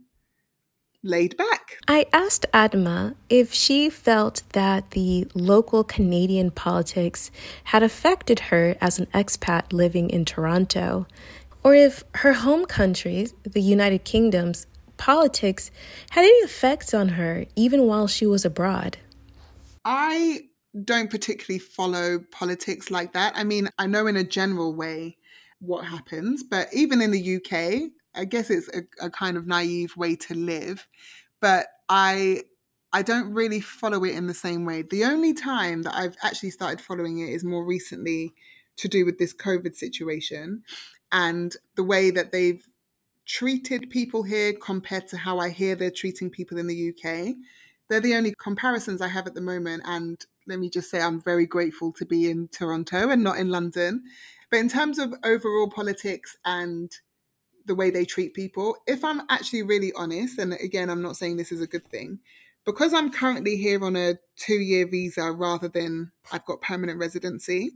laid 1.04 1.38
back. 1.38 1.78
I 1.88 2.06
asked 2.12 2.46
Adama 2.54 3.16
if 3.30 3.54
she 3.54 3.90
felt 3.90 4.44
that 4.54 4.92
the 4.92 5.28
local 5.34 5.84
Canadian 5.84 6.52
politics 6.52 7.32
had 7.66 7.84
affected 7.84 8.40
her 8.52 8.76
as 8.82 9.00
an 9.00 9.08
expat 9.08 9.72
living 9.72 10.10
in 10.10 10.26
Toronto, 10.26 11.08
or 11.64 11.74
if 11.74 12.04
her 12.16 12.34
home 12.34 12.66
country, 12.66 13.28
the 13.44 13.62
United 13.62 14.04
Kingdom's 14.04 14.68
politics, 14.98 15.72
had 16.12 16.24
any 16.24 16.40
effects 16.40 16.94
on 16.94 17.10
her 17.10 17.46
even 17.56 17.84
while 17.88 18.08
she 18.08 18.26
was 18.26 18.46
abroad. 18.46 18.98
I 19.86 20.42
don't 20.84 21.10
particularly 21.10 21.60
follow 21.60 22.20
politics 22.32 22.92
like 22.92 23.14
that. 23.14 23.34
I 23.36 23.44
mean, 23.44 23.70
I 23.78 23.88
know 23.88 24.08
in 24.08 24.18
a 24.18 24.24
general 24.24 24.76
way 24.76 25.18
what 25.60 25.86
happens, 25.86 26.44
but 26.44 26.68
even 26.74 27.02
in 27.02 27.12
the 27.12 27.36
UK, 27.38 27.92
I 28.16 28.26
guess 28.26 28.50
it's 28.50 28.70
a, 28.70 29.06
a 29.06 29.10
kind 29.10 29.38
of 29.38 29.48
naive 29.48 29.96
way 29.96 30.16
to 30.16 30.34
live. 30.34 30.88
But 31.40 31.68
I 31.88 32.44
I 32.92 33.04
don't 33.04 33.34
really 33.34 33.62
follow 33.62 34.04
it 34.04 34.16
in 34.16 34.28
the 34.28 34.34
same 34.34 34.66
way. 34.66 34.82
The 34.82 35.04
only 35.06 35.34
time 35.34 35.84
that 35.84 35.96
I've 35.96 36.18
actually 36.24 36.50
started 36.50 36.82
following 36.82 37.20
it 37.20 37.30
is 37.30 37.44
more 37.44 37.64
recently 37.64 38.34
to 38.78 38.88
do 38.88 39.06
with 39.06 39.20
this 39.20 39.34
COVID 39.34 39.76
situation 39.76 40.64
and 41.12 41.56
the 41.76 41.84
way 41.84 42.12
that 42.12 42.32
they've 42.32 42.66
treated 43.26 43.92
people 43.92 44.24
here 44.24 44.54
compared 44.54 45.08
to 45.10 45.18
how 45.18 45.38
I 45.38 45.50
hear 45.50 45.76
they're 45.76 45.92
treating 45.92 46.32
people 46.32 46.58
in 46.58 46.66
the 46.66 46.90
UK. 46.90 47.36
They're 47.88 48.00
the 48.00 48.16
only 48.16 48.34
comparisons 48.40 49.02
I 49.02 49.08
have 49.08 49.28
at 49.28 49.36
the 49.36 49.42
moment. 49.42 49.84
And 49.86 50.24
let 50.48 50.60
me 50.60 50.70
just 50.70 50.90
say, 50.90 51.00
I'm 51.00 51.22
very 51.22 51.46
grateful 51.46 51.92
to 51.94 52.06
be 52.06 52.30
in 52.30 52.48
Toronto 52.48 53.10
and 53.10 53.24
not 53.24 53.38
in 53.38 53.50
London. 53.50 54.04
But 54.50 54.58
in 54.58 54.70
terms 54.70 54.98
of 54.98 55.14
overall 55.24 55.70
politics 55.70 56.38
and 56.44 56.92
the 57.70 57.76
way 57.76 57.92
they 57.92 58.04
treat 58.04 58.34
people, 58.34 58.76
if 58.88 59.06
I'm 59.06 59.22
actually 59.30 59.62
really 59.62 59.94
honest, 59.94 60.40
and 60.40 60.54
again, 60.54 60.90
I'm 60.90 61.04
not 61.04 61.16
saying 61.16 61.38
this 61.38 61.52
is 61.52 61.62
a 61.62 61.68
good 61.68 61.88
thing, 61.88 62.20
because 62.66 62.96
I'm 62.96 63.12
currently 63.12 63.58
here 63.58 63.82
on 63.86 63.96
a 63.96 64.16
two 64.36 64.60
year 64.60 64.88
visa 64.88 65.32
rather 65.32 65.68
than 65.70 66.12
I've 66.32 66.46
got 66.46 66.62
permanent 66.62 67.00
residency, 67.00 67.72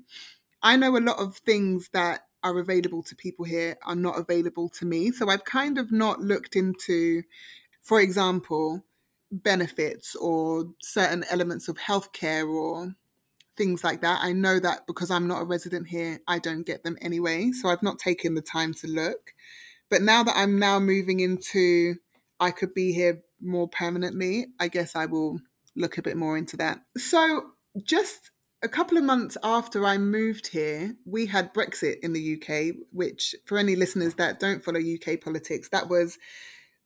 I 0.64 0.78
know 0.78 0.98
a 0.98 1.00
lot 1.00 1.20
of 1.20 1.38
things 1.38 1.90
that 1.94 2.22
are 2.44 2.58
available 2.58 3.04
to 3.04 3.16
people 3.16 3.46
here 3.46 3.78
are 3.86 3.96
not 3.96 4.18
available 4.18 4.68
to 4.70 4.86
me. 4.86 5.12
So 5.12 5.30
I've 5.30 5.46
kind 5.46 5.78
of 5.78 5.92
not 5.92 6.20
looked 6.22 6.56
into, 6.56 7.22
for 7.82 8.02
example, 8.02 8.84
benefits 9.32 10.16
or 10.16 10.66
certain 10.82 11.24
elements 11.30 11.68
of 11.68 11.78
healthcare 11.78 12.52
or 12.52 12.96
things 13.56 13.84
like 13.84 14.02
that. 14.02 14.20
I 14.22 14.34
know 14.34 14.60
that 14.60 14.88
because 14.88 15.12
I'm 15.12 15.28
not 15.28 15.42
a 15.42 15.46
resident 15.46 15.88
here, 15.88 16.20
I 16.28 16.40
don't 16.40 16.66
get 16.66 16.84
them 16.84 16.98
anyway. 17.02 17.52
So 17.52 17.70
I've 17.70 17.84
not 17.84 18.00
taken 18.00 18.34
the 18.34 18.42
time 18.42 18.74
to 18.76 18.88
look. 18.88 19.34
But 19.94 20.02
now 20.02 20.24
that 20.24 20.36
I'm 20.36 20.58
now 20.58 20.80
moving 20.80 21.20
into, 21.20 21.98
I 22.40 22.50
could 22.50 22.74
be 22.74 22.94
here 22.94 23.22
more 23.40 23.68
permanently, 23.68 24.48
I 24.60 24.68
guess 24.68 24.96
I 24.96 25.06
will 25.06 25.40
look 25.76 26.00
a 26.00 26.02
bit 26.02 26.18
more 26.18 26.36
into 26.36 26.58
that. 26.58 26.80
So 26.98 27.52
just 27.84 28.32
a 28.64 28.68
couple 28.68 28.98
of 28.98 29.04
months 29.04 29.38
after 29.44 29.86
I 29.86 30.00
moved 30.00 30.48
here, 30.48 30.96
we 31.06 31.28
had 31.28 31.54
Brexit 31.54 31.98
in 32.02 32.14
the 32.14 32.42
UK, 32.42 32.76
which, 32.92 33.36
for 33.46 33.60
any 33.60 33.76
listeners 33.76 34.16
that 34.16 34.40
don't 34.40 34.64
follow 34.66 34.80
UK 34.80 35.22
politics, 35.22 35.70
that 35.70 35.90
was 35.90 36.18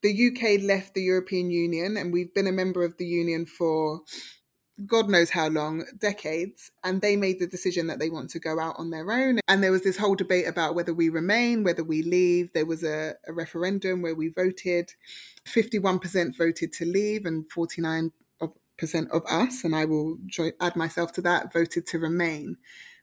the 0.04 0.28
UK 0.28 0.62
left 0.64 0.94
the 0.94 1.04
European 1.04 1.50
Union, 1.50 1.96
and 1.96 2.12
we've 2.12 2.34
been 2.34 2.48
a 2.48 2.52
member 2.52 2.84
of 2.84 2.98
the 2.98 3.06
Union 3.06 3.46
for 3.46 4.02
God 4.86 5.10
knows 5.10 5.32
how 5.32 5.48
long, 5.48 5.86
decades, 5.98 6.72
and 6.84 7.02
they 7.02 7.16
made 7.16 7.40
the 7.40 7.48
decision 7.48 7.88
that 7.88 7.98
they 7.98 8.10
want 8.10 8.30
to 8.32 8.40
go 8.40 8.60
out 8.60 8.76
on 8.78 8.92
their 8.92 9.12
own. 9.12 9.40
And 9.48 9.64
there 9.64 9.72
was 9.72 9.84
this 9.84 9.98
whole 9.98 10.16
debate 10.16 10.48
about 10.48 10.76
whether 10.76 10.94
we 10.94 11.10
remain, 11.10 11.64
whether 11.64 11.84
we 11.84 12.04
leave. 12.04 12.54
There 12.54 12.66
was 12.66 12.84
a, 12.84 13.16
a 13.28 13.34
referendum 13.34 14.02
where 14.02 14.16
we 14.16 14.30
voted. 14.30 14.94
51% 15.46 16.38
voted 16.38 16.74
to 16.74 16.86
leave, 16.86 17.26
and 17.26 17.50
49 17.52 18.12
percent 18.78 19.10
of 19.12 19.24
us, 19.26 19.64
and 19.64 19.76
I 19.76 19.86
will 19.86 20.18
join, 20.28 20.54
add 20.62 20.76
myself 20.76 21.12
to 21.14 21.22
that, 21.24 21.52
voted 21.52 21.88
to 21.88 22.00
remain, 22.00 22.58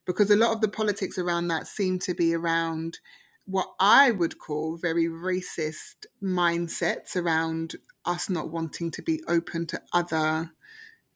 because 0.07 0.31
a 0.31 0.37
lot 0.37 0.53
of 0.53 0.61
the 0.61 0.69
politics 0.69 1.19
around 1.19 1.49
that 1.49 1.67
seem 1.67 1.99
to 2.01 2.15
be 2.15 2.35
around 2.35 3.01
what 3.47 3.69
I 3.79 4.11
would 4.11 4.39
call 4.39 4.77
very 4.77 5.07
racist 5.07 6.07
mindsets 6.23 7.15
around 7.17 7.75
us 8.07 8.31
not 8.31 8.51
wanting 8.51 8.91
to 8.93 9.03
be 9.03 9.21
open 9.29 9.67
to 9.67 9.83
other 9.93 10.53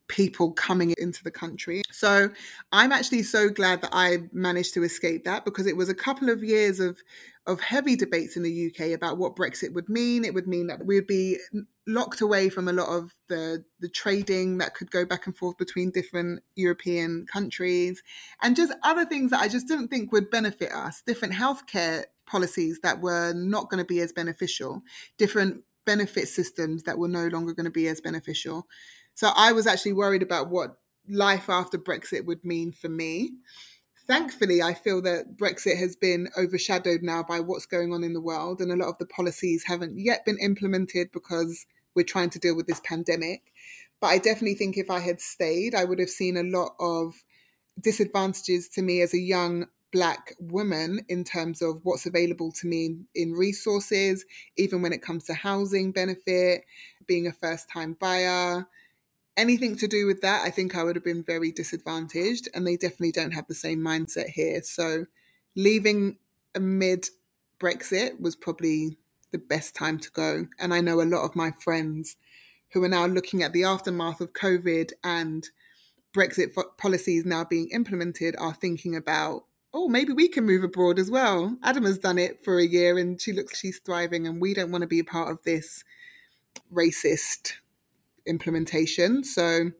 people 0.09 0.53
coming 0.53 0.95
into 0.99 1.23
the 1.23 1.31
country. 1.31 1.83
So 1.91 2.31
I'm 2.73 2.93
actually 2.93 3.23
so 3.23 3.49
glad 3.49 3.83
that 3.83 3.91
I 3.93 4.19
managed 4.33 4.75
to 4.75 4.83
escape 4.83 5.25
that 5.25 5.45
because 5.45 5.67
it 5.67 5.77
was 5.77 5.89
a 5.89 5.95
couple 5.95 6.29
of 6.31 6.43
years 6.43 6.81
of 6.81 6.99
of 7.47 7.61
heavy 7.61 7.97
debates 7.97 8.37
in 8.37 8.43
the 8.43 8.67
UK 8.67 8.91
about 8.91 9.17
what 9.17 9.35
Brexit 9.35 9.73
would 9.73 9.89
mean. 9.89 10.23
It 10.23 10.35
would 10.35 10.47
mean 10.47 10.67
that 10.67 10.85
we'd 10.85 11.07
be 11.07 11.39
locked 11.87 12.21
away 12.21 12.51
from 12.51 12.69
a 12.69 12.73
lot 12.73 12.89
of 12.89 13.15
the 13.29 13.65
the 13.81 13.89
trading 13.89 14.59
that 14.59 14.75
could 14.75 14.91
go 14.91 15.07
back 15.07 15.27
and 15.27 15.35
forth 15.35 15.57
between 15.57 15.91
different 15.91 16.43
European 16.57 17.27
countries 17.33 18.03
and 18.43 18.55
just 18.55 18.75
other 18.83 19.07
things 19.07 19.31
that 19.31 19.41
I 19.41 19.49
just 19.49 19.67
didn't 19.67 19.89
think 19.89 20.13
would 20.13 20.31
benefit 20.31 20.73
us. 20.73 21.01
Different 21.01 21.35
healthcare 21.35 22.05
policies 22.27 22.81
that 22.83 23.01
were 23.01 23.33
not 23.35 23.71
going 23.71 23.83
to 23.83 23.87
be 23.87 24.01
as 24.01 24.13
beneficial, 24.13 24.83
different 25.17 25.65
benefit 25.87 26.29
systems 26.29 26.83
that 26.83 26.99
were 26.99 27.09
no 27.09 27.29
longer 27.29 27.55
going 27.55 27.65
to 27.65 27.71
be 27.71 27.89
as 27.89 27.99
beneficial. 27.99 28.67
So 29.19 29.33
I 29.35 29.51
was 29.51 29.67
actually 29.67 29.95
worried 29.95 30.23
about 30.23 30.49
what 30.49 30.77
life 31.09 31.51
after 31.51 31.77
Brexit 31.77 32.25
would 32.27 32.45
mean 32.45 32.71
for 32.71 32.89
me 32.89 33.33
thankfully, 34.09 34.63
I 34.63 34.75
feel 34.75 35.03
that 35.03 35.37
Brexit 35.37 35.77
has 35.77 35.95
been 35.95 36.29
overshadowed 36.37 37.03
now 37.03 37.23
by 37.23 37.41
what's 37.41 37.67
going 37.67 37.93
on 37.93 38.03
in 38.03 38.15
the 38.15 38.21
world, 38.21 38.61
and 38.61 38.73
a 38.73 38.77
lot 38.77 38.89
of 38.89 38.99
the 38.99 39.07
policies 39.07 39.65
haven't 39.67 39.99
yet 39.99 40.25
been 40.25 40.39
implemented 40.39 41.13
because 41.13 41.67
we're 41.95 42.05
trying 42.05 42.31
to 42.31 42.39
deal 42.39 42.57
with 42.57 42.67
this 42.67 42.81
pandemic. 42.81 43.53
But 44.01 44.07
I 44.09 44.19
definitely 44.19 44.55
think 44.55 44.77
if 44.77 44.91
I 44.91 45.01
had 45.01 45.21
stayed, 45.21 45.75
I 45.75 45.85
would 45.85 45.99
have 45.99 46.09
seen 46.09 46.37
a 46.37 46.43
lot 46.43 46.73
of 46.81 47.23
disadvantages 47.81 48.69
to 48.71 48.83
me 48.83 49.03
as 49.03 49.13
a 49.13 49.19
young 49.19 49.67
black 49.93 50.35
woman 50.39 51.01
in 51.09 51.25
terms 51.25 51.61
of 51.61 51.81
what's 51.83 52.07
available 52.07 52.53
to 52.53 52.67
me 52.67 53.01
in 53.15 53.33
resources, 53.33 54.25
even 54.57 54.81
when 54.81 54.93
it 54.93 55.03
comes 55.03 55.25
to 55.25 55.35
housing 55.35 55.93
benefit, 55.93 56.63
being 57.07 57.27
a 57.27 57.33
first 57.33 57.69
time 57.69 57.97
buyer, 58.01 58.67
anything 59.39 59.77
to 59.77 59.89
do 59.89 60.07
with 60.07 60.21
that, 60.21 60.45
I 60.45 60.51
think 60.51 60.77
I 60.77 60.83
would 60.83 60.97
have 60.97 61.05
been 61.05 61.23
very 61.23 61.51
disadvantaged. 61.53 62.49
And 62.53 62.67
they 62.67 62.77
definitely 62.77 63.13
don't 63.13 63.33
have 63.33 63.47
the 63.47 63.55
same 63.55 63.79
mindset 63.79 64.29
here. 64.29 64.61
So 64.63 65.07
leaving 65.57 66.19
amid 66.55 67.07
Brexit 67.59 68.21
was 68.21 68.37
probably 68.37 68.99
the 69.31 69.39
best 69.39 69.75
time 69.75 69.99
to 70.01 70.11
go. 70.11 70.47
And 70.59 70.75
I 70.75 70.81
know 70.81 71.01
a 71.01 71.03
lot 71.03 71.25
of 71.25 71.37
my 71.37 71.53
friends 71.53 72.17
who 72.73 72.85
are 72.85 72.89
now 72.89 73.07
looking 73.07 73.43
at 73.43 73.53
the 73.53 73.65
aftermath 73.65 74.21
of 74.21 74.33
COVID 74.33 74.93
and 75.03 75.49
Brexit 76.15 76.55
policies 76.77 77.25
now 77.25 77.45
being 77.45 77.69
implemented 77.71 78.35
are 78.39 78.55
thinking 78.55 78.97
about, 78.97 79.45
oh, 79.73 79.89
maybe 79.89 80.13
we 80.13 80.29
can 80.29 80.47
move 80.47 80.65
abroad 80.65 80.99
as 80.99 81.11
well. 81.11 81.57
Adama 81.65 81.87
has 81.87 81.99
done 81.99 82.19
it 82.19 82.43
for 82.45 82.59
a 82.59 82.67
year 82.67 82.99
and 82.99 83.21
she 83.21 83.33
looks 83.33 83.59
she's 83.59 83.79
thriving, 83.79 84.27
and 84.27 84.41
we 84.41 84.55
don't 84.55 84.71
want 84.71 84.83
to 84.83 84.89
be 84.89 84.99
a 84.99 85.05
part 85.05 85.31
of 85.31 85.43
this 85.45 85.85
racist 86.73 87.55
implementation. 88.29 89.25
So 89.25 89.71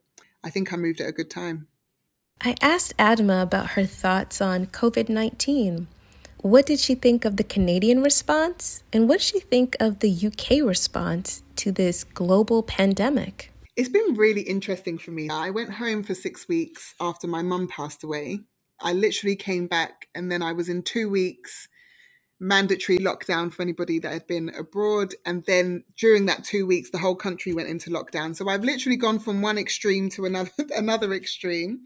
I 0.43 0.51
think 0.51 0.73
I 0.73 0.77
moved 0.77 1.01
at 1.01 1.09
a 1.09 1.13
good 1.13 1.31
time. 1.31 1.69
I 2.41 2.55
asked 2.61 2.97
Adama 2.99 3.43
about 3.43 3.71
her 3.71 3.85
thoughts 3.85 4.41
on 4.41 4.67
COVID 4.67 5.09
19. 5.09 5.89
What 6.41 6.67
did 6.67 6.79
she 6.79 6.95
think 6.95 7.25
of 7.25 7.37
the 7.37 7.43
Canadian 7.43 8.01
response? 8.01 8.85
And 8.93 9.09
what 9.09 9.19
did 9.19 9.27
she 9.27 9.41
think 9.41 9.77
of 9.81 9.99
the 9.99 10.11
UK 10.11 10.65
response 10.65 11.43
to 11.57 11.73
this 11.73 12.05
global 12.05 12.63
pandemic? 12.63 13.53
It's 13.75 13.89
been 13.89 14.15
really 14.15 14.43
interesting 14.43 14.99
for 14.99 15.11
me. 15.11 15.29
I 15.29 15.51
went 15.51 15.75
home 15.75 16.05
for 16.05 16.15
six 16.15 16.49
weeks 16.49 16.95
after 17.01 17.27
my 17.27 17.43
mum 17.43 17.67
passed 17.67 18.05
away. 18.05 18.41
I 18.81 18.93
literally 18.93 19.35
came 19.35 19.67
back 19.67 20.07
and 20.15 20.31
then 20.31 20.43
I 20.43 20.53
was 20.53 20.69
in 20.69 20.83
two 20.83 21.11
weeks 21.11 21.69
mandatory 22.41 22.99
lockdown 22.99 23.53
for 23.53 23.63
anybody 23.63 23.99
that 23.99 24.13
had 24.13 24.27
been 24.27 24.51
abroad. 24.57 25.15
And 25.27 25.45
then 25.47 25.85
during 25.97 26.27
that 26.27 26.45
two 26.45 26.67
weeks, 26.67 26.91
the 26.91 26.99
whole 26.99 27.17
country 27.17 27.53
went 27.53 27.69
into 27.69 27.91
lockdown. 27.91 28.37
So 28.37 28.49
I've 28.49 28.65
literally 28.65 28.97
gone 28.97 29.19
from 29.19 29.43
one 29.43 29.59
extreme 29.59 30.09
to 30.11 30.25
another 30.25 30.51
another 30.77 31.13
extreme. 31.13 31.81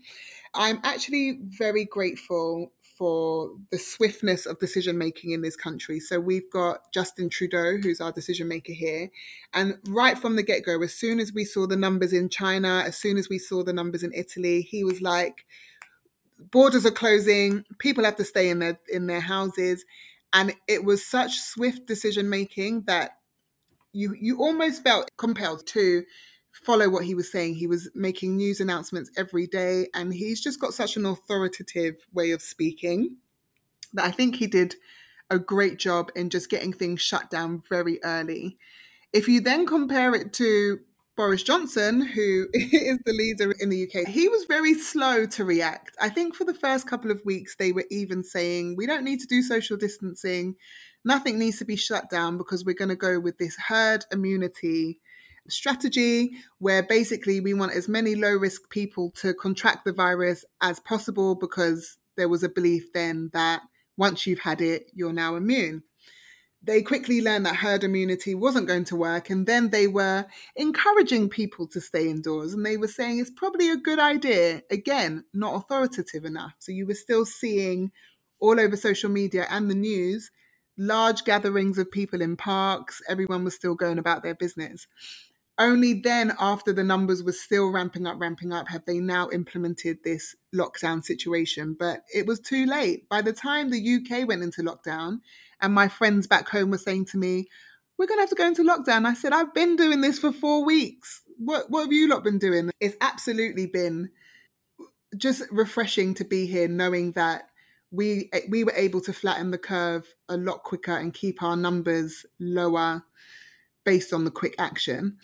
I'm 0.55 0.81
actually 0.85 1.39
very 1.43 1.85
grateful 1.87 2.73
for 2.99 3.51
the 3.71 3.79
swiftness 3.79 4.45
of 4.45 4.59
decision 4.59 4.99
making 4.99 5.33
in 5.33 5.41
this 5.41 5.57
country. 5.57 5.99
So 5.99 6.21
we've 6.21 6.49
got 6.53 6.93
Justin 6.93 7.31
Trudeau, 7.31 7.79
who's 7.79 8.03
our 8.03 8.13
decision 8.13 8.49
maker 8.49 8.75
here. 8.75 9.11
And 9.55 9.79
right 9.89 10.19
from 10.19 10.37
the 10.37 10.43
get 10.43 10.65
go, 10.65 10.81
as 10.83 10.93
soon 10.93 11.19
as 11.19 11.33
we 11.33 11.45
saw 11.45 11.67
the 11.67 11.77
numbers 11.77 12.13
in 12.13 12.29
China, 12.29 12.85
as 12.87 12.97
soon 12.97 13.17
as 13.17 13.31
we 13.31 13.39
saw 13.39 13.65
the 13.65 13.73
numbers 13.73 14.03
in 14.03 14.13
Italy, 14.13 14.61
he 14.61 14.85
was 14.85 15.01
like, 15.01 15.47
borders 16.51 16.85
are 16.85 16.91
closing, 16.91 17.65
people 17.79 18.05
have 18.05 18.17
to 18.17 18.25
stay 18.25 18.51
in 18.51 18.59
their 18.59 18.79
in 18.89 19.07
their 19.07 19.21
houses 19.21 19.85
and 20.33 20.55
it 20.69 20.85
was 20.85 21.05
such 21.05 21.39
swift 21.39 21.87
decision 21.87 22.29
making 22.29 22.83
that 22.87 23.13
you 23.93 24.15
you 24.19 24.39
almost 24.39 24.83
felt 24.83 25.11
compelled 25.19 25.67
to 25.69 26.05
follow 26.53 26.89
what 26.89 27.05
he 27.05 27.15
was 27.15 27.33
saying. 27.33 27.55
He 27.55 27.67
was 27.67 27.91
making 27.95 28.37
news 28.37 28.61
announcements 28.61 29.11
every 29.17 29.47
day 29.47 29.89
and 29.95 30.13
he's 30.13 30.43
just 30.43 30.61
got 30.61 30.75
such 30.75 30.97
an 30.97 31.07
authoritative 31.07 31.95
way 32.13 32.31
of 32.33 32.43
speaking 32.43 33.17
that 33.95 34.05
i 34.05 34.11
think 34.11 34.37
he 34.37 34.47
did 34.47 34.75
a 35.33 35.39
great 35.39 35.79
job 35.79 36.11
in 36.15 36.29
just 36.29 36.51
getting 36.51 36.75
things 36.75 37.01
shut 37.01 37.31
down 37.31 37.63
very 37.69 37.99
early. 38.05 38.59
If 39.15 39.29
you 39.29 39.41
then 39.41 39.67
compare 39.67 40.15
it 40.15 40.35
to 40.35 40.81
Boris 41.15 41.43
Johnson, 41.43 42.01
who 42.01 42.47
is 42.55 42.99
the 43.05 43.13
leader 43.13 43.53
in 43.61 43.69
the 43.69 43.85
UK, 43.85 44.09
he 44.09 44.29
was 44.29 44.45
very 44.45 44.75
slow 44.75 45.27
to 45.27 45.45
react. 45.45 45.95
I 46.01 46.09
think 46.09 46.35
for 46.35 46.45
the 46.45 46.55
first 46.55 46.87
couple 46.87 47.11
of 47.11 47.21
weeks, 47.25 47.57
they 47.57 47.73
were 47.73 47.85
even 47.91 48.25
saying, 48.25 48.77
we 48.77 48.87
don't 48.87 49.05
need 49.05 49.21
to 49.21 49.27
do 49.27 49.43
social 49.43 49.77
distancing. 49.77 50.57
Nothing 51.05 51.39
needs 51.39 51.59
to 51.59 51.65
be 51.67 51.77
shut 51.77 52.09
down 52.09 52.39
because 52.39 52.65
we're 52.65 52.75
going 52.75 52.89
to 52.89 52.97
go 52.97 53.21
with 53.21 53.37
this 53.37 53.57
herd 53.57 54.05
immunity 54.11 55.01
strategy 55.49 56.33
where 56.59 56.83
basically 56.83 57.41
we 57.41 57.53
want 57.53 57.73
as 57.73 57.89
many 57.89 58.15
low 58.15 58.33
risk 58.33 58.71
people 58.71 59.11
to 59.17 59.35
contract 59.35 59.85
the 59.85 59.93
virus 59.93 60.45
as 60.63 60.81
possible 60.81 61.35
because 61.35 61.99
there 62.17 62.29
was 62.29 62.43
a 62.43 62.49
belief 62.49 62.93
then 62.93 63.29
that 63.33 63.63
once 63.97 64.27
you've 64.27 64.39
had 64.39 64.61
it, 64.61 64.91
you're 64.95 65.13
now 65.13 65.37
immune. 65.37 65.83
They 66.65 66.83
quickly 66.83 67.21
learned 67.21 67.47
that 67.47 67.57
herd 67.57 67.85
immunity 67.85 68.35
wasn't 68.35 68.69
going 68.69 68.85
to 68.85 68.97
work. 68.97 69.31
And 69.31 69.47
then 69.47 69.71
they 69.71 69.87
were 69.87 70.27
encouraging 70.55 71.29
people 71.29 71.67
to 71.69 71.81
stay 71.81 72.09
indoors. 72.09 72.55
And 72.55 72.65
they 72.65 72.77
were 72.77 72.89
saying 72.89 73.19
it's 73.19 73.31
probably 73.31 73.71
a 73.71 73.77
good 73.77 73.99
idea. 73.99 74.63
Again, 74.71 75.25
not 75.35 75.55
authoritative 75.55 76.25
enough. 76.25 76.55
So 76.61 76.71
you 76.73 76.87
were 76.87 76.95
still 76.95 77.27
seeing 77.27 77.91
all 78.39 78.61
over 78.61 78.77
social 78.77 79.11
media 79.11 79.47
and 79.51 79.71
the 79.71 79.75
news 79.75 80.31
large 80.77 81.25
gatherings 81.25 81.79
of 81.79 81.91
people 81.91 82.23
in 82.23 82.37
parks. 82.37 83.03
Everyone 83.09 83.45
was 83.45 83.55
still 83.55 83.75
going 83.75 83.99
about 83.99 84.23
their 84.23 84.35
business. 84.35 84.87
Only 85.63 85.93
then, 85.93 86.33
after 86.41 86.73
the 86.73 86.83
numbers 86.83 87.23
were 87.23 87.31
still 87.31 87.71
ramping 87.71 88.05
up, 88.05 88.21
ramping 88.21 88.53
up, 88.53 88.67
have 88.67 88.85
they 88.85 88.99
now 88.99 89.31
implemented 89.31 89.99
this 90.03 90.35
lockdown 90.53 91.05
situation. 91.05 91.77
But 91.79 92.03
it 92.13 92.27
was 92.27 92.41
too 92.41 92.67
late. 92.67 93.09
By 93.09 93.23
the 93.23 93.33
time 93.33 93.71
the 93.71 93.79
UK 93.95 94.27
went 94.27 94.43
into 94.43 94.63
lockdown, 94.63 95.21
and 95.61 95.73
my 95.73 95.87
friends 95.87 96.27
back 96.27 96.49
home 96.49 96.73
were 96.73 96.79
saying 96.79 97.05
to 97.07 97.17
me, 97.17 97.47
We're 97.97 98.09
going 98.09 98.19
to 98.19 98.23
have 98.23 98.31
to 98.31 98.35
go 98.35 98.49
into 98.49 98.65
lockdown. 98.65 99.07
I 99.07 99.15
said, 99.15 99.33
I've 99.33 99.55
been 99.55 99.77
doing 99.77 100.01
this 100.01 100.19
for 100.19 100.33
four 100.33 100.65
weeks. 100.65 101.23
What, 101.39 101.71
what 101.71 101.83
have 101.83 101.93
you 101.93 102.09
lot 102.09 102.25
been 102.25 102.41
doing? 102.41 102.73
It's 102.81 102.97
absolutely 103.01 103.67
been 103.67 104.11
just 105.17 105.45
refreshing 105.53 106.15
to 106.15 106.25
be 106.25 106.47
here 106.47 106.67
knowing 106.67 107.13
that 107.13 107.45
we 107.93 108.31
we 108.49 108.65
were 108.65 108.75
able 108.75 109.01
to 109.03 109.13
flatten 109.13 109.53
the 109.53 109.59
curve 109.59 110.13
a 110.29 110.37
lot 110.37 110.65
quicker 110.65 110.97
and 110.97 111.15
keep 111.15 111.41
our 111.41 111.57
numbers 111.57 112.27
lower 112.41 113.05
based 113.85 114.13
on 114.13 114.25
the 114.25 114.31
quick 114.31 114.55
action. 114.59 115.19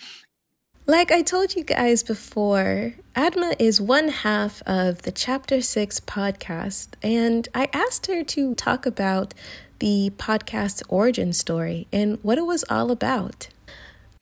Like 0.90 1.12
I 1.12 1.20
told 1.20 1.54
you 1.54 1.64
guys 1.64 2.02
before, 2.02 2.94
Adama 3.14 3.54
is 3.58 3.78
one 3.78 4.08
half 4.08 4.62
of 4.62 5.02
the 5.02 5.12
Chapter 5.12 5.60
6 5.60 6.00
podcast, 6.00 6.94
and 7.02 7.46
I 7.54 7.68
asked 7.74 8.06
her 8.06 8.24
to 8.24 8.54
talk 8.54 8.86
about 8.86 9.34
the 9.80 10.10
podcast's 10.16 10.82
origin 10.88 11.34
story 11.34 11.88
and 11.92 12.18
what 12.22 12.38
it 12.38 12.46
was 12.46 12.64
all 12.70 12.90
about. 12.90 13.48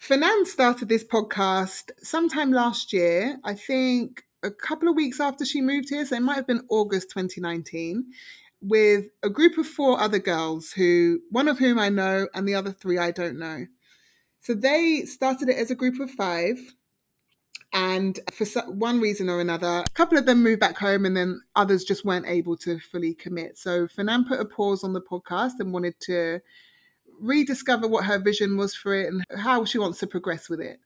Fanan 0.03 0.45
started 0.45 0.89
this 0.89 1.05
podcast 1.05 1.93
sometime 2.03 2.51
last 2.51 2.93
year, 2.93 3.39
I 3.45 3.55
think 3.55 4.25
a 4.43 4.51
couple 4.51 4.89
of 4.89 4.97
weeks 4.97 5.21
after 5.21 5.45
she 5.45 5.61
moved 5.61 5.91
here, 5.91 6.05
so 6.05 6.17
it 6.17 6.23
might 6.23 6.35
have 6.35 6.49
been 6.49 6.67
August 6.69 7.11
2019, 7.11 8.07
with 8.61 9.05
a 9.23 9.31
group 9.31 9.57
of 9.57 9.69
four 9.69 10.01
other 10.01 10.19
girls 10.19 10.73
who, 10.73 11.21
one 11.31 11.47
of 11.47 11.61
whom 11.61 11.79
I 11.79 11.91
know, 11.91 12.27
and 12.35 12.49
the 12.49 12.57
other 12.57 12.73
three 12.73 12.99
I 12.99 13.13
don't 13.13 13.39
know. 13.39 13.67
So 14.47 14.55
they 14.55 15.03
started 15.07 15.49
it 15.49 15.57
as 15.57 15.73
a 15.73 15.75
group 15.75 15.99
of 15.99 16.09
five. 16.09 16.57
And 17.73 18.21
for 18.33 18.47
one 18.71 19.01
reason 19.01 19.29
or 19.29 19.41
another, 19.41 19.83
a 19.85 19.91
couple 19.95 20.17
of 20.17 20.25
them 20.25 20.45
moved 20.45 20.61
back 20.61 20.79
home 20.79 21.05
and 21.05 21.17
then 21.17 21.41
others 21.57 21.83
just 21.83 22.05
weren't 22.05 22.29
able 22.29 22.57
to 22.59 22.79
fully 22.79 23.13
commit. 23.13 23.59
So 23.59 23.89
Fanan 23.89 24.25
put 24.29 24.39
a 24.39 24.45
pause 24.45 24.85
on 24.85 24.93
the 24.93 25.01
podcast 25.01 25.55
and 25.59 25.73
wanted 25.73 25.99
to 26.03 26.39
rediscover 27.19 27.89
what 27.89 28.05
her 28.05 28.21
vision 28.21 28.57
was 28.57 28.73
for 28.73 28.95
it 28.95 29.13
and 29.13 29.25
how 29.37 29.65
she 29.65 29.81
wants 29.81 29.99
to 29.99 30.07
progress 30.07 30.49
with 30.49 30.61
it 30.61 30.79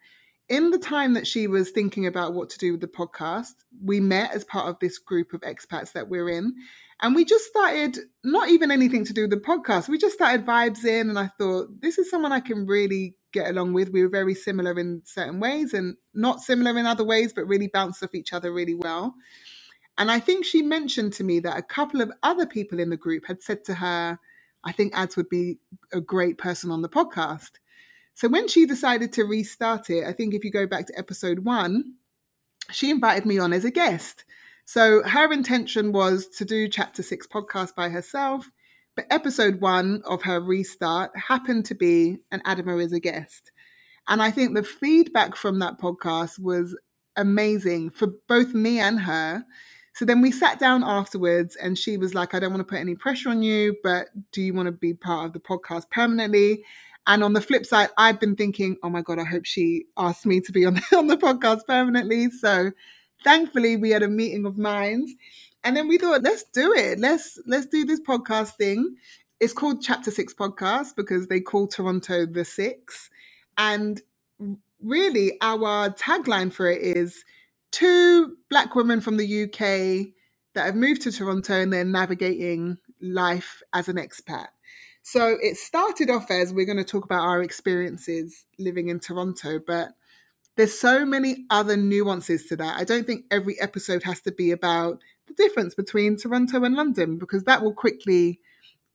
in 0.50 0.70
the 0.70 0.78
time 0.78 1.14
that 1.14 1.28
she 1.28 1.46
was 1.46 1.70
thinking 1.70 2.06
about 2.06 2.34
what 2.34 2.50
to 2.50 2.58
do 2.58 2.72
with 2.72 2.80
the 2.80 2.88
podcast, 2.88 3.54
we 3.84 4.00
met 4.00 4.32
as 4.34 4.44
part 4.44 4.68
of 4.68 4.76
this 4.80 4.98
group 4.98 5.32
of 5.32 5.40
expats 5.42 5.92
that 5.92 6.08
we're 6.08 6.28
in. 6.28 6.52
And 7.00 7.14
we 7.14 7.24
just 7.24 7.44
started, 7.44 7.98
not 8.24 8.48
even 8.48 8.72
anything 8.72 9.04
to 9.04 9.12
do 9.12 9.22
with 9.22 9.30
the 9.30 9.36
podcast, 9.36 9.88
we 9.88 9.96
just 9.96 10.16
started 10.16 10.44
vibes 10.44 10.84
in. 10.84 11.08
And 11.08 11.18
I 11.18 11.30
thought, 11.38 11.68
this 11.80 11.98
is 11.98 12.10
someone 12.10 12.32
I 12.32 12.40
can 12.40 12.66
really 12.66 13.14
get 13.32 13.48
along 13.48 13.72
with. 13.72 13.90
We 13.90 14.02
were 14.02 14.08
very 14.08 14.34
similar 14.34 14.78
in 14.78 15.02
certain 15.04 15.40
ways 15.40 15.74
and 15.74 15.96
not 16.14 16.40
similar 16.40 16.78
in 16.78 16.86
other 16.86 17.04
ways, 17.04 17.32
but 17.32 17.46
really 17.46 17.68
bounced 17.68 18.02
off 18.02 18.14
each 18.14 18.32
other 18.32 18.52
really 18.52 18.74
well. 18.74 19.14
And 19.98 20.10
I 20.10 20.18
think 20.18 20.44
she 20.44 20.62
mentioned 20.62 21.12
to 21.14 21.24
me 21.24 21.40
that 21.40 21.58
a 21.58 21.62
couple 21.62 22.00
of 22.00 22.10
other 22.22 22.46
people 22.46 22.80
in 22.80 22.90
the 22.90 22.96
group 22.96 23.26
had 23.26 23.42
said 23.42 23.64
to 23.64 23.74
her, 23.74 24.18
I 24.64 24.72
think 24.72 24.96
Ads 24.96 25.16
would 25.16 25.28
be 25.28 25.58
a 25.92 26.00
great 26.00 26.38
person 26.38 26.70
on 26.70 26.82
the 26.82 26.88
podcast. 26.88 27.50
So 28.14 28.28
when 28.28 28.48
she 28.48 28.66
decided 28.66 29.12
to 29.14 29.24
restart 29.24 29.90
it, 29.90 30.04
I 30.04 30.12
think 30.12 30.34
if 30.34 30.44
you 30.44 30.50
go 30.50 30.66
back 30.66 30.86
to 30.86 30.98
episode 30.98 31.40
one, 31.40 31.94
she 32.70 32.90
invited 32.90 33.26
me 33.26 33.38
on 33.38 33.52
as 33.52 33.64
a 33.64 33.70
guest. 33.70 34.24
So 34.64 35.02
her 35.02 35.32
intention 35.32 35.92
was 35.92 36.28
to 36.36 36.44
do 36.44 36.68
chapter 36.68 37.02
six 37.02 37.26
podcast 37.26 37.74
by 37.74 37.88
herself, 37.88 38.50
but 39.00 39.14
episode 39.14 39.62
one 39.62 40.02
of 40.04 40.20
her 40.22 40.38
restart 40.40 41.10
happened 41.16 41.64
to 41.64 41.74
be 41.74 42.18
an 42.32 42.42
Adama 42.44 42.84
as 42.84 42.92
a 42.92 43.00
guest. 43.00 43.50
And 44.08 44.20
I 44.20 44.30
think 44.30 44.54
the 44.54 44.62
feedback 44.62 45.36
from 45.36 45.58
that 45.60 45.80
podcast 45.80 46.38
was 46.38 46.76
amazing 47.16 47.90
for 47.90 48.08
both 48.28 48.52
me 48.52 48.78
and 48.78 49.00
her. 49.00 49.42
So 49.94 50.04
then 50.04 50.20
we 50.20 50.30
sat 50.30 50.58
down 50.58 50.84
afterwards 50.84 51.56
and 51.56 51.78
she 51.78 51.96
was 51.96 52.14
like, 52.14 52.34
I 52.34 52.40
don't 52.40 52.50
want 52.50 52.60
to 52.60 52.70
put 52.70 52.78
any 52.78 52.94
pressure 52.94 53.30
on 53.30 53.42
you, 53.42 53.74
but 53.82 54.08
do 54.32 54.42
you 54.42 54.52
want 54.52 54.66
to 54.66 54.72
be 54.72 54.92
part 54.92 55.24
of 55.24 55.32
the 55.32 55.40
podcast 55.40 55.88
permanently? 55.90 56.62
And 57.06 57.24
on 57.24 57.32
the 57.32 57.40
flip 57.40 57.64
side, 57.64 57.88
I've 57.96 58.20
been 58.20 58.36
thinking, 58.36 58.76
oh 58.82 58.90
my 58.90 59.00
God, 59.00 59.18
I 59.18 59.24
hope 59.24 59.46
she 59.46 59.86
asked 59.96 60.26
me 60.26 60.40
to 60.40 60.52
be 60.52 60.66
on 60.66 60.78
on 60.94 61.06
the 61.06 61.16
podcast 61.16 61.64
permanently. 61.66 62.28
So 62.28 62.72
thankfully 63.24 63.78
we 63.78 63.92
had 63.92 64.02
a 64.02 64.08
meeting 64.08 64.44
of 64.44 64.58
minds. 64.58 65.10
And 65.62 65.76
then 65.76 65.88
we 65.88 65.98
thought, 65.98 66.22
let's 66.22 66.44
do 66.44 66.72
it. 66.72 66.98
Let's 66.98 67.38
let's 67.46 67.66
do 67.66 67.84
this 67.84 68.00
podcast 68.00 68.56
thing. 68.56 68.96
It's 69.40 69.52
called 69.52 69.82
Chapter 69.82 70.10
Six 70.10 70.34
Podcast 70.34 70.96
because 70.96 71.26
they 71.26 71.40
call 71.40 71.66
Toronto 71.66 72.26
the 72.26 72.44
Six. 72.44 73.10
And 73.58 74.00
really 74.82 75.36
our 75.40 75.90
tagline 75.90 76.52
for 76.52 76.70
it 76.70 76.80
is 76.80 77.24
two 77.70 78.36
black 78.48 78.74
women 78.74 79.00
from 79.00 79.16
the 79.16 79.44
UK 79.44 80.14
that 80.54 80.66
have 80.66 80.74
moved 80.74 81.02
to 81.02 81.12
Toronto 81.12 81.60
and 81.60 81.72
they're 81.72 81.84
navigating 81.84 82.78
life 83.00 83.62
as 83.72 83.88
an 83.88 83.96
expat. 83.96 84.48
So 85.02 85.36
it 85.40 85.56
started 85.56 86.10
off 86.10 86.30
as 86.30 86.52
we're 86.52 86.66
going 86.66 86.76
to 86.76 86.84
talk 86.84 87.04
about 87.04 87.22
our 87.22 87.42
experiences 87.42 88.46
living 88.58 88.88
in 88.88 89.00
Toronto, 89.00 89.58
but 89.64 89.90
there's 90.56 90.78
so 90.78 91.06
many 91.06 91.46
other 91.48 91.76
nuances 91.76 92.46
to 92.46 92.56
that. 92.56 92.76
I 92.76 92.84
don't 92.84 93.06
think 93.06 93.24
every 93.30 93.58
episode 93.60 94.02
has 94.02 94.20
to 94.22 94.32
be 94.32 94.50
about 94.50 95.00
the 95.36 95.42
difference 95.42 95.74
between 95.74 96.16
Toronto 96.16 96.64
and 96.64 96.74
London 96.74 97.18
because 97.18 97.44
that 97.44 97.62
will 97.62 97.74
quickly 97.74 98.40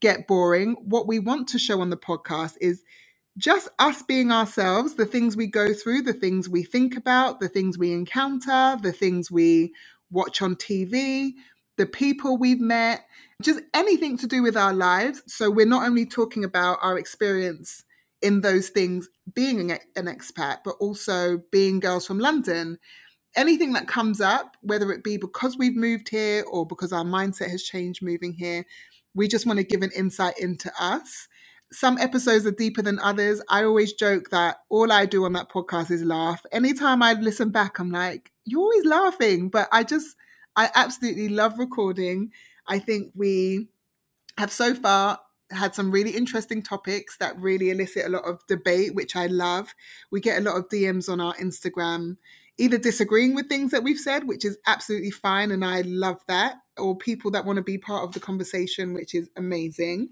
get 0.01 0.27
boring. 0.27 0.75
What 0.83 1.07
we 1.07 1.19
want 1.19 1.47
to 1.49 1.59
show 1.59 1.81
on 1.81 1.89
the 1.89 1.97
podcast 1.97 2.53
is 2.61 2.83
just 3.37 3.69
us 3.79 4.01
being 4.03 4.31
ourselves, 4.31 4.95
the 4.95 5.05
things 5.05 5.35
we 5.35 5.47
go 5.47 5.73
through, 5.73 6.03
the 6.03 6.13
things 6.13 6.47
we 6.47 6.63
think 6.63 6.95
about, 6.95 7.39
the 7.39 7.49
things 7.49 7.77
we 7.77 7.91
encounter, 7.91 8.77
the 8.81 8.93
things 8.93 9.29
we 9.29 9.73
watch 10.11 10.41
on 10.41 10.55
TV, 10.55 11.31
the 11.77 11.85
people 11.85 12.37
we've 12.37 12.61
met, 12.61 13.05
just 13.41 13.59
anything 13.73 14.17
to 14.17 14.27
do 14.27 14.41
with 14.41 14.55
our 14.55 14.73
lives. 14.73 15.21
So 15.27 15.51
we're 15.51 15.65
not 15.65 15.85
only 15.85 16.05
talking 16.05 16.43
about 16.43 16.79
our 16.81 16.97
experience 16.97 17.83
in 18.21 18.41
those 18.41 18.69
things 18.69 19.09
being 19.33 19.71
an, 19.71 19.79
expat, 19.97 20.59
but 20.63 20.75
also 20.79 21.39
being 21.51 21.79
girls 21.79 22.07
from 22.07 22.19
London. 22.19 22.77
Anything 23.35 23.73
that 23.73 23.87
comes 23.87 24.21
up, 24.21 24.55
whether 24.61 24.91
it 24.91 25.03
be 25.03 25.17
because 25.17 25.57
we've 25.57 25.75
moved 25.75 26.09
here 26.09 26.43
or 26.49 26.65
because 26.65 26.93
our 26.93 27.03
mindset 27.03 27.49
has 27.49 27.63
changed 27.63 28.01
moving 28.01 28.33
here, 28.33 28.65
we 29.13 29.27
just 29.27 29.45
want 29.45 29.57
to 29.57 29.65
give 29.65 29.81
an 29.81 29.91
insight 29.95 30.37
into 30.39 30.71
us. 30.79 31.27
Some 31.71 31.97
episodes 31.97 32.45
are 32.45 32.51
deeper 32.51 32.81
than 32.81 32.99
others. 32.99 33.41
I 33.49 33.63
always 33.63 33.93
joke 33.93 34.29
that 34.29 34.57
all 34.69 34.91
I 34.91 35.05
do 35.05 35.25
on 35.25 35.33
that 35.33 35.49
podcast 35.49 35.91
is 35.91 36.03
laugh. 36.03 36.45
Anytime 36.51 37.01
I 37.01 37.13
listen 37.13 37.49
back, 37.49 37.79
I'm 37.79 37.91
like, 37.91 38.31
you're 38.45 38.61
always 38.61 38.85
laughing. 38.85 39.49
But 39.49 39.67
I 39.71 39.83
just, 39.83 40.15
I 40.55 40.69
absolutely 40.75 41.29
love 41.29 41.57
recording. 41.57 42.31
I 42.67 42.79
think 42.79 43.11
we 43.15 43.67
have 44.37 44.51
so 44.51 44.73
far 44.73 45.19
had 45.51 45.75
some 45.75 45.91
really 45.91 46.11
interesting 46.11 46.61
topics 46.61 47.17
that 47.17 47.39
really 47.39 47.69
elicit 47.69 48.05
a 48.05 48.09
lot 48.09 48.23
of 48.23 48.45
debate, 48.47 48.95
which 48.95 49.15
I 49.15 49.27
love. 49.27 49.73
We 50.11 50.19
get 50.19 50.39
a 50.39 50.41
lot 50.41 50.57
of 50.57 50.69
DMs 50.69 51.09
on 51.09 51.21
our 51.21 51.33
Instagram, 51.35 52.17
either 52.57 52.77
disagreeing 52.77 53.35
with 53.35 53.49
things 53.49 53.71
that 53.71 53.83
we've 53.83 53.99
said, 53.99 54.27
which 54.27 54.45
is 54.45 54.57
absolutely 54.65 55.11
fine, 55.11 55.51
and 55.51 55.63
I 55.63 55.81
love 55.81 56.21
that, 56.27 56.55
or 56.77 56.97
people 56.97 57.31
that 57.31 57.45
want 57.45 57.57
to 57.57 57.63
be 57.63 57.77
part 57.77 58.03
of 58.03 58.13
the 58.13 58.19
conversation, 58.19 58.93
which 58.93 59.13
is 59.13 59.29
amazing. 59.35 60.09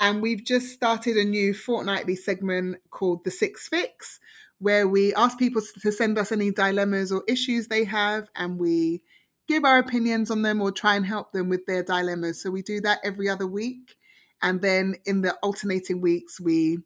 And 0.00 0.20
we've 0.20 0.44
just 0.44 0.72
started 0.72 1.16
a 1.16 1.24
new 1.24 1.54
fortnightly 1.54 2.16
segment 2.16 2.76
called 2.90 3.24
The 3.24 3.30
Six 3.30 3.68
Fix, 3.68 4.20
where 4.58 4.88
we 4.88 5.14
ask 5.14 5.38
people 5.38 5.62
to 5.82 5.92
send 5.92 6.18
us 6.18 6.32
any 6.32 6.50
dilemmas 6.50 7.12
or 7.12 7.22
issues 7.28 7.68
they 7.68 7.84
have, 7.84 8.28
and 8.34 8.58
we 8.58 9.02
give 9.48 9.64
our 9.64 9.78
opinions 9.78 10.30
on 10.30 10.42
them 10.42 10.60
or 10.60 10.72
try 10.72 10.96
and 10.96 11.06
help 11.06 11.32
them 11.32 11.48
with 11.48 11.66
their 11.66 11.82
dilemmas. 11.82 12.42
So 12.42 12.50
we 12.50 12.62
do 12.62 12.80
that 12.80 13.00
every 13.04 13.28
other 13.28 13.46
week. 13.46 13.96
And 14.42 14.60
then 14.60 14.96
in 15.04 15.22
the 15.22 15.34
alternating 15.42 16.00
weeks, 16.00 16.40
we 16.40 16.78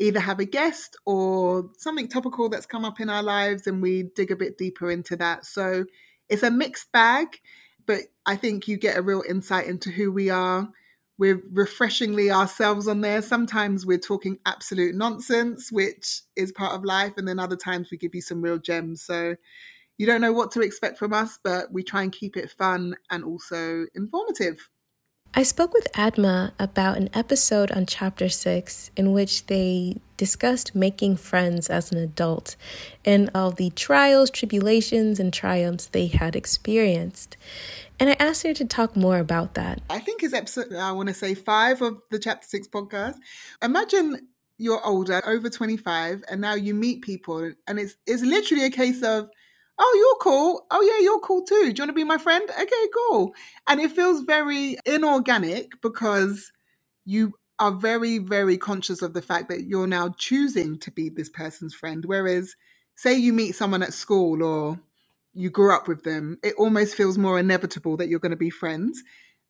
either 0.00 0.18
have 0.18 0.40
a 0.40 0.44
guest 0.44 0.96
or 1.04 1.70
something 1.76 2.08
topical 2.08 2.48
that's 2.48 2.66
come 2.66 2.84
up 2.84 3.00
in 3.00 3.10
our 3.10 3.22
lives 3.22 3.66
and 3.66 3.82
we 3.82 4.04
dig 4.16 4.30
a 4.30 4.36
bit 4.36 4.58
deeper 4.58 4.90
into 4.90 5.14
that. 5.16 5.44
So 5.44 5.84
it's 6.28 6.42
a 6.42 6.50
mixed 6.50 6.90
bag, 6.90 7.40
but 7.86 8.00
I 8.24 8.34
think 8.34 8.66
you 8.66 8.78
get 8.78 8.96
a 8.96 9.02
real 9.02 9.22
insight 9.28 9.66
into 9.66 9.90
who 9.90 10.10
we 10.10 10.30
are. 10.30 10.68
We're 11.18 11.42
refreshingly 11.52 12.30
ourselves 12.30 12.88
on 12.88 13.02
there. 13.02 13.20
Sometimes 13.20 13.84
we're 13.84 13.98
talking 13.98 14.38
absolute 14.46 14.94
nonsense, 14.94 15.70
which 15.70 16.22
is 16.34 16.50
part 16.50 16.72
of 16.72 16.82
life. 16.82 17.12
And 17.18 17.28
then 17.28 17.38
other 17.38 17.56
times 17.56 17.90
we 17.90 17.98
give 17.98 18.14
you 18.14 18.22
some 18.22 18.40
real 18.40 18.58
gems. 18.58 19.02
So 19.02 19.36
you 19.98 20.06
don't 20.06 20.22
know 20.22 20.32
what 20.32 20.50
to 20.52 20.62
expect 20.62 20.98
from 20.98 21.12
us, 21.12 21.38
but 21.44 21.70
we 21.70 21.82
try 21.82 22.02
and 22.02 22.10
keep 22.10 22.38
it 22.38 22.50
fun 22.52 22.96
and 23.10 23.22
also 23.22 23.84
informative. 23.94 24.66
I 25.32 25.44
spoke 25.44 25.72
with 25.72 25.86
Adama 25.92 26.50
about 26.58 26.96
an 26.96 27.08
episode 27.14 27.70
on 27.70 27.86
Chapter 27.86 28.28
6 28.28 28.90
in 28.96 29.12
which 29.12 29.46
they 29.46 30.00
discussed 30.16 30.74
making 30.74 31.18
friends 31.18 31.70
as 31.70 31.92
an 31.92 31.98
adult 31.98 32.56
and 33.04 33.30
all 33.32 33.52
the 33.52 33.70
trials, 33.70 34.28
tribulations, 34.28 35.20
and 35.20 35.32
triumphs 35.32 35.86
they 35.86 36.08
had 36.08 36.34
experienced. 36.34 37.36
And 38.00 38.10
I 38.10 38.16
asked 38.18 38.42
her 38.42 38.52
to 38.54 38.64
talk 38.64 38.96
more 38.96 39.18
about 39.18 39.54
that. 39.54 39.80
I 39.88 40.00
think 40.00 40.24
it's 40.24 40.34
episode, 40.34 40.74
I 40.74 40.90
want 40.90 41.08
to 41.10 41.14
say 41.14 41.34
five 41.36 41.80
of 41.80 42.02
the 42.10 42.18
Chapter 42.18 42.48
6 42.48 42.66
podcast. 42.66 43.14
Imagine 43.62 44.26
you're 44.58 44.84
older, 44.84 45.22
over 45.24 45.48
25, 45.48 46.24
and 46.28 46.40
now 46.40 46.54
you 46.54 46.74
meet 46.74 47.02
people, 47.02 47.52
and 47.68 47.78
it's, 47.78 47.94
it's 48.04 48.22
literally 48.22 48.64
a 48.64 48.70
case 48.70 49.02
of, 49.04 49.30
oh, 49.82 49.96
you're 49.98 50.22
cool. 50.22 50.66
Oh, 50.70 50.82
yeah, 50.82 51.02
you're 51.02 51.20
cool 51.20 51.42
too. 51.42 51.54
Do 51.54 51.66
you 51.68 51.74
want 51.78 51.88
to 51.88 51.92
be 51.94 52.04
my 52.04 52.18
friend? 52.18 52.48
Okay, 52.50 52.88
cool. 52.94 53.34
And 53.66 53.80
it 53.80 53.90
feels 53.90 54.22
very 54.22 54.76
inorganic 54.84 55.80
because 55.80 56.52
you 57.06 57.32
are 57.58 57.72
very, 57.72 58.18
very 58.18 58.58
conscious 58.58 59.00
of 59.00 59.14
the 59.14 59.22
fact 59.22 59.48
that 59.48 59.64
you're 59.64 59.86
now 59.86 60.14
choosing 60.18 60.78
to 60.80 60.90
be 60.90 61.08
this 61.08 61.30
person's 61.30 61.74
friend. 61.74 62.04
Whereas, 62.04 62.54
say 62.94 63.14
you 63.14 63.32
meet 63.32 63.52
someone 63.54 63.82
at 63.82 63.94
school 63.94 64.42
or 64.42 64.78
you 65.32 65.48
grew 65.48 65.74
up 65.74 65.88
with 65.88 66.04
them, 66.04 66.38
it 66.42 66.54
almost 66.58 66.94
feels 66.94 67.16
more 67.16 67.38
inevitable 67.38 67.96
that 67.96 68.08
you're 68.08 68.20
going 68.20 68.30
to 68.30 68.36
be 68.36 68.50
friends 68.50 69.02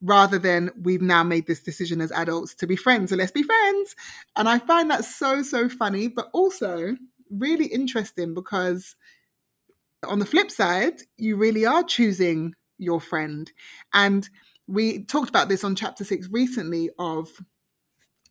rather 0.03 0.39
than 0.39 0.71
we've 0.81 1.03
now 1.03 1.23
made 1.25 1.47
this 1.47 1.63
decision 1.63 2.01
as 2.01 2.13
adults 2.13 2.55
to 2.55 2.67
be 2.67 2.77
friends. 2.77 3.11
So 3.11 3.17
let's 3.17 3.33
be 3.33 3.43
friends. 3.43 3.97
And 4.37 4.49
I 4.49 4.59
find 4.59 4.91
that 4.91 5.05
so, 5.05 5.43
so 5.43 5.69
funny, 5.69 6.09
but 6.09 6.31
also 6.33 6.97
really 7.31 7.67
interesting 7.67 8.33
because 8.33 8.97
on 10.07 10.19
the 10.19 10.27
flip 10.27 10.51
side, 10.51 11.03
you 11.17 11.37
really 11.37 11.67
are 11.67 11.83
choosing 11.83 12.55
your 12.79 13.01
friend. 13.01 13.51
And 13.93 14.29
we 14.67 15.05
talked 15.05 15.29
about 15.29 15.49
this 15.49 15.65
on 15.65 15.75
chapter 15.75 16.05
six 16.05 16.29
recently 16.31 16.91
of 16.99 17.29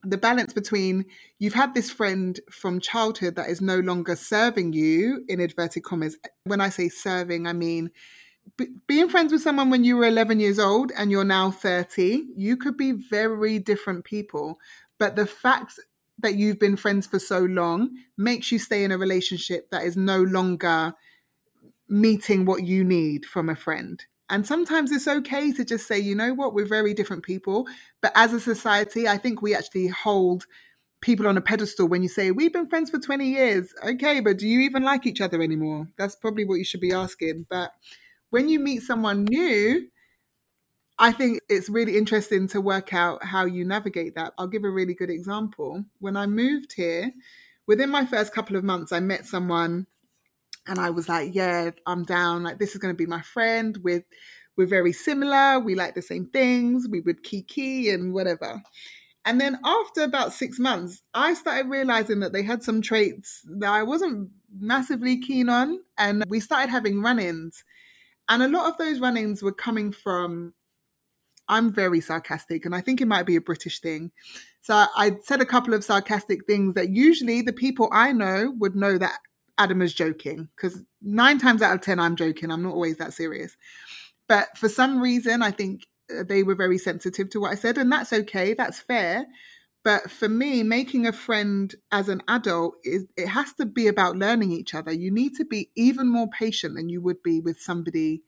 the 0.03 0.17
balance 0.17 0.53
between 0.53 1.05
you've 1.39 1.53
had 1.53 1.73
this 1.73 1.91
friend 1.91 2.39
from 2.49 2.79
childhood 2.79 3.35
that 3.35 3.49
is 3.49 3.59
no 3.59 3.79
longer 3.79 4.15
serving 4.15 4.71
you 4.73 5.25
in 5.27 5.41
inverted 5.41 5.83
commas. 5.83 6.17
When 6.45 6.61
I 6.61 6.69
say 6.69 6.87
serving, 6.87 7.47
I 7.47 7.53
mean 7.53 7.91
b- 8.57 8.69
being 8.87 9.09
friends 9.09 9.31
with 9.31 9.41
someone 9.41 9.69
when 9.69 9.83
you 9.83 9.97
were 9.97 10.05
11 10.05 10.39
years 10.39 10.59
old 10.59 10.91
and 10.97 11.11
you're 11.11 11.25
now 11.25 11.51
30, 11.51 12.27
you 12.35 12.57
could 12.57 12.77
be 12.77 12.91
very 12.91 13.59
different 13.59 14.05
people. 14.05 14.59
But 14.97 15.15
the 15.15 15.27
fact 15.27 15.79
that 16.19 16.35
you've 16.35 16.59
been 16.59 16.75
friends 16.75 17.07
for 17.07 17.19
so 17.19 17.39
long 17.39 17.91
makes 18.17 18.51
you 18.51 18.59
stay 18.59 18.83
in 18.83 18.91
a 18.91 18.97
relationship 18.97 19.69
that 19.71 19.83
is 19.83 19.95
no 19.95 20.21
longer 20.21 20.93
meeting 21.89 22.45
what 22.45 22.63
you 22.63 22.83
need 22.83 23.25
from 23.25 23.49
a 23.49 23.55
friend. 23.55 24.03
And 24.29 24.45
sometimes 24.45 24.91
it's 24.91 25.07
okay 25.07 25.51
to 25.53 25.65
just 25.65 25.87
say, 25.87 25.97
you 25.97 26.13
know 26.13 26.33
what, 26.33 26.53
we're 26.53 26.67
very 26.67 26.93
different 26.93 27.23
people. 27.23 27.67
But 28.01 28.11
as 28.15 28.31
a 28.31 28.39
society, 28.39 29.07
I 29.07 29.17
think 29.17 29.41
we 29.41 29.55
actually 29.55 29.87
hold 29.87 30.45
people 31.01 31.27
on 31.27 31.37
a 31.37 31.41
pedestal 31.41 31.87
when 31.87 32.03
you 32.03 32.09
say, 32.09 32.29
we've 32.31 32.53
been 32.53 32.69
friends 32.69 32.91
for 32.91 32.99
20 32.99 33.25
years. 33.25 33.73
Okay, 33.83 34.19
but 34.19 34.37
do 34.37 34.47
you 34.47 34.59
even 34.59 34.83
like 34.83 35.07
each 35.07 35.21
other 35.21 35.41
anymore? 35.41 35.87
That's 35.97 36.15
probably 36.15 36.45
what 36.45 36.55
you 36.55 36.63
should 36.63 36.81
be 36.81 36.93
asking. 36.93 37.47
But 37.49 37.71
when 38.29 38.49
you 38.49 38.59
meet 38.59 38.83
someone 38.83 39.23
new, 39.25 39.87
I 40.99 41.11
think 41.11 41.39
it's 41.49 41.69
really 41.69 41.97
interesting 41.97 42.47
to 42.49 42.61
work 42.61 42.93
out 42.93 43.23
how 43.23 43.45
you 43.45 43.65
navigate 43.65 44.15
that. 44.15 44.33
I'll 44.37 44.47
give 44.47 44.65
a 44.65 44.69
really 44.69 44.93
good 44.93 45.09
example. 45.09 45.85
When 45.99 46.17
I 46.17 46.27
moved 46.27 46.73
here, 46.73 47.11
within 47.65 47.89
my 47.89 48.05
first 48.05 48.33
couple 48.33 48.57
of 48.57 48.63
months, 48.63 48.91
I 48.91 48.99
met 48.99 49.25
someone 49.25 49.87
and 50.69 50.79
I 50.79 50.89
was 50.91 51.09
like, 51.09 51.33
yeah, 51.33 51.71
I'm 51.85 52.03
down. 52.03 52.43
Like 52.43 52.59
this 52.59 52.71
is 52.71 52.77
going 52.77 52.93
to 52.93 52.97
be 52.97 53.05
my 53.05 53.21
friend. 53.21 53.77
With 53.83 54.03
we're 54.55 54.67
very 54.67 54.93
similar. 54.93 55.59
We 55.59 55.75
like 55.75 55.95
the 55.95 56.01
same 56.01 56.27
things. 56.27 56.87
We 56.89 57.01
would 57.01 57.23
kiki 57.23 57.89
and 57.89 58.13
whatever. 58.13 58.61
And 59.25 59.39
then 59.39 59.59
after 59.63 60.03
about 60.03 60.33
six 60.33 60.59
months, 60.59 61.01
I 61.13 61.33
started 61.33 61.69
realizing 61.69 62.19
that 62.21 62.33
they 62.33 62.43
had 62.43 62.63
some 62.63 62.81
traits 62.81 63.41
that 63.59 63.69
I 63.69 63.83
wasn't 63.83 64.29
massively 64.59 65.19
keen 65.19 65.49
on, 65.49 65.79
and 65.97 66.23
we 66.27 66.39
started 66.39 66.69
having 66.69 67.01
run-ins. 67.01 67.63
And 68.27 68.41
a 68.43 68.47
lot 68.47 68.69
of 68.69 68.77
those 68.77 68.99
run-ins 68.99 69.43
were 69.43 69.51
coming 69.51 69.91
from 69.91 70.53
I'm 71.47 71.73
very 71.73 71.99
sarcastic, 71.99 72.65
and 72.65 72.75
I 72.75 72.81
think 72.81 73.01
it 73.01 73.07
might 73.07 73.25
be 73.25 73.35
a 73.35 73.41
British 73.41 73.79
thing. 73.79 74.11
So 74.61 74.85
I 74.95 75.17
said 75.23 75.41
a 75.41 75.45
couple 75.45 75.73
of 75.73 75.83
sarcastic 75.83 76.45
things 76.45 76.75
that 76.75 76.89
usually 76.89 77.41
the 77.41 77.53
people 77.53 77.89
I 77.91 78.11
know 78.13 78.53
would 78.59 78.75
know 78.75 78.97
that 78.97 79.19
Adama 79.59 79.83
is 79.83 79.93
joking 79.93 80.49
because 80.55 80.81
nine 81.01 81.37
times 81.39 81.61
out 81.61 81.75
of 81.75 81.81
10, 81.81 81.99
I'm 81.99 82.15
joking. 82.15 82.51
I'm 82.51 82.63
not 82.63 82.73
always 82.73 82.97
that 82.97 83.13
serious. 83.13 83.55
But 84.27 84.57
for 84.57 84.69
some 84.69 85.01
reason, 85.01 85.41
I 85.41 85.51
think 85.51 85.85
uh, 86.17 86.23
they 86.23 86.43
were 86.43 86.55
very 86.55 86.77
sensitive 86.77 87.29
to 87.31 87.41
what 87.41 87.51
I 87.51 87.55
said, 87.55 87.77
and 87.77 87.91
that's 87.91 88.13
okay. 88.13 88.53
That's 88.53 88.79
fair. 88.79 89.25
But 89.83 90.11
for 90.11 90.29
me, 90.29 90.63
making 90.63 91.07
a 91.07 91.13
friend 91.13 91.73
as 91.91 92.09
an 92.09 92.21
adult 92.27 92.75
is 92.83 93.05
it 93.17 93.27
has 93.27 93.53
to 93.53 93.65
be 93.65 93.87
about 93.87 94.17
learning 94.17 94.51
each 94.51 94.73
other. 94.75 94.91
You 94.91 95.11
need 95.11 95.35
to 95.35 95.45
be 95.45 95.71
even 95.75 96.09
more 96.09 96.27
patient 96.27 96.75
than 96.75 96.89
you 96.89 97.01
would 97.01 97.23
be 97.23 97.39
with 97.39 97.59
somebody 97.59 98.23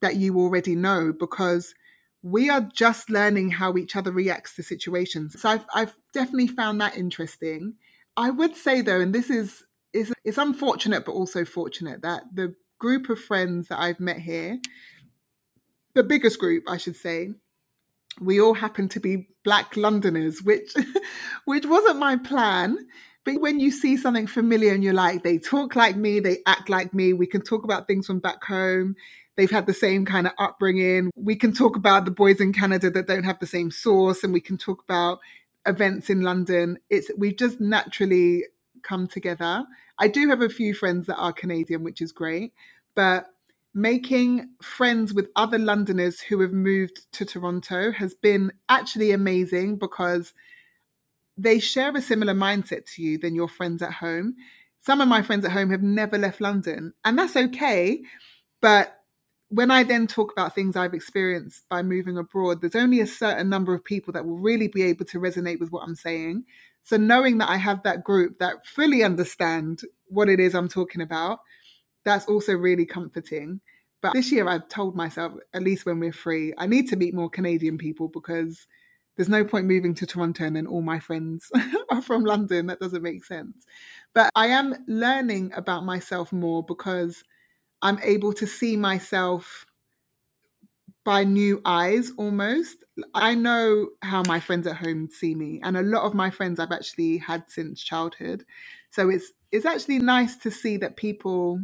that 0.00 0.16
you 0.16 0.38
already 0.38 0.76
know 0.76 1.12
because 1.12 1.74
we 2.22 2.50
are 2.50 2.60
just 2.60 3.10
learning 3.10 3.50
how 3.50 3.76
each 3.76 3.96
other 3.96 4.12
reacts 4.12 4.56
to 4.56 4.62
situations. 4.62 5.40
So 5.40 5.48
I've, 5.48 5.66
I've 5.74 5.96
definitely 6.12 6.48
found 6.48 6.80
that 6.80 6.96
interesting. 6.96 7.74
I 8.16 8.30
would 8.30 8.56
say 8.56 8.80
though, 8.80 9.00
and 9.00 9.14
this 9.14 9.30
is 9.30 9.64
it's, 9.96 10.12
it's 10.24 10.38
unfortunate, 10.38 11.04
but 11.04 11.12
also 11.12 11.44
fortunate 11.44 12.02
that 12.02 12.24
the 12.32 12.54
group 12.78 13.08
of 13.08 13.18
friends 13.18 13.68
that 13.68 13.80
I've 13.80 14.00
met 14.00 14.18
here, 14.18 14.58
the 15.94 16.02
biggest 16.02 16.38
group, 16.38 16.64
I 16.68 16.76
should 16.76 16.96
say, 16.96 17.30
we 18.20 18.40
all 18.40 18.54
happen 18.54 18.88
to 18.90 19.00
be 19.00 19.28
black 19.44 19.76
Londoners, 19.76 20.42
which 20.42 20.74
which 21.44 21.66
wasn't 21.66 21.98
my 21.98 22.16
plan. 22.16 22.78
But 23.24 23.40
when 23.40 23.58
you 23.58 23.72
see 23.72 23.96
something 23.96 24.26
familiar 24.28 24.72
and 24.72 24.84
you're 24.84 24.94
like, 24.94 25.24
they 25.24 25.38
talk 25.38 25.74
like 25.74 25.96
me, 25.96 26.20
they 26.20 26.38
act 26.46 26.68
like 26.68 26.94
me, 26.94 27.12
we 27.12 27.26
can 27.26 27.42
talk 27.42 27.64
about 27.64 27.88
things 27.88 28.06
from 28.06 28.20
back 28.20 28.44
home. 28.44 28.94
They've 29.36 29.50
had 29.50 29.66
the 29.66 29.74
same 29.74 30.06
kind 30.06 30.26
of 30.26 30.32
upbringing. 30.38 31.10
We 31.16 31.36
can 31.36 31.52
talk 31.52 31.76
about 31.76 32.04
the 32.04 32.10
boys 32.10 32.40
in 32.40 32.52
Canada 32.52 32.90
that 32.90 33.06
don't 33.06 33.24
have 33.24 33.40
the 33.40 33.46
same 33.46 33.70
sauce, 33.70 34.22
and 34.22 34.32
we 34.32 34.40
can 34.40 34.56
talk 34.56 34.82
about 34.82 35.18
events 35.66 36.08
in 36.08 36.22
London. 36.22 36.78
It's 36.88 37.10
we've 37.18 37.36
just 37.36 37.60
naturally 37.60 38.44
come 38.86 39.06
together. 39.06 39.64
I 39.98 40.08
do 40.08 40.28
have 40.28 40.42
a 40.42 40.48
few 40.48 40.74
friends 40.74 41.06
that 41.06 41.16
are 41.16 41.32
Canadian, 41.32 41.82
which 41.82 42.00
is 42.00 42.12
great, 42.12 42.52
but 42.94 43.26
making 43.74 44.48
friends 44.62 45.12
with 45.12 45.28
other 45.36 45.58
Londoners 45.58 46.20
who 46.20 46.40
have 46.40 46.52
moved 46.52 47.12
to 47.12 47.26
Toronto 47.26 47.92
has 47.92 48.14
been 48.14 48.50
actually 48.68 49.10
amazing 49.10 49.76
because 49.76 50.32
they 51.36 51.58
share 51.58 51.94
a 51.94 52.00
similar 52.00 52.32
mindset 52.32 52.86
to 52.94 53.02
you 53.02 53.18
than 53.18 53.34
your 53.34 53.48
friends 53.48 53.82
at 53.82 53.92
home. 53.92 54.34
Some 54.80 55.00
of 55.00 55.08
my 55.08 55.20
friends 55.20 55.44
at 55.44 55.52
home 55.52 55.70
have 55.70 55.82
never 55.82 56.16
left 56.16 56.40
London, 56.40 56.94
and 57.04 57.18
that's 57.18 57.36
okay. 57.36 58.00
But 58.62 58.96
when 59.48 59.70
I 59.70 59.82
then 59.82 60.06
talk 60.06 60.32
about 60.32 60.54
things 60.54 60.74
I've 60.74 60.94
experienced 60.94 61.68
by 61.68 61.82
moving 61.82 62.16
abroad, 62.18 62.60
there's 62.60 62.74
only 62.74 63.00
a 63.00 63.06
certain 63.06 63.48
number 63.48 63.74
of 63.74 63.84
people 63.84 64.12
that 64.14 64.24
will 64.24 64.38
really 64.38 64.68
be 64.68 64.82
able 64.84 65.04
to 65.06 65.20
resonate 65.20 65.60
with 65.60 65.70
what 65.70 65.82
I'm 65.86 65.94
saying. 65.94 66.44
So 66.86 66.96
knowing 66.96 67.38
that 67.38 67.50
I 67.50 67.56
have 67.56 67.82
that 67.82 68.04
group 68.04 68.38
that 68.38 68.64
fully 68.64 69.02
understand 69.02 69.80
what 70.06 70.28
it 70.28 70.38
is 70.38 70.54
I'm 70.54 70.68
talking 70.68 71.02
about, 71.02 71.40
that's 72.04 72.26
also 72.26 72.52
really 72.52 72.86
comforting. 72.86 73.60
But 74.02 74.12
this 74.12 74.30
year 74.30 74.48
I've 74.48 74.68
told 74.68 74.94
myself, 74.94 75.32
at 75.52 75.64
least 75.64 75.84
when 75.84 75.98
we're 75.98 76.12
free, 76.12 76.54
I 76.56 76.68
need 76.68 76.88
to 76.90 76.96
meet 76.96 77.12
more 77.12 77.28
Canadian 77.28 77.76
people 77.76 78.06
because 78.06 78.68
there's 79.16 79.28
no 79.28 79.44
point 79.44 79.66
moving 79.66 79.94
to 79.96 80.06
Toronto 80.06 80.44
and 80.44 80.54
then 80.54 80.68
all 80.68 80.80
my 80.80 81.00
friends 81.00 81.50
are 81.90 82.02
from 82.02 82.22
London. 82.22 82.68
That 82.68 82.78
doesn't 82.78 83.02
make 83.02 83.24
sense. 83.24 83.66
But 84.14 84.30
I 84.36 84.46
am 84.46 84.76
learning 84.86 85.54
about 85.56 85.84
myself 85.84 86.32
more 86.32 86.62
because 86.62 87.24
I'm 87.82 87.98
able 88.04 88.32
to 88.34 88.46
see 88.46 88.76
myself 88.76 89.65
by 91.06 91.22
new 91.22 91.62
eyes 91.64 92.10
almost. 92.18 92.84
I 93.14 93.36
know 93.36 93.90
how 94.02 94.24
my 94.24 94.40
friends 94.40 94.66
at 94.66 94.76
home 94.76 95.08
see 95.08 95.36
me, 95.36 95.60
and 95.62 95.76
a 95.76 95.82
lot 95.82 96.02
of 96.02 96.14
my 96.14 96.30
friends 96.30 96.58
I've 96.58 96.72
actually 96.72 97.18
had 97.18 97.44
since 97.46 97.80
childhood. 97.80 98.44
So 98.90 99.08
it's 99.08 99.32
it's 99.52 99.64
actually 99.64 100.00
nice 100.00 100.36
to 100.38 100.50
see 100.50 100.76
that 100.78 100.96
people 100.96 101.60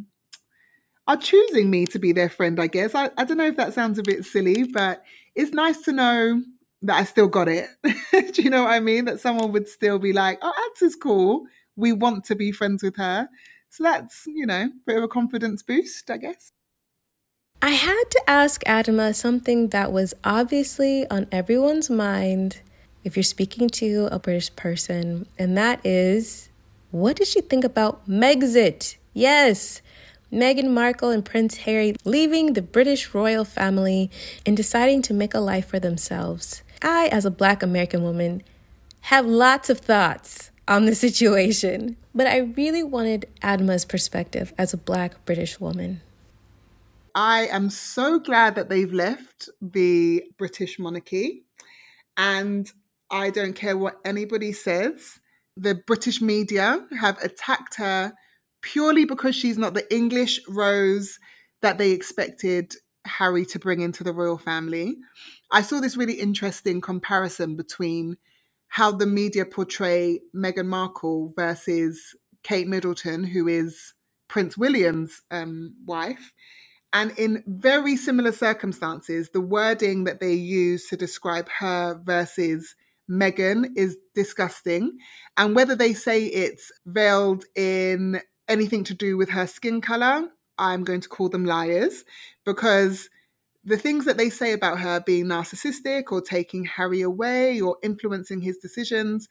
are 1.09 1.16
choosing 1.16 1.68
me 1.70 1.86
to 1.86 1.99
be 1.99 2.12
their 2.12 2.28
friend, 2.28 2.61
I 2.61 2.68
guess. 2.68 2.95
I, 2.95 3.11
I 3.18 3.24
don't 3.24 3.36
know 3.36 3.49
if 3.49 3.57
that 3.57 3.74
sounds 3.74 3.99
a 3.99 4.05
bit 4.05 4.24
silly, 4.24 4.62
but 4.62 5.03
it's 5.34 5.51
nice 5.51 5.82
to 5.82 5.93
know 5.93 6.40
that 6.82 7.01
I 7.01 7.05
still 7.05 7.26
got 7.26 7.49
it. 7.49 7.66
Do 8.12 8.43
you 8.43 8.49
know 8.51 8.62
what 8.62 8.72
I 8.72 8.78
mean? 8.78 9.07
That 9.07 9.18
someone 9.18 9.51
would 9.51 9.66
still 9.68 9.99
be 9.99 10.12
like, 10.12 10.38
oh, 10.40 10.70
Ads 10.70 10.82
is 10.82 10.97
cool. 10.97 11.47
We 11.74 11.93
want 11.93 12.24
to 12.26 12.36
be 12.36 12.53
friends 12.53 12.84
with 12.84 12.97
her. 12.97 13.28
So 13.70 13.82
that's, 13.82 14.22
you 14.26 14.47
know, 14.47 14.66
a 14.66 14.70
bit 14.86 14.99
of 14.99 15.03
a 15.03 15.09
confidence 15.09 15.64
boost, 15.64 16.09
I 16.11 16.18
guess. 16.18 16.53
I 17.64 17.70
had 17.70 18.02
to 18.10 18.22
ask 18.26 18.60
Adama 18.64 19.14
something 19.14 19.68
that 19.68 19.92
was 19.92 20.14
obviously 20.24 21.08
on 21.08 21.28
everyone's 21.30 21.88
mind 21.88 22.58
if 23.04 23.16
you're 23.16 23.22
speaking 23.22 23.68
to 23.70 24.08
a 24.10 24.18
British 24.18 24.54
person, 24.56 25.26
and 25.38 25.56
that 25.56 25.80
is 25.86 26.48
what 26.90 27.14
did 27.14 27.28
she 27.28 27.40
think 27.40 27.62
about 27.62 28.04
Megxit? 28.08 28.96
Yes, 29.14 29.80
Meghan 30.32 30.70
Markle 30.70 31.10
and 31.10 31.24
Prince 31.24 31.58
Harry 31.58 31.94
leaving 32.04 32.54
the 32.54 32.62
British 32.62 33.14
royal 33.14 33.44
family 33.44 34.10
and 34.44 34.56
deciding 34.56 35.00
to 35.02 35.14
make 35.14 35.32
a 35.32 35.38
life 35.38 35.68
for 35.68 35.78
themselves. 35.78 36.64
I, 36.82 37.06
as 37.12 37.24
a 37.24 37.30
black 37.30 37.62
American 37.62 38.02
woman, 38.02 38.42
have 39.02 39.24
lots 39.24 39.70
of 39.70 39.78
thoughts 39.78 40.50
on 40.66 40.86
the 40.86 40.96
situation, 40.96 41.96
but 42.12 42.26
I 42.26 42.38
really 42.38 42.82
wanted 42.82 43.28
Adama's 43.40 43.84
perspective 43.84 44.52
as 44.58 44.74
a 44.74 44.76
black 44.76 45.24
British 45.24 45.60
woman. 45.60 46.00
I 47.14 47.46
am 47.46 47.70
so 47.70 48.18
glad 48.18 48.54
that 48.54 48.68
they've 48.68 48.92
left 48.92 49.48
the 49.60 50.24
British 50.38 50.78
monarchy. 50.78 51.44
And 52.16 52.70
I 53.10 53.30
don't 53.30 53.54
care 53.54 53.76
what 53.76 54.00
anybody 54.04 54.52
says. 54.52 55.20
The 55.56 55.74
British 55.74 56.22
media 56.22 56.86
have 56.98 57.18
attacked 57.22 57.76
her 57.76 58.14
purely 58.62 59.04
because 59.04 59.34
she's 59.34 59.58
not 59.58 59.74
the 59.74 59.94
English 59.94 60.40
Rose 60.48 61.18
that 61.60 61.78
they 61.78 61.90
expected 61.90 62.74
Harry 63.04 63.44
to 63.46 63.58
bring 63.58 63.80
into 63.80 64.04
the 64.04 64.12
royal 64.12 64.38
family. 64.38 64.96
I 65.50 65.62
saw 65.62 65.80
this 65.80 65.96
really 65.96 66.14
interesting 66.14 66.80
comparison 66.80 67.56
between 67.56 68.16
how 68.68 68.92
the 68.92 69.06
media 69.06 69.44
portray 69.44 70.20
Meghan 70.34 70.66
Markle 70.66 71.32
versus 71.36 72.14
Kate 72.42 72.66
Middleton, 72.66 73.24
who 73.24 73.46
is 73.48 73.92
Prince 74.28 74.56
William's 74.56 75.20
um, 75.30 75.74
wife. 75.84 76.32
And 76.93 77.12
in 77.18 77.43
very 77.47 77.97
similar 77.97 78.32
circumstances, 78.32 79.30
the 79.30 79.40
wording 79.40 80.05
that 80.05 80.20
they 80.20 80.34
use 80.34 80.88
to 80.88 80.97
describe 80.97 81.49
her 81.49 82.01
versus 82.05 82.74
Meghan 83.11 83.70
is 83.76 83.97
disgusting. 84.14 84.99
And 85.36 85.57
whether 85.57 85.74
they 85.74 85.95
say 85.95 86.24
it's 86.24 86.70
veiled 86.86 87.45
in 87.57 88.20
anything 88.49 88.84
to 88.84 88.95
do 88.95 89.16
with 89.16 89.30
her 89.30 89.47
skin 89.47 89.80
color, 89.80 90.28
I'm 90.59 90.84
going 90.84 91.01
to 91.01 91.09
call 91.09 91.30
them 91.30 91.47
liars 91.47 92.05
because 92.45 93.09
the 93.64 93.78
things 93.78 94.05
that 94.05 94.18
they 94.18 94.28
say 94.28 94.53
about 94.53 94.80
her 94.80 95.01
being 95.01 95.26
narcissistic 95.26 96.12
or 96.12 96.20
taking 96.20 96.64
Harry 96.64 97.01
away 97.01 97.61
or 97.61 97.78
influencing 97.82 98.40
his 98.40 98.59
decisions 98.59 99.28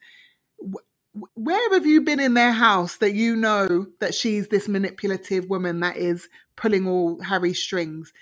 where 1.34 1.72
have 1.72 1.86
you 1.86 2.00
been 2.00 2.20
in 2.20 2.34
their 2.34 2.52
house 2.52 2.96
that 2.98 3.14
you 3.14 3.36
know 3.36 3.86
that 4.00 4.14
she's 4.14 4.48
this 4.48 4.68
manipulative 4.68 5.48
woman 5.48 5.80
that 5.80 5.96
is 5.96 6.28
pulling 6.56 6.86
all 6.86 7.20
Harry's 7.20 7.62
strings? 7.62 8.12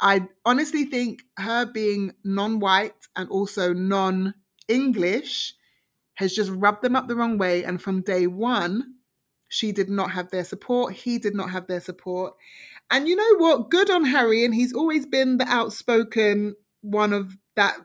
I 0.00 0.28
honestly 0.44 0.84
think 0.84 1.22
her 1.38 1.64
being 1.66 2.12
non 2.24 2.60
white 2.60 2.94
and 3.16 3.28
also 3.30 3.72
non 3.72 4.34
English 4.68 5.54
has 6.14 6.34
just 6.34 6.50
rubbed 6.50 6.82
them 6.82 6.96
up 6.96 7.08
the 7.08 7.16
wrong 7.16 7.38
way. 7.38 7.64
And 7.64 7.80
from 7.80 8.02
day 8.02 8.26
one, 8.26 8.94
she 9.48 9.72
did 9.72 9.88
not 9.88 10.10
have 10.10 10.30
their 10.30 10.44
support. 10.44 10.94
He 10.94 11.18
did 11.18 11.34
not 11.34 11.50
have 11.50 11.66
their 11.66 11.80
support. 11.80 12.34
And 12.90 13.08
you 13.08 13.16
know 13.16 13.36
what? 13.38 13.70
Good 13.70 13.90
on 13.90 14.04
Harry. 14.04 14.44
And 14.44 14.54
he's 14.54 14.74
always 14.74 15.06
been 15.06 15.38
the 15.38 15.48
outspoken 15.48 16.54
one 16.82 17.12
of 17.12 17.36
that 17.56 17.76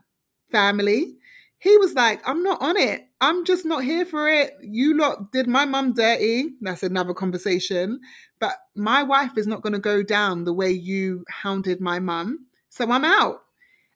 family 0.51 1.16
he 1.60 1.78
was 1.78 1.93
like, 1.93 2.28
I'm 2.28 2.41
not 2.41 2.62
on 2.62 2.78
it. 2.78 3.05
I'm 3.22 3.43
just 3.43 3.65
not 3.65 3.84
here 3.84 4.05
for 4.05 4.30
it. 4.30 4.53
You 4.61 4.97
lot 4.97 5.32
did 5.32 5.47
my 5.47 5.65
mum 5.65 5.93
dirty. 5.93 6.51
That's 6.61 6.84
another 6.84 7.13
conversation. 7.13 7.99
But 8.39 8.55
my 8.76 9.03
wife 9.03 9.38
is 9.38 9.45
not 9.45 9.61
going 9.61 9.74
to 9.74 9.80
go 9.80 10.03
down 10.03 10.45
the 10.45 10.53
way 10.53 10.72
you 10.72 11.26
hounded 11.30 11.82
my 11.82 11.99
mum. 11.99 12.45
So 12.70 12.89
I'm 12.89 13.03
out. 13.03 13.41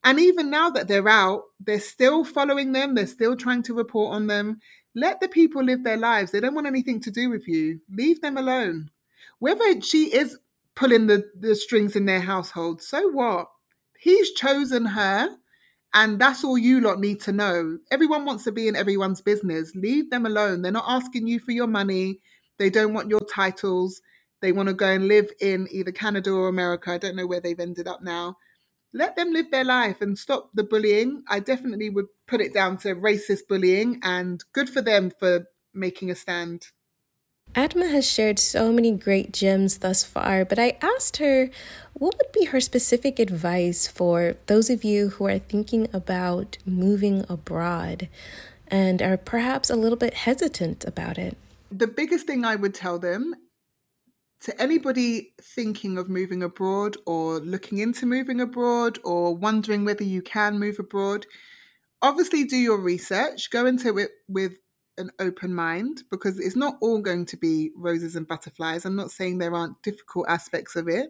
And 0.04 0.20
even 0.20 0.50
now 0.50 0.70
that 0.72 0.90
they're 0.90 1.08
out, 1.08 1.44
they're 1.62 1.80
still 1.80 2.26
following 2.26 2.74
them. 2.74 2.96
They're 2.96 3.08
still 3.08 3.38
trying 3.38 3.64
to 3.64 3.74
report 3.74 4.14
on 4.14 4.28
them. 4.28 4.60
Let 4.96 5.22
the 5.22 5.30
people 5.30 5.64
live 5.64 5.84
their 5.84 5.98
lives. 5.98 6.32
They 6.32 6.42
don't 6.42 6.54
want 6.54 6.68
anything 6.68 7.00
to 7.02 7.12
do 7.12 7.30
with 7.30 7.48
you. 7.48 7.80
Leave 7.90 8.22
them 8.22 8.36
alone. 8.38 8.92
Whether 9.40 9.80
she 9.82 10.14
is 10.14 10.38
pulling 10.76 11.08
the, 11.08 11.24
the 11.40 11.56
strings 11.56 11.96
in 11.96 12.06
their 12.06 12.20
household, 12.20 12.82
so 12.82 13.10
what? 13.10 13.48
He's 13.98 14.34
chosen 14.34 14.86
her 14.86 15.30
and 15.94 16.20
that's 16.20 16.44
all 16.44 16.58
you 16.58 16.82
lot 16.82 17.00
need 17.00 17.22
to 17.22 17.32
know. 17.32 17.78
Everyone 17.92 18.26
wants 18.26 18.44
to 18.46 18.52
be 18.52 18.68
in 18.68 18.76
everyone's 18.76 19.22
business. 19.22 19.74
Leave 19.76 20.10
them 20.10 20.26
alone. 20.26 20.62
They're 20.62 20.72
not 20.72 20.86
asking 20.88 21.28
you 21.28 21.40
for 21.40 21.52
your 21.52 21.68
money. 21.68 22.20
They 22.58 22.70
don't 22.70 22.94
want 22.94 23.10
your 23.10 23.22
titles. 23.22 24.02
They 24.42 24.52
want 24.52 24.70
to 24.70 24.74
go 24.74 24.88
and 24.88 25.08
live 25.08 25.30
in 25.40 25.68
either 25.72 25.92
Canada 25.92 26.32
or 26.32 26.48
America. 26.48 26.92
I 26.92 26.98
don't 26.98 27.16
know 27.16 27.28
where 27.28 27.40
they've 27.40 27.60
ended 27.60 27.88
up 27.88 28.02
now. 28.02 28.38
Let 28.94 29.16
them 29.16 29.34
live 29.34 29.52
their 29.52 29.64
life 29.64 30.02
and 30.02 30.18
stop 30.18 30.50
the 30.54 30.64
bullying. 30.64 31.24
I 31.28 31.40
definitely 31.40 31.90
would 31.90 32.08
put 32.28 32.42
it 32.42 32.54
down 32.54 32.78
to 32.80 32.96
racist 32.96 33.48
bullying 33.48 34.00
and 34.04 34.44
good 34.54 34.70
for 34.70 34.82
them 34.82 35.12
for 35.20 35.46
making 35.74 36.12
a 36.12 36.16
stand. 36.16 36.68
Adama 37.56 37.92
has 37.92 38.10
shared 38.10 38.40
so 38.40 38.72
many 38.72 38.92
great 38.92 39.32
gems 39.32 39.78
thus 39.80 40.04
far, 40.04 40.44
but 40.44 40.58
I 40.58 40.78
asked 40.82 41.18
her 41.18 41.50
what 41.94 42.16
would 42.18 42.32
be 42.32 42.46
her 42.46 42.60
specific 42.60 43.20
advice 43.20 43.88
for 43.88 44.36
those 44.48 44.72
of 44.72 44.84
you 44.84 45.10
who 45.10 45.28
are 45.28 45.38
thinking 45.38 45.88
about 45.94 46.58
moving 46.66 47.26
abroad 47.30 48.10
and 48.68 49.04
are 49.04 49.18
perhaps 49.18 49.70
a 49.70 49.76
little 49.76 49.98
bit 49.98 50.16
hesitant 50.16 50.84
about 50.86 51.20
it. 51.20 51.38
The 51.72 51.86
biggest 51.86 52.26
thing 52.26 52.44
I 52.44 52.56
would 52.56 52.74
tell 52.74 52.98
them 52.98 53.36
to 54.42 54.62
anybody 54.62 55.34
thinking 55.40 56.00
of 56.00 56.10
moving 56.10 56.42
abroad 56.42 56.98
or 57.06 57.40
looking 57.40 57.78
into 57.78 58.08
moving 58.08 58.42
abroad 58.42 58.98
or 59.04 59.36
wondering 59.36 59.86
whether 59.86 60.04
you 60.04 60.24
can 60.24 60.60
move 60.60 60.80
abroad, 60.80 61.28
obviously 62.02 62.46
do 62.46 62.58
your 62.58 62.80
research, 62.80 63.52
go 63.52 63.68
into 63.68 63.98
it 64.00 64.10
with 64.28 64.58
an 64.98 65.10
open 65.20 65.54
mind 65.54 66.04
because 66.12 66.40
it's 66.40 66.56
not 66.56 66.78
all 66.82 67.00
going 67.00 67.26
to 67.28 67.38
be 67.38 67.72
roses 67.76 68.16
and 68.16 68.28
butterflies. 68.28 68.86
I'm 68.86 68.96
not 68.96 69.12
saying 69.12 69.38
there 69.38 69.56
aren't 69.56 69.82
difficult 69.82 70.28
aspects 70.30 70.76
of 70.76 70.88
it, 70.88 71.10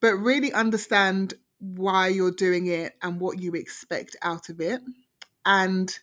but 0.00 0.14
really 0.14 0.52
understand 0.52 1.34
why 1.58 2.08
you're 2.08 2.32
doing 2.32 2.66
it 2.66 2.94
and 3.02 3.20
what 3.20 3.40
you 3.40 3.52
expect 3.52 4.16
out 4.22 4.48
of 4.48 4.60
it. 4.60 4.80
And 5.44 5.96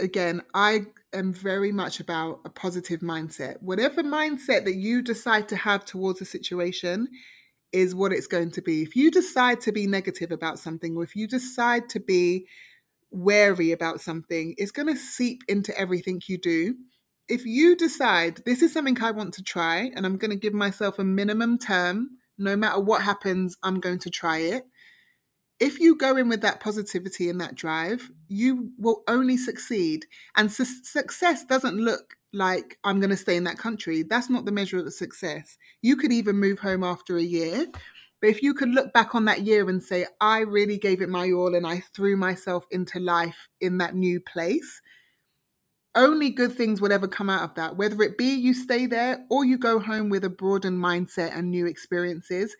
again, 0.00 0.42
I 0.54 0.86
am 1.12 1.32
very 1.32 1.72
much 1.72 2.00
about 2.00 2.40
a 2.44 2.50
positive 2.50 3.00
mindset. 3.00 3.62
Whatever 3.62 4.02
mindset 4.02 4.64
that 4.64 4.74
you 4.74 5.02
decide 5.02 5.48
to 5.50 5.56
have 5.56 5.84
towards 5.84 6.20
a 6.20 6.24
situation 6.24 7.08
is 7.72 7.94
what 7.94 8.12
it's 8.12 8.26
going 8.26 8.50
to 8.52 8.62
be. 8.62 8.82
If 8.82 8.96
you 8.96 9.10
decide 9.10 9.60
to 9.62 9.72
be 9.72 9.86
negative 9.86 10.32
about 10.32 10.58
something, 10.58 10.96
or 10.96 11.04
if 11.04 11.14
you 11.14 11.28
decide 11.28 11.88
to 11.90 12.00
be 12.00 12.46
wary 13.10 13.72
about 13.72 14.00
something, 14.00 14.54
it's 14.58 14.70
going 14.70 14.88
to 14.88 14.96
seep 14.96 15.42
into 15.48 15.76
everything 15.78 16.20
you 16.26 16.38
do. 16.38 16.74
If 17.28 17.46
you 17.46 17.76
decide 17.76 18.42
this 18.44 18.62
is 18.62 18.72
something 18.72 19.00
I 19.02 19.12
want 19.12 19.34
to 19.34 19.42
try 19.42 19.90
and 19.94 20.04
I'm 20.04 20.16
going 20.16 20.30
to 20.30 20.36
give 20.36 20.54
myself 20.54 20.98
a 20.98 21.04
minimum 21.04 21.58
term, 21.58 22.10
no 22.38 22.56
matter 22.56 22.80
what 22.80 23.02
happens, 23.02 23.56
I'm 23.62 23.80
going 23.80 23.98
to 24.00 24.10
try 24.10 24.38
it. 24.38 24.64
If 25.60 25.78
you 25.78 25.96
go 25.96 26.16
in 26.16 26.28
with 26.28 26.40
that 26.40 26.60
positivity 26.60 27.28
and 27.28 27.40
that 27.40 27.54
drive, 27.54 28.10
you 28.28 28.70
will 28.78 29.02
only 29.06 29.36
succeed. 29.36 30.06
And 30.34 30.50
su- 30.50 30.64
success 30.64 31.44
doesn't 31.44 31.76
look 31.76 32.16
like 32.32 32.78
I'm 32.82 32.98
going 32.98 33.10
to 33.10 33.16
stay 33.16 33.36
in 33.36 33.44
that 33.44 33.58
country. 33.58 34.02
That's 34.02 34.30
not 34.30 34.46
the 34.46 34.52
measure 34.52 34.78
of 34.78 34.92
success. 34.92 35.58
You 35.82 35.96
could 35.96 36.12
even 36.12 36.36
move 36.36 36.60
home 36.60 36.82
after 36.82 37.18
a 37.18 37.22
year 37.22 37.66
but 38.20 38.28
if 38.28 38.42
you 38.42 38.54
could 38.54 38.68
look 38.68 38.92
back 38.92 39.14
on 39.14 39.24
that 39.26 39.42
year 39.42 39.68
and 39.68 39.82
say, 39.82 40.06
I 40.20 40.40
really 40.40 40.78
gave 40.78 41.00
it 41.00 41.08
my 41.08 41.30
all 41.30 41.54
and 41.54 41.66
I 41.66 41.82
threw 41.94 42.16
myself 42.16 42.66
into 42.70 43.00
life 43.00 43.48
in 43.60 43.78
that 43.78 43.94
new 43.94 44.20
place, 44.20 44.80
only 45.94 46.30
good 46.30 46.52
things 46.52 46.80
will 46.80 46.92
ever 46.92 47.08
come 47.08 47.30
out 47.30 47.42
of 47.42 47.54
that. 47.54 47.76
Whether 47.76 48.02
it 48.02 48.18
be 48.18 48.34
you 48.34 48.54
stay 48.54 48.86
there 48.86 49.24
or 49.30 49.44
you 49.44 49.58
go 49.58 49.80
home 49.80 50.08
with 50.08 50.24
a 50.24 50.30
broadened 50.30 50.78
mindset 50.78 51.36
and 51.36 51.50
new 51.50 51.66
experiences, 51.66 52.54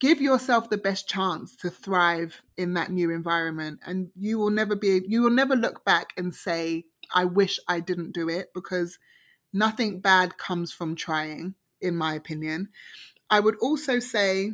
give 0.00 0.20
yourself 0.20 0.68
the 0.68 0.76
best 0.76 1.08
chance 1.08 1.56
to 1.56 1.70
thrive 1.70 2.42
in 2.56 2.74
that 2.74 2.90
new 2.90 3.10
environment. 3.10 3.80
And 3.86 4.10
you 4.16 4.38
will 4.38 4.50
never 4.50 4.76
be, 4.76 5.00
you 5.06 5.22
will 5.22 5.30
never 5.30 5.56
look 5.56 5.84
back 5.84 6.12
and 6.16 6.34
say, 6.34 6.84
I 7.14 7.24
wish 7.24 7.58
I 7.68 7.80
didn't 7.80 8.12
do 8.12 8.28
it 8.28 8.48
because 8.54 8.98
nothing 9.52 10.00
bad 10.00 10.36
comes 10.36 10.72
from 10.72 10.94
trying, 10.94 11.54
in 11.80 11.96
my 11.96 12.14
opinion. 12.14 12.68
I 13.30 13.40
would 13.40 13.56
also 13.60 13.98
say, 13.98 14.52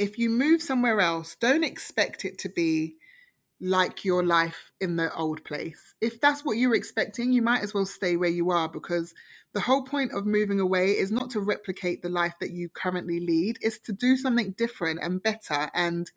if 0.00 0.18
you 0.18 0.30
move 0.30 0.62
somewhere 0.62 1.00
else, 1.00 1.36
don't 1.36 1.64
expect 1.64 2.24
it 2.24 2.38
to 2.40 2.50
be 2.50 2.96
like 3.60 4.04
your 4.04 4.24
life 4.24 4.72
in 4.80 4.96
the 4.96 5.14
old 5.14 5.44
place. 5.44 5.94
If 6.00 6.20
that's 6.20 6.44
what 6.44 6.56
you're 6.56 6.74
expecting, 6.74 7.32
you 7.32 7.42
might 7.42 7.62
as 7.62 7.74
well 7.74 7.86
stay 7.86 8.16
where 8.16 8.30
you 8.30 8.50
are 8.50 8.68
because 8.68 9.14
the 9.54 9.60
whole 9.60 9.84
point 9.84 10.12
of 10.14 10.26
moving 10.26 10.60
away 10.60 10.92
is 10.92 11.12
not 11.12 11.30
to 11.32 11.40
replicate 11.40 12.02
the 12.02 12.08
life 12.08 12.34
that 12.40 12.52
you 12.52 12.70
currently 12.70 13.20
lead, 13.20 13.58
it's 13.60 13.78
to 13.80 13.92
do 13.92 14.16
something 14.16 14.52
different 14.58 15.00
and 15.02 15.22
better. 15.22 15.70
And 15.74 16.10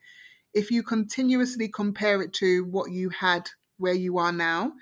if 0.53 0.71
you 0.71 0.83
continuously 0.83 1.67
compare 1.69 2.21
it 2.21 2.33
to 2.35 2.65
what 2.65 2.91
you 2.91 3.09
had 3.09 3.49
where 3.77 3.93
you 3.93 4.17
are 4.19 4.33
now, 4.33 4.73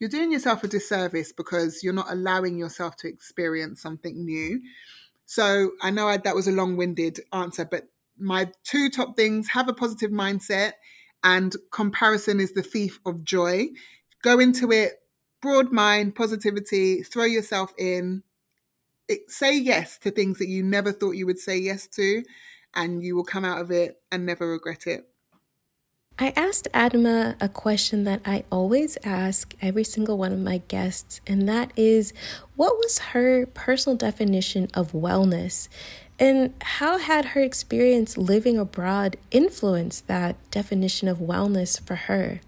you're 0.00 0.10
doing 0.10 0.32
yourself 0.32 0.64
a 0.64 0.68
disservice 0.68 1.32
because 1.32 1.82
you're 1.82 1.92
not 1.92 2.10
allowing 2.12 2.58
yourself 2.58 2.96
to 2.98 3.08
experience 3.08 3.82
something 3.82 4.24
new. 4.24 4.60
So 5.26 5.72
I 5.82 5.90
know 5.90 6.08
I, 6.08 6.18
that 6.18 6.36
was 6.36 6.48
a 6.48 6.52
long 6.52 6.76
winded 6.76 7.20
answer, 7.32 7.64
but 7.64 7.88
my 8.18 8.50
two 8.64 8.90
top 8.90 9.16
things 9.16 9.48
have 9.48 9.68
a 9.68 9.74
positive 9.74 10.10
mindset 10.10 10.72
and 11.24 11.54
comparison 11.72 12.40
is 12.40 12.52
the 12.52 12.62
thief 12.62 13.00
of 13.04 13.24
joy. 13.24 13.66
Go 14.22 14.38
into 14.38 14.70
it, 14.70 14.92
broad 15.42 15.72
mind, 15.72 16.14
positivity, 16.14 17.02
throw 17.02 17.24
yourself 17.24 17.72
in. 17.78 18.22
It, 19.08 19.30
say 19.30 19.56
yes 19.56 19.98
to 19.98 20.10
things 20.10 20.38
that 20.38 20.48
you 20.48 20.62
never 20.62 20.92
thought 20.92 21.12
you 21.12 21.26
would 21.26 21.38
say 21.38 21.58
yes 21.58 21.86
to, 21.88 22.22
and 22.74 23.02
you 23.02 23.16
will 23.16 23.24
come 23.24 23.44
out 23.44 23.60
of 23.60 23.70
it 23.70 23.96
and 24.10 24.26
never 24.26 24.48
regret 24.48 24.86
it. 24.86 25.08
I 26.18 26.32
asked 26.34 26.66
Adama 26.72 27.36
a 27.42 27.48
question 27.48 28.04
that 28.04 28.22
I 28.24 28.44
always 28.50 28.96
ask 29.04 29.54
every 29.60 29.84
single 29.84 30.16
one 30.16 30.32
of 30.32 30.38
my 30.38 30.62
guests, 30.66 31.20
and 31.26 31.46
that 31.46 31.72
is 31.76 32.14
what 32.54 32.78
was 32.78 32.98
her 33.10 33.44
personal 33.46 33.96
definition 33.98 34.68
of 34.72 34.92
wellness? 34.92 35.68
And 36.18 36.54
how 36.62 36.98
had 36.98 37.26
her 37.26 37.40
experience 37.40 38.16
living 38.16 38.58
abroad 38.58 39.16
influenced 39.30 40.06
that 40.06 40.36
definition 40.50 41.08
of 41.08 41.18
wellness 41.18 41.80
for 41.80 41.94
her? 41.94 42.40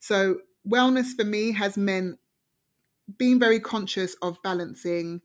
So, 0.00 0.38
wellness 0.68 1.14
for 1.16 1.24
me 1.24 1.52
has 1.52 1.76
meant 1.76 2.18
being 3.18 3.38
very 3.38 3.60
conscious 3.60 4.16
of 4.22 4.42
balancing 4.42 5.20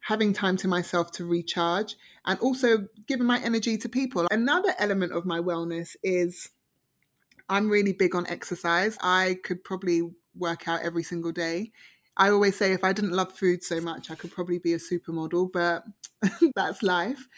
having 0.00 0.32
time 0.32 0.56
to 0.56 0.68
myself 0.68 1.12
to 1.12 1.24
recharge 1.24 1.94
and 2.24 2.38
also 2.40 2.86
giving 3.06 3.26
my 3.26 3.38
energy 3.40 3.76
to 3.76 3.88
people. 3.88 4.26
Another 4.30 4.74
element 4.78 5.12
of 5.12 5.26
my 5.26 5.38
wellness 5.38 5.96
is 6.02 6.48
I'm 7.48 7.68
really 7.68 7.92
big 7.92 8.14
on 8.14 8.26
exercise. 8.26 8.96
I 9.02 9.36
could 9.44 9.64
probably 9.64 10.02
work 10.34 10.68
out 10.68 10.82
every 10.82 11.02
single 11.02 11.32
day. 11.32 11.72
I 12.18 12.30
always 12.30 12.56
say 12.56 12.72
if 12.72 12.84
I 12.84 12.92
didn't 12.92 13.12
love 13.12 13.32
food 13.32 13.62
so 13.62 13.80
much, 13.80 14.10
I 14.10 14.16
could 14.16 14.32
probably 14.32 14.58
be 14.58 14.74
a 14.74 14.78
supermodel, 14.78 15.52
but 15.52 15.84
that's 16.54 16.82
life. 16.82 17.28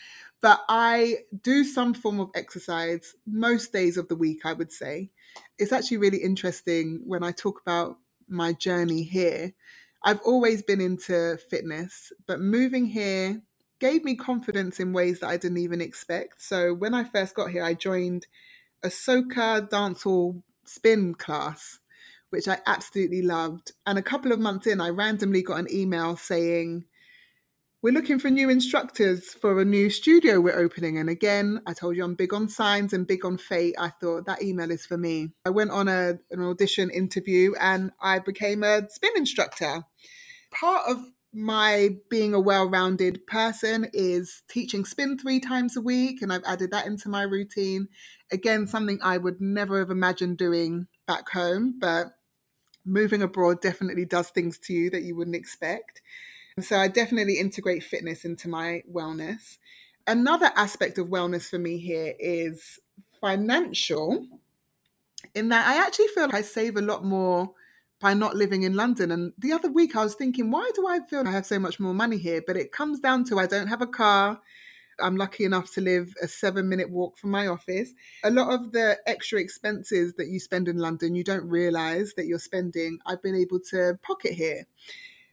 But 0.41 0.61
I 0.69 1.19
do 1.43 1.65
some 1.65 1.93
form 1.93 2.19
of 2.19 2.31
exercise 2.35 3.15
most 3.27 3.73
days 3.73 3.99
of 3.99 4.09
the 4.09 4.17
week, 4.17 4.41
I 4.47 4.55
would 4.55 4.73
say. 4.73 5.11
It's 5.59 5.73
actually 5.73 5.99
really 5.99 6.19
interesting 6.19 7.03
when 7.05 7.23
I 7.23 7.33
talk 7.33 7.61
about 7.61 7.99
my 8.27 8.55
journey 8.55 9.03
here. 9.03 9.53
I've 10.03 10.21
always 10.23 10.63
been 10.63 10.81
into 10.81 11.39
fitness, 11.51 12.11
but 12.27 12.41
moving 12.41 12.87
here 12.87 13.43
gave 13.81 14.03
me 14.03 14.15
confidence 14.15 14.81
in 14.81 14.95
ways 14.95 15.21
that 15.21 15.29
I 15.29 15.37
didn't 15.37 15.59
even 15.59 15.83
expect. 15.83 16.41
So 16.41 16.73
when 16.73 16.95
I 16.95 17.05
first 17.05 17.35
got 17.35 17.51
here, 17.51 17.65
I 17.65 17.75
joined 17.75 18.27
a 18.83 18.89
soca 18.89 19.69
dancehall 19.69 20.43
spin 20.65 21.15
class, 21.15 21.81
which 22.31 22.49
I 22.49 22.59
absolutely 22.67 23.23
loved. 23.23 23.73
And 23.87 23.99
a 23.99 24.03
couple 24.03 24.33
of 24.33 24.41
months 24.41 24.67
in, 24.67 24.81
I 24.81 24.89
randomly 24.89 25.43
got 25.43 25.61
an 25.61 25.69
email 25.73 26.17
saying, 26.17 26.85
we're 27.83 27.95
looking 27.95 28.19
for 28.19 28.29
new 28.29 28.51
instructors 28.51 29.33
for 29.33 29.59
a 29.59 29.65
new 29.65 29.89
studio 29.89 30.39
we're 30.39 30.59
opening. 30.59 30.99
And 30.99 31.09
again, 31.09 31.63
I 31.67 31.73
told 31.73 31.97
you 31.97 32.05
I'm 32.05 32.15
big 32.15 32.35
on 32.35 32.49
signs 32.49 32.93
and 32.93 33.07
big 33.07 33.25
on 33.25 33.39
fate. 33.39 33.75
I 33.79 33.89
thought 33.89 34.27
that 34.27 34.43
email 34.43 34.71
is 34.71 34.85
for 34.85 34.99
me. 34.99 35.31
I 35.47 35.51
went 35.51 35.71
on 35.71 35.89
a, 35.89 36.19
an 36.31 36.43
audition 36.43 36.91
interview 36.91 37.55
and 37.59 37.91
I 38.01 38.19
became 38.19 38.63
a 38.63 38.89
spin 38.91 39.13
instructor. 39.17 39.85
Part 40.51 40.91
of 40.91 40.99
my 41.33 41.91
being 42.11 42.35
a 42.35 42.41
well 42.41 42.69
rounded 42.69 43.27
person 43.27 43.89
is 43.93 44.43
teaching 44.49 44.85
spin 44.85 45.17
three 45.17 45.41
times 45.41 45.77
a 45.77 45.81
week, 45.81 46.23
and 46.23 46.33
I've 46.33 46.45
added 46.45 46.73
that 46.73 46.87
into 46.87 47.09
my 47.09 47.23
routine. 47.23 47.89
Again, 48.33 48.67
something 48.67 48.99
I 49.03 49.17
would 49.17 49.41
never 49.41 49.79
have 49.79 49.91
imagined 49.91 50.39
doing 50.39 50.89
back 51.07 51.31
home, 51.31 51.77
but 51.81 52.09
moving 52.85 53.23
abroad 53.23 53.61
definitely 53.61 54.05
does 54.05 54.31
things 54.31 54.59
to 54.59 54.73
you 54.73 54.91
that 54.91 55.03
you 55.03 55.17
wouldn't 55.17 55.37
expect. 55.37 56.03
So 56.59 56.77
I 56.77 56.89
definitely 56.89 57.39
integrate 57.39 57.85
fitness 57.85 58.25
into 58.25 58.49
my 58.49 58.83
wellness. 58.91 59.59
Another 60.07 60.51
aspect 60.57 60.99
of 60.99 61.09
wellness 61.09 61.49
for 61.49 61.59
me 61.59 61.79
here 61.79 62.15
is 62.19 62.79
financial, 63.21 64.27
in 65.35 65.51
that 65.51 65.67
I 65.67 65.87
actually 65.87 66.09
feel 66.09 66.25
like 66.25 66.35
I 66.35 66.43
save 66.43 66.77
a 66.77 66.83
lot 66.83 67.05
more 67.05 67.53
by 68.01 68.15
not 68.15 68.35
living 68.35 68.63
in 68.63 68.75
London. 68.75 69.13
And 69.13 69.33
the 69.39 69.53
other 69.53 69.71
week 69.71 69.95
I 69.95 70.03
was 70.03 70.15
thinking, 70.15 70.51
why 70.51 70.71
do 70.75 70.87
I 70.89 71.01
feel 71.01 71.27
I 71.27 71.31
have 71.33 71.47
so 71.47 71.59
much 71.59 71.79
more 71.79 71.95
money 71.95 72.17
here? 72.17 72.43
But 72.45 72.57
it 72.57 72.73
comes 72.73 72.99
down 72.99 73.25
to 73.25 73.39
I 73.39 73.47
don't 73.47 73.69
have 73.69 73.83
a 73.83 73.87
car. 73.87 74.41
I'm 75.03 75.17
lucky 75.17 75.45
enough 75.45 75.73
to 75.75 75.81
live 75.81 76.13
a 76.23 76.29
seven 76.29 76.69
minute 76.69 76.91
walk 76.91 77.19
from 77.19 77.31
my 77.31 77.47
office. 77.47 77.93
A 78.25 78.31
lot 78.31 78.53
of 78.53 78.73
the 78.73 78.99
extra 79.07 79.41
expenses 79.41 80.15
that 80.15 80.29
you 80.29 80.41
spend 80.41 80.69
in 80.69 80.79
London, 80.79 81.15
you 81.15 81.25
don't 81.25 81.49
realize 81.49 82.15
that 82.17 82.27
you're 82.27 82.39
spending, 82.39 82.99
I've 83.07 83.23
been 83.23 83.37
able 83.37 83.61
to 83.71 83.99
pocket 84.03 84.33
here. 84.33 84.67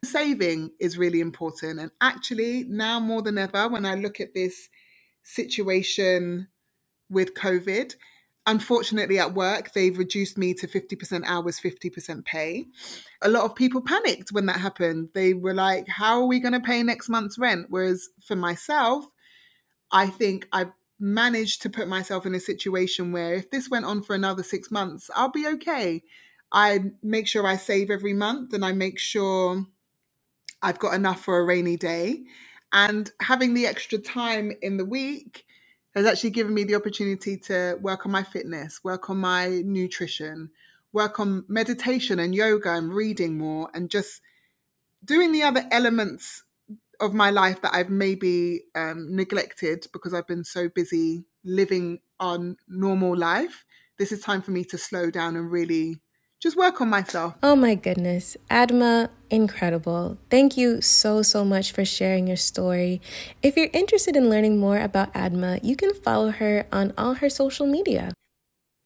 Saving 0.03 0.71
is 0.79 0.97
really 0.97 1.21
important. 1.21 1.79
And 1.79 1.91
actually, 2.01 2.65
now 2.65 2.99
more 2.99 3.21
than 3.21 3.37
ever, 3.37 3.67
when 3.67 3.85
I 3.85 3.95
look 3.95 4.19
at 4.19 4.33
this 4.33 4.69
situation 5.23 6.47
with 7.09 7.33
COVID, 7.33 7.95
unfortunately 8.47 9.19
at 9.19 9.33
work 9.33 9.73
they've 9.73 9.97
reduced 9.97 10.37
me 10.37 10.53
to 10.53 10.67
50% 10.67 11.23
hours 11.25 11.59
50% 11.59 12.25
pay 12.25 12.65
a 13.21 13.29
lot 13.29 13.43
of 13.43 13.53
people 13.53 13.81
panicked 13.81 14.31
when 14.31 14.45
that 14.47 14.59
happened 14.59 15.09
they 15.13 15.33
were 15.33 15.53
like 15.53 15.87
how 15.87 16.21
are 16.21 16.25
we 16.25 16.39
going 16.39 16.53
to 16.53 16.59
pay 16.59 16.81
next 16.81 17.09
month's 17.09 17.37
rent 17.37 17.67
whereas 17.69 18.09
for 18.25 18.35
myself 18.35 19.05
i 19.91 20.07
think 20.07 20.47
i've 20.51 20.71
managed 20.99 21.61
to 21.61 21.69
put 21.69 21.87
myself 21.87 22.25
in 22.25 22.33
a 22.35 22.39
situation 22.39 23.11
where 23.11 23.33
if 23.35 23.51
this 23.51 23.69
went 23.69 23.85
on 23.85 24.01
for 24.01 24.15
another 24.15 24.43
six 24.43 24.71
months 24.71 25.09
i'll 25.15 25.31
be 25.31 25.47
okay. 25.47 26.03
I 26.51 26.79
make 27.03 27.27
sure 27.27 27.45
i 27.45 27.57
save 27.57 27.91
every 27.91 28.13
month 28.13 28.53
and 28.53 28.63
i 28.65 28.71
make 28.71 28.99
sure 28.99 29.65
i've 30.61 30.79
got 30.79 30.93
enough 30.95 31.21
for 31.23 31.39
a 31.39 31.45
rainy 31.45 31.77
day. 31.77 32.23
And 32.73 33.11
having 33.21 33.53
the 33.53 33.67
extra 33.67 33.97
time 33.97 34.51
in 34.61 34.77
the 34.77 34.85
week 34.85 35.45
has 35.95 36.05
actually 36.05 36.31
given 36.31 36.53
me 36.53 36.63
the 36.63 36.75
opportunity 36.75 37.37
to 37.37 37.77
work 37.81 38.05
on 38.05 38.11
my 38.11 38.23
fitness, 38.23 38.83
work 38.83 39.09
on 39.09 39.17
my 39.17 39.61
nutrition, 39.65 40.49
work 40.93 41.19
on 41.19 41.45
meditation 41.47 42.19
and 42.19 42.35
yoga 42.35 42.73
and 42.73 42.93
reading 42.93 43.37
more 43.37 43.69
and 43.73 43.89
just 43.89 44.21
doing 45.03 45.31
the 45.31 45.43
other 45.43 45.65
elements 45.71 46.43
of 46.99 47.13
my 47.13 47.29
life 47.29 47.61
that 47.61 47.73
I've 47.73 47.89
maybe 47.89 48.61
um, 48.75 49.15
neglected 49.15 49.87
because 49.93 50.13
I've 50.13 50.27
been 50.27 50.43
so 50.43 50.69
busy 50.69 51.25
living 51.43 51.99
on 52.19 52.57
normal 52.67 53.15
life. 53.15 53.65
This 53.97 54.11
is 54.11 54.21
time 54.21 54.41
for 54.41 54.51
me 54.51 54.63
to 54.65 54.77
slow 54.77 55.09
down 55.09 55.35
and 55.35 55.51
really 55.51 56.01
just 56.41 56.55
work 56.55 56.81
on 56.81 56.89
myself. 56.89 57.35
Oh 57.41 57.55
my 57.55 57.75
goodness. 57.75 58.37
Adama, 58.49 59.09
incredible. 59.29 60.17
Thank 60.29 60.55
you 60.55 60.81
so, 60.81 61.21
so 61.21 61.43
much 61.43 61.71
for 61.71 61.83
sharing 61.83 62.27
your 62.27 62.37
story. 62.37 63.01
If 63.41 63.57
you're 63.57 63.69
interested 63.73 64.15
in 64.15 64.29
learning 64.29 64.57
more 64.57 64.79
about 64.79 65.13
Adama, 65.13 65.59
you 65.63 65.75
can 65.75 65.93
follow 65.93 66.29
her 66.29 66.67
on 66.71 66.93
all 66.97 67.15
her 67.15 67.29
social 67.29 67.65
media. 67.65 68.13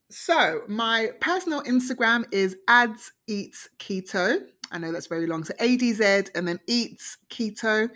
So, 0.10 0.64
my 0.68 1.12
personal 1.22 1.62
Instagram 1.64 2.26
is 2.32 2.58
ads 2.68 3.14
eats 3.28 3.70
keto. 3.80 4.46
I 4.72 4.78
know 4.78 4.92
that's 4.92 5.08
very 5.08 5.28
long. 5.28 5.44
So, 5.44 5.54
ADZ 5.56 6.30
and 6.34 6.48
then 6.48 6.60
eats 6.68 7.18
keto. 7.30 7.90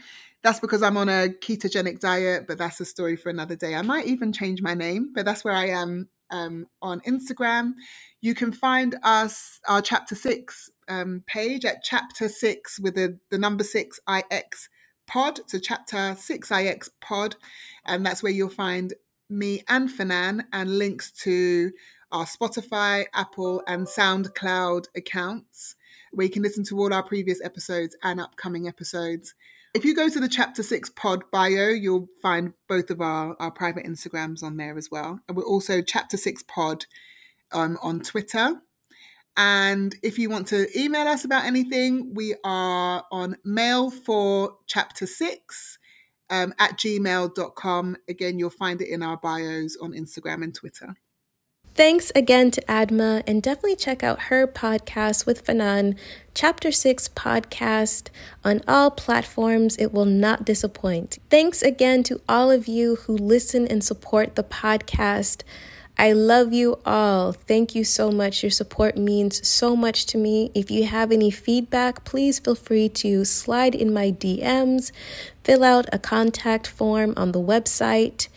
That's 0.43 0.59
because 0.59 0.83
I'm 0.83 0.97
on 0.97 1.09
a 1.09 1.29
ketogenic 1.29 1.99
diet, 1.99 2.45
but 2.47 2.57
that's 2.57 2.79
a 2.79 2.85
story 2.85 3.15
for 3.15 3.29
another 3.29 3.55
day. 3.55 3.73
I 3.73 3.81
might 3.81 4.05
even 4.05 4.31
change 4.31 4.61
my 4.61 4.75
name, 4.75 5.11
but 5.15 5.25
that's 5.25 5.43
where 5.43 5.55
I 5.55 5.69
am 5.69 6.09
um, 6.29 6.67
on 6.81 7.01
Instagram. 7.01 7.73
You 8.21 8.35
can 8.35 8.51
find 8.51 8.95
us, 9.03 9.59
our 9.67 9.81
chapter 9.81 10.15
six 10.15 10.69
um, 10.87 11.23
page 11.25 11.65
at 11.65 11.83
chapter 11.83 12.29
six 12.29 12.79
with 12.79 12.95
the, 12.95 13.19
the 13.31 13.37
number 13.37 13.63
six 13.63 13.99
IX 14.07 14.69
pod. 15.07 15.39
So 15.47 15.59
chapter 15.59 16.15
six 16.19 16.51
IX 16.51 16.89
pod. 17.01 17.35
And 17.85 18.05
that's 18.05 18.21
where 18.21 18.31
you'll 18.31 18.49
find 18.49 18.93
me 19.29 19.63
and 19.67 19.89
Fanan 19.89 20.45
and 20.53 20.77
links 20.77 21.11
to 21.23 21.71
our 22.11 22.25
Spotify, 22.25 23.05
Apple, 23.13 23.63
and 23.67 23.87
SoundCloud 23.87 24.85
accounts 24.95 25.75
where 26.15 26.25
you 26.25 26.31
can 26.31 26.43
listen 26.43 26.63
to 26.65 26.79
all 26.79 26.93
our 26.93 27.03
previous 27.03 27.43
episodes 27.43 27.95
and 28.03 28.19
upcoming 28.19 28.67
episodes. 28.67 29.33
If 29.73 29.83
you 29.83 29.93
go 29.93 30.07
to 30.07 30.19
the 30.19 30.29
Chapter 30.29 30.63
6 30.63 30.91
pod 30.91 31.23
bio, 31.31 31.69
you'll 31.69 32.07
find 32.21 32.53
both 32.69 32.89
of 32.89 33.01
our, 33.01 33.35
our 33.39 33.51
private 33.51 33.85
Instagrams 33.85 34.41
on 34.41 34.57
there 34.57 34.77
as 34.77 34.89
well. 34.89 35.19
And 35.27 35.35
we're 35.35 35.43
also 35.43 35.81
Chapter 35.81 36.17
6 36.17 36.43
pod 36.43 36.85
um, 37.51 37.77
on 37.81 37.99
Twitter. 37.99 38.61
And 39.37 39.95
if 40.01 40.17
you 40.17 40.29
want 40.29 40.47
to 40.47 40.67
email 40.79 41.07
us 41.07 41.25
about 41.25 41.45
anything, 41.45 42.13
we 42.13 42.35
are 42.45 43.03
on 43.11 43.35
mail 43.43 43.91
for 43.91 44.57
chapter 44.65 45.05
six 45.05 45.77
um, 46.29 46.53
at 46.57 46.77
gmail.com. 46.77 47.97
Again, 48.07 48.39
you'll 48.39 48.49
find 48.49 48.81
it 48.81 48.87
in 48.87 49.03
our 49.03 49.17
bios 49.17 49.77
on 49.81 49.91
Instagram 49.91 50.43
and 50.43 50.55
Twitter. 50.55 50.95
Thanks 51.75 52.09
again 52.15 52.51
to 52.51 52.61
Adama, 52.69 53.21
and 53.27 53.43
definitely 53.43 53.75
check 53.75 54.01
out 54.01 54.23
her 54.23 54.47
podcast 54.47 55.25
with 55.25 55.45
Fanan, 55.45 55.97
Chapter 56.33 56.71
6 56.71 57.09
podcast 57.09 58.07
on 58.45 58.61
all 58.65 58.89
platforms. 58.89 59.75
It 59.75 59.91
will 59.91 60.05
not 60.05 60.45
disappoint. 60.45 61.19
Thanks 61.29 61.61
again 61.61 62.01
to 62.03 62.21
all 62.29 62.49
of 62.49 62.69
you 62.69 62.95
who 62.95 63.17
listen 63.17 63.67
and 63.67 63.83
support 63.83 64.35
the 64.35 64.43
podcast. 64.43 65.43
I 65.97 66.13
love 66.13 66.53
you 66.53 66.79
all. 66.85 67.33
Thank 67.33 67.75
you 67.75 67.83
so 67.83 68.09
much. 68.09 68.41
Your 68.41 68.51
support 68.51 68.95
means 68.97 69.45
so 69.45 69.75
much 69.75 70.05
to 70.07 70.17
me. 70.17 70.51
If 70.55 70.71
you 70.71 70.85
have 70.85 71.11
any 71.11 71.29
feedback, 71.29 72.05
please 72.05 72.39
feel 72.39 72.55
free 72.55 72.87
to 72.87 73.25
slide 73.25 73.75
in 73.75 73.93
my 73.93 74.11
DMs, 74.11 74.93
fill 75.43 75.65
out 75.65 75.87
a 75.91 75.99
contact 75.99 76.67
form 76.67 77.13
on 77.17 77.33
the 77.33 77.41
website. 77.41 78.29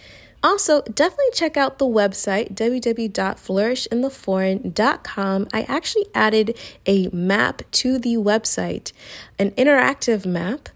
Also, 0.42 0.82
definitely 0.82 1.30
check 1.32 1.56
out 1.56 1.78
the 1.78 1.86
website 1.86 2.54
www.flourishintheforeign.com. 2.54 5.48
I 5.52 5.62
actually 5.62 6.06
added 6.14 6.56
a 6.86 7.08
map 7.08 7.62
to 7.72 7.98
the 7.98 8.14
website, 8.16 8.92
an 9.38 9.50
interactive 9.52 10.24
map. 10.24 10.68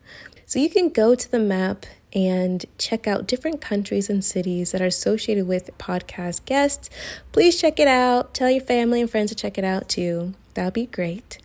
So 0.47 0.59
you 0.59 0.69
can 0.69 0.89
go 0.89 1.15
to 1.15 1.31
the 1.31 1.39
map 1.39 1.87
and 2.13 2.65
check 2.79 3.07
out 3.07 3.27
different 3.27 3.61
countries 3.61 4.11
and 4.11 4.25
cities 4.25 4.73
that 4.73 4.83
are 4.83 4.87
associated 4.87 5.47
with 5.47 5.71
podcast 5.79 6.45
guests, 6.45 6.91
please 7.33 7.61
check 7.61 7.81
it 7.81 7.89
out. 7.89 8.35
Tell 8.35 8.51
your 8.51 8.61
family 8.61 9.01
and 9.01 9.11
friends 9.11 9.31
to 9.31 9.35
check 9.35 9.57
it 9.57 9.65
out 9.65 9.89
too. 9.89 10.35
That'd 10.55 10.75
be 10.75 10.87
great. 10.87 11.39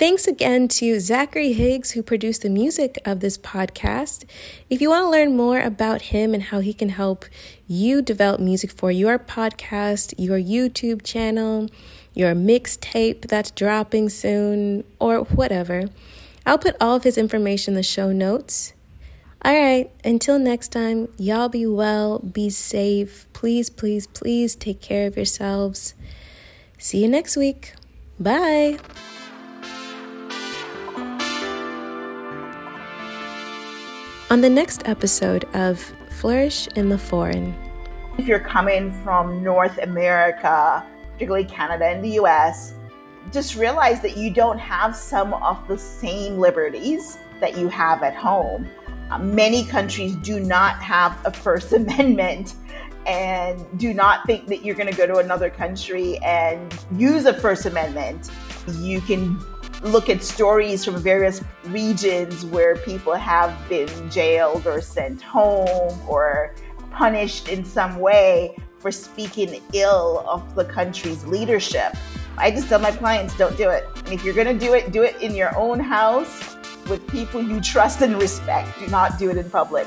Thanks 0.00 0.26
again 0.26 0.66
to 0.68 0.98
Zachary 0.98 1.52
Higgs, 1.52 1.90
who 1.90 2.02
produced 2.02 2.40
the 2.40 2.48
music 2.48 2.98
of 3.04 3.20
this 3.20 3.36
podcast. 3.36 4.24
If 4.70 4.80
you 4.80 4.88
want 4.88 5.04
to 5.04 5.10
learn 5.10 5.36
more 5.36 5.60
about 5.60 6.00
him 6.00 6.32
and 6.32 6.44
how 6.44 6.60
he 6.60 6.72
can 6.72 6.88
help 6.88 7.26
you 7.68 8.00
develop 8.00 8.40
music 8.40 8.70
for 8.72 8.90
your 8.90 9.18
podcast, 9.18 10.14
your 10.16 10.38
YouTube 10.38 11.02
channel, 11.04 11.68
your 12.14 12.34
mixtape 12.34 13.28
that's 13.28 13.50
dropping 13.50 14.08
soon, 14.08 14.84
or 14.98 15.18
whatever, 15.18 15.90
I'll 16.46 16.56
put 16.56 16.76
all 16.80 16.96
of 16.96 17.04
his 17.04 17.18
information 17.18 17.72
in 17.72 17.76
the 17.76 17.82
show 17.82 18.10
notes. 18.10 18.72
All 19.44 19.52
right, 19.52 19.90
until 20.02 20.38
next 20.38 20.68
time, 20.68 21.08
y'all 21.18 21.50
be 21.50 21.66
well, 21.66 22.20
be 22.20 22.48
safe. 22.48 23.28
Please, 23.34 23.68
please, 23.68 24.06
please 24.06 24.54
take 24.56 24.80
care 24.80 25.06
of 25.06 25.16
yourselves. 25.16 25.92
See 26.78 27.02
you 27.02 27.08
next 27.08 27.36
week. 27.36 27.74
Bye. 28.18 28.78
On 34.30 34.40
the 34.40 34.48
next 34.48 34.86
episode 34.86 35.44
of 35.54 35.80
Flourish 36.08 36.68
in 36.76 36.88
the 36.88 36.96
Foreign. 36.96 37.52
If 38.16 38.28
you're 38.28 38.38
coming 38.38 38.92
from 39.02 39.42
North 39.42 39.76
America, 39.78 40.86
particularly 41.14 41.46
Canada 41.46 41.86
and 41.86 42.04
the 42.04 42.10
US, 42.20 42.74
just 43.32 43.56
realize 43.56 44.00
that 44.02 44.16
you 44.16 44.32
don't 44.32 44.60
have 44.60 44.94
some 44.94 45.34
of 45.34 45.66
the 45.66 45.76
same 45.76 46.38
liberties 46.38 47.18
that 47.40 47.58
you 47.58 47.66
have 47.70 48.04
at 48.04 48.14
home. 48.14 48.68
Uh, 49.10 49.18
many 49.18 49.64
countries 49.64 50.14
do 50.14 50.38
not 50.38 50.80
have 50.80 51.18
a 51.26 51.32
First 51.32 51.72
Amendment 51.72 52.54
and 53.06 53.66
do 53.80 53.92
not 53.92 54.24
think 54.26 54.46
that 54.46 54.64
you're 54.64 54.76
going 54.76 54.88
to 54.88 54.96
go 54.96 55.08
to 55.08 55.16
another 55.16 55.50
country 55.50 56.18
and 56.18 56.72
use 56.96 57.24
a 57.24 57.34
First 57.34 57.66
Amendment. 57.66 58.30
You 58.78 59.00
can 59.00 59.44
look 59.82 60.08
at 60.10 60.22
stories 60.22 60.84
from 60.84 60.96
various 60.96 61.42
regions 61.64 62.44
where 62.46 62.76
people 62.76 63.14
have 63.14 63.56
been 63.68 64.10
jailed 64.10 64.66
or 64.66 64.80
sent 64.80 65.22
home 65.22 65.98
or 66.08 66.54
punished 66.90 67.48
in 67.48 67.64
some 67.64 67.98
way 67.98 68.54
for 68.78 68.90
speaking 68.90 69.62
ill 69.72 70.24
of 70.28 70.54
the 70.54 70.64
country's 70.64 71.24
leadership. 71.26 71.96
I 72.36 72.50
just 72.50 72.68
tell 72.68 72.78
my 72.78 72.92
clients 72.92 73.36
don't 73.36 73.56
do 73.56 73.68
it. 73.70 73.86
And 73.96 74.08
if 74.08 74.24
you're 74.24 74.34
going 74.34 74.46
to 74.46 74.66
do 74.66 74.74
it, 74.74 74.92
do 74.92 75.02
it 75.02 75.20
in 75.20 75.34
your 75.34 75.56
own 75.56 75.80
house 75.80 76.56
with 76.88 77.06
people 77.08 77.42
you 77.42 77.60
trust 77.60 78.00
and 78.00 78.16
respect. 78.18 78.78
Do 78.78 78.86
not 78.88 79.18
do 79.18 79.30
it 79.30 79.36
in 79.36 79.48
public. 79.50 79.86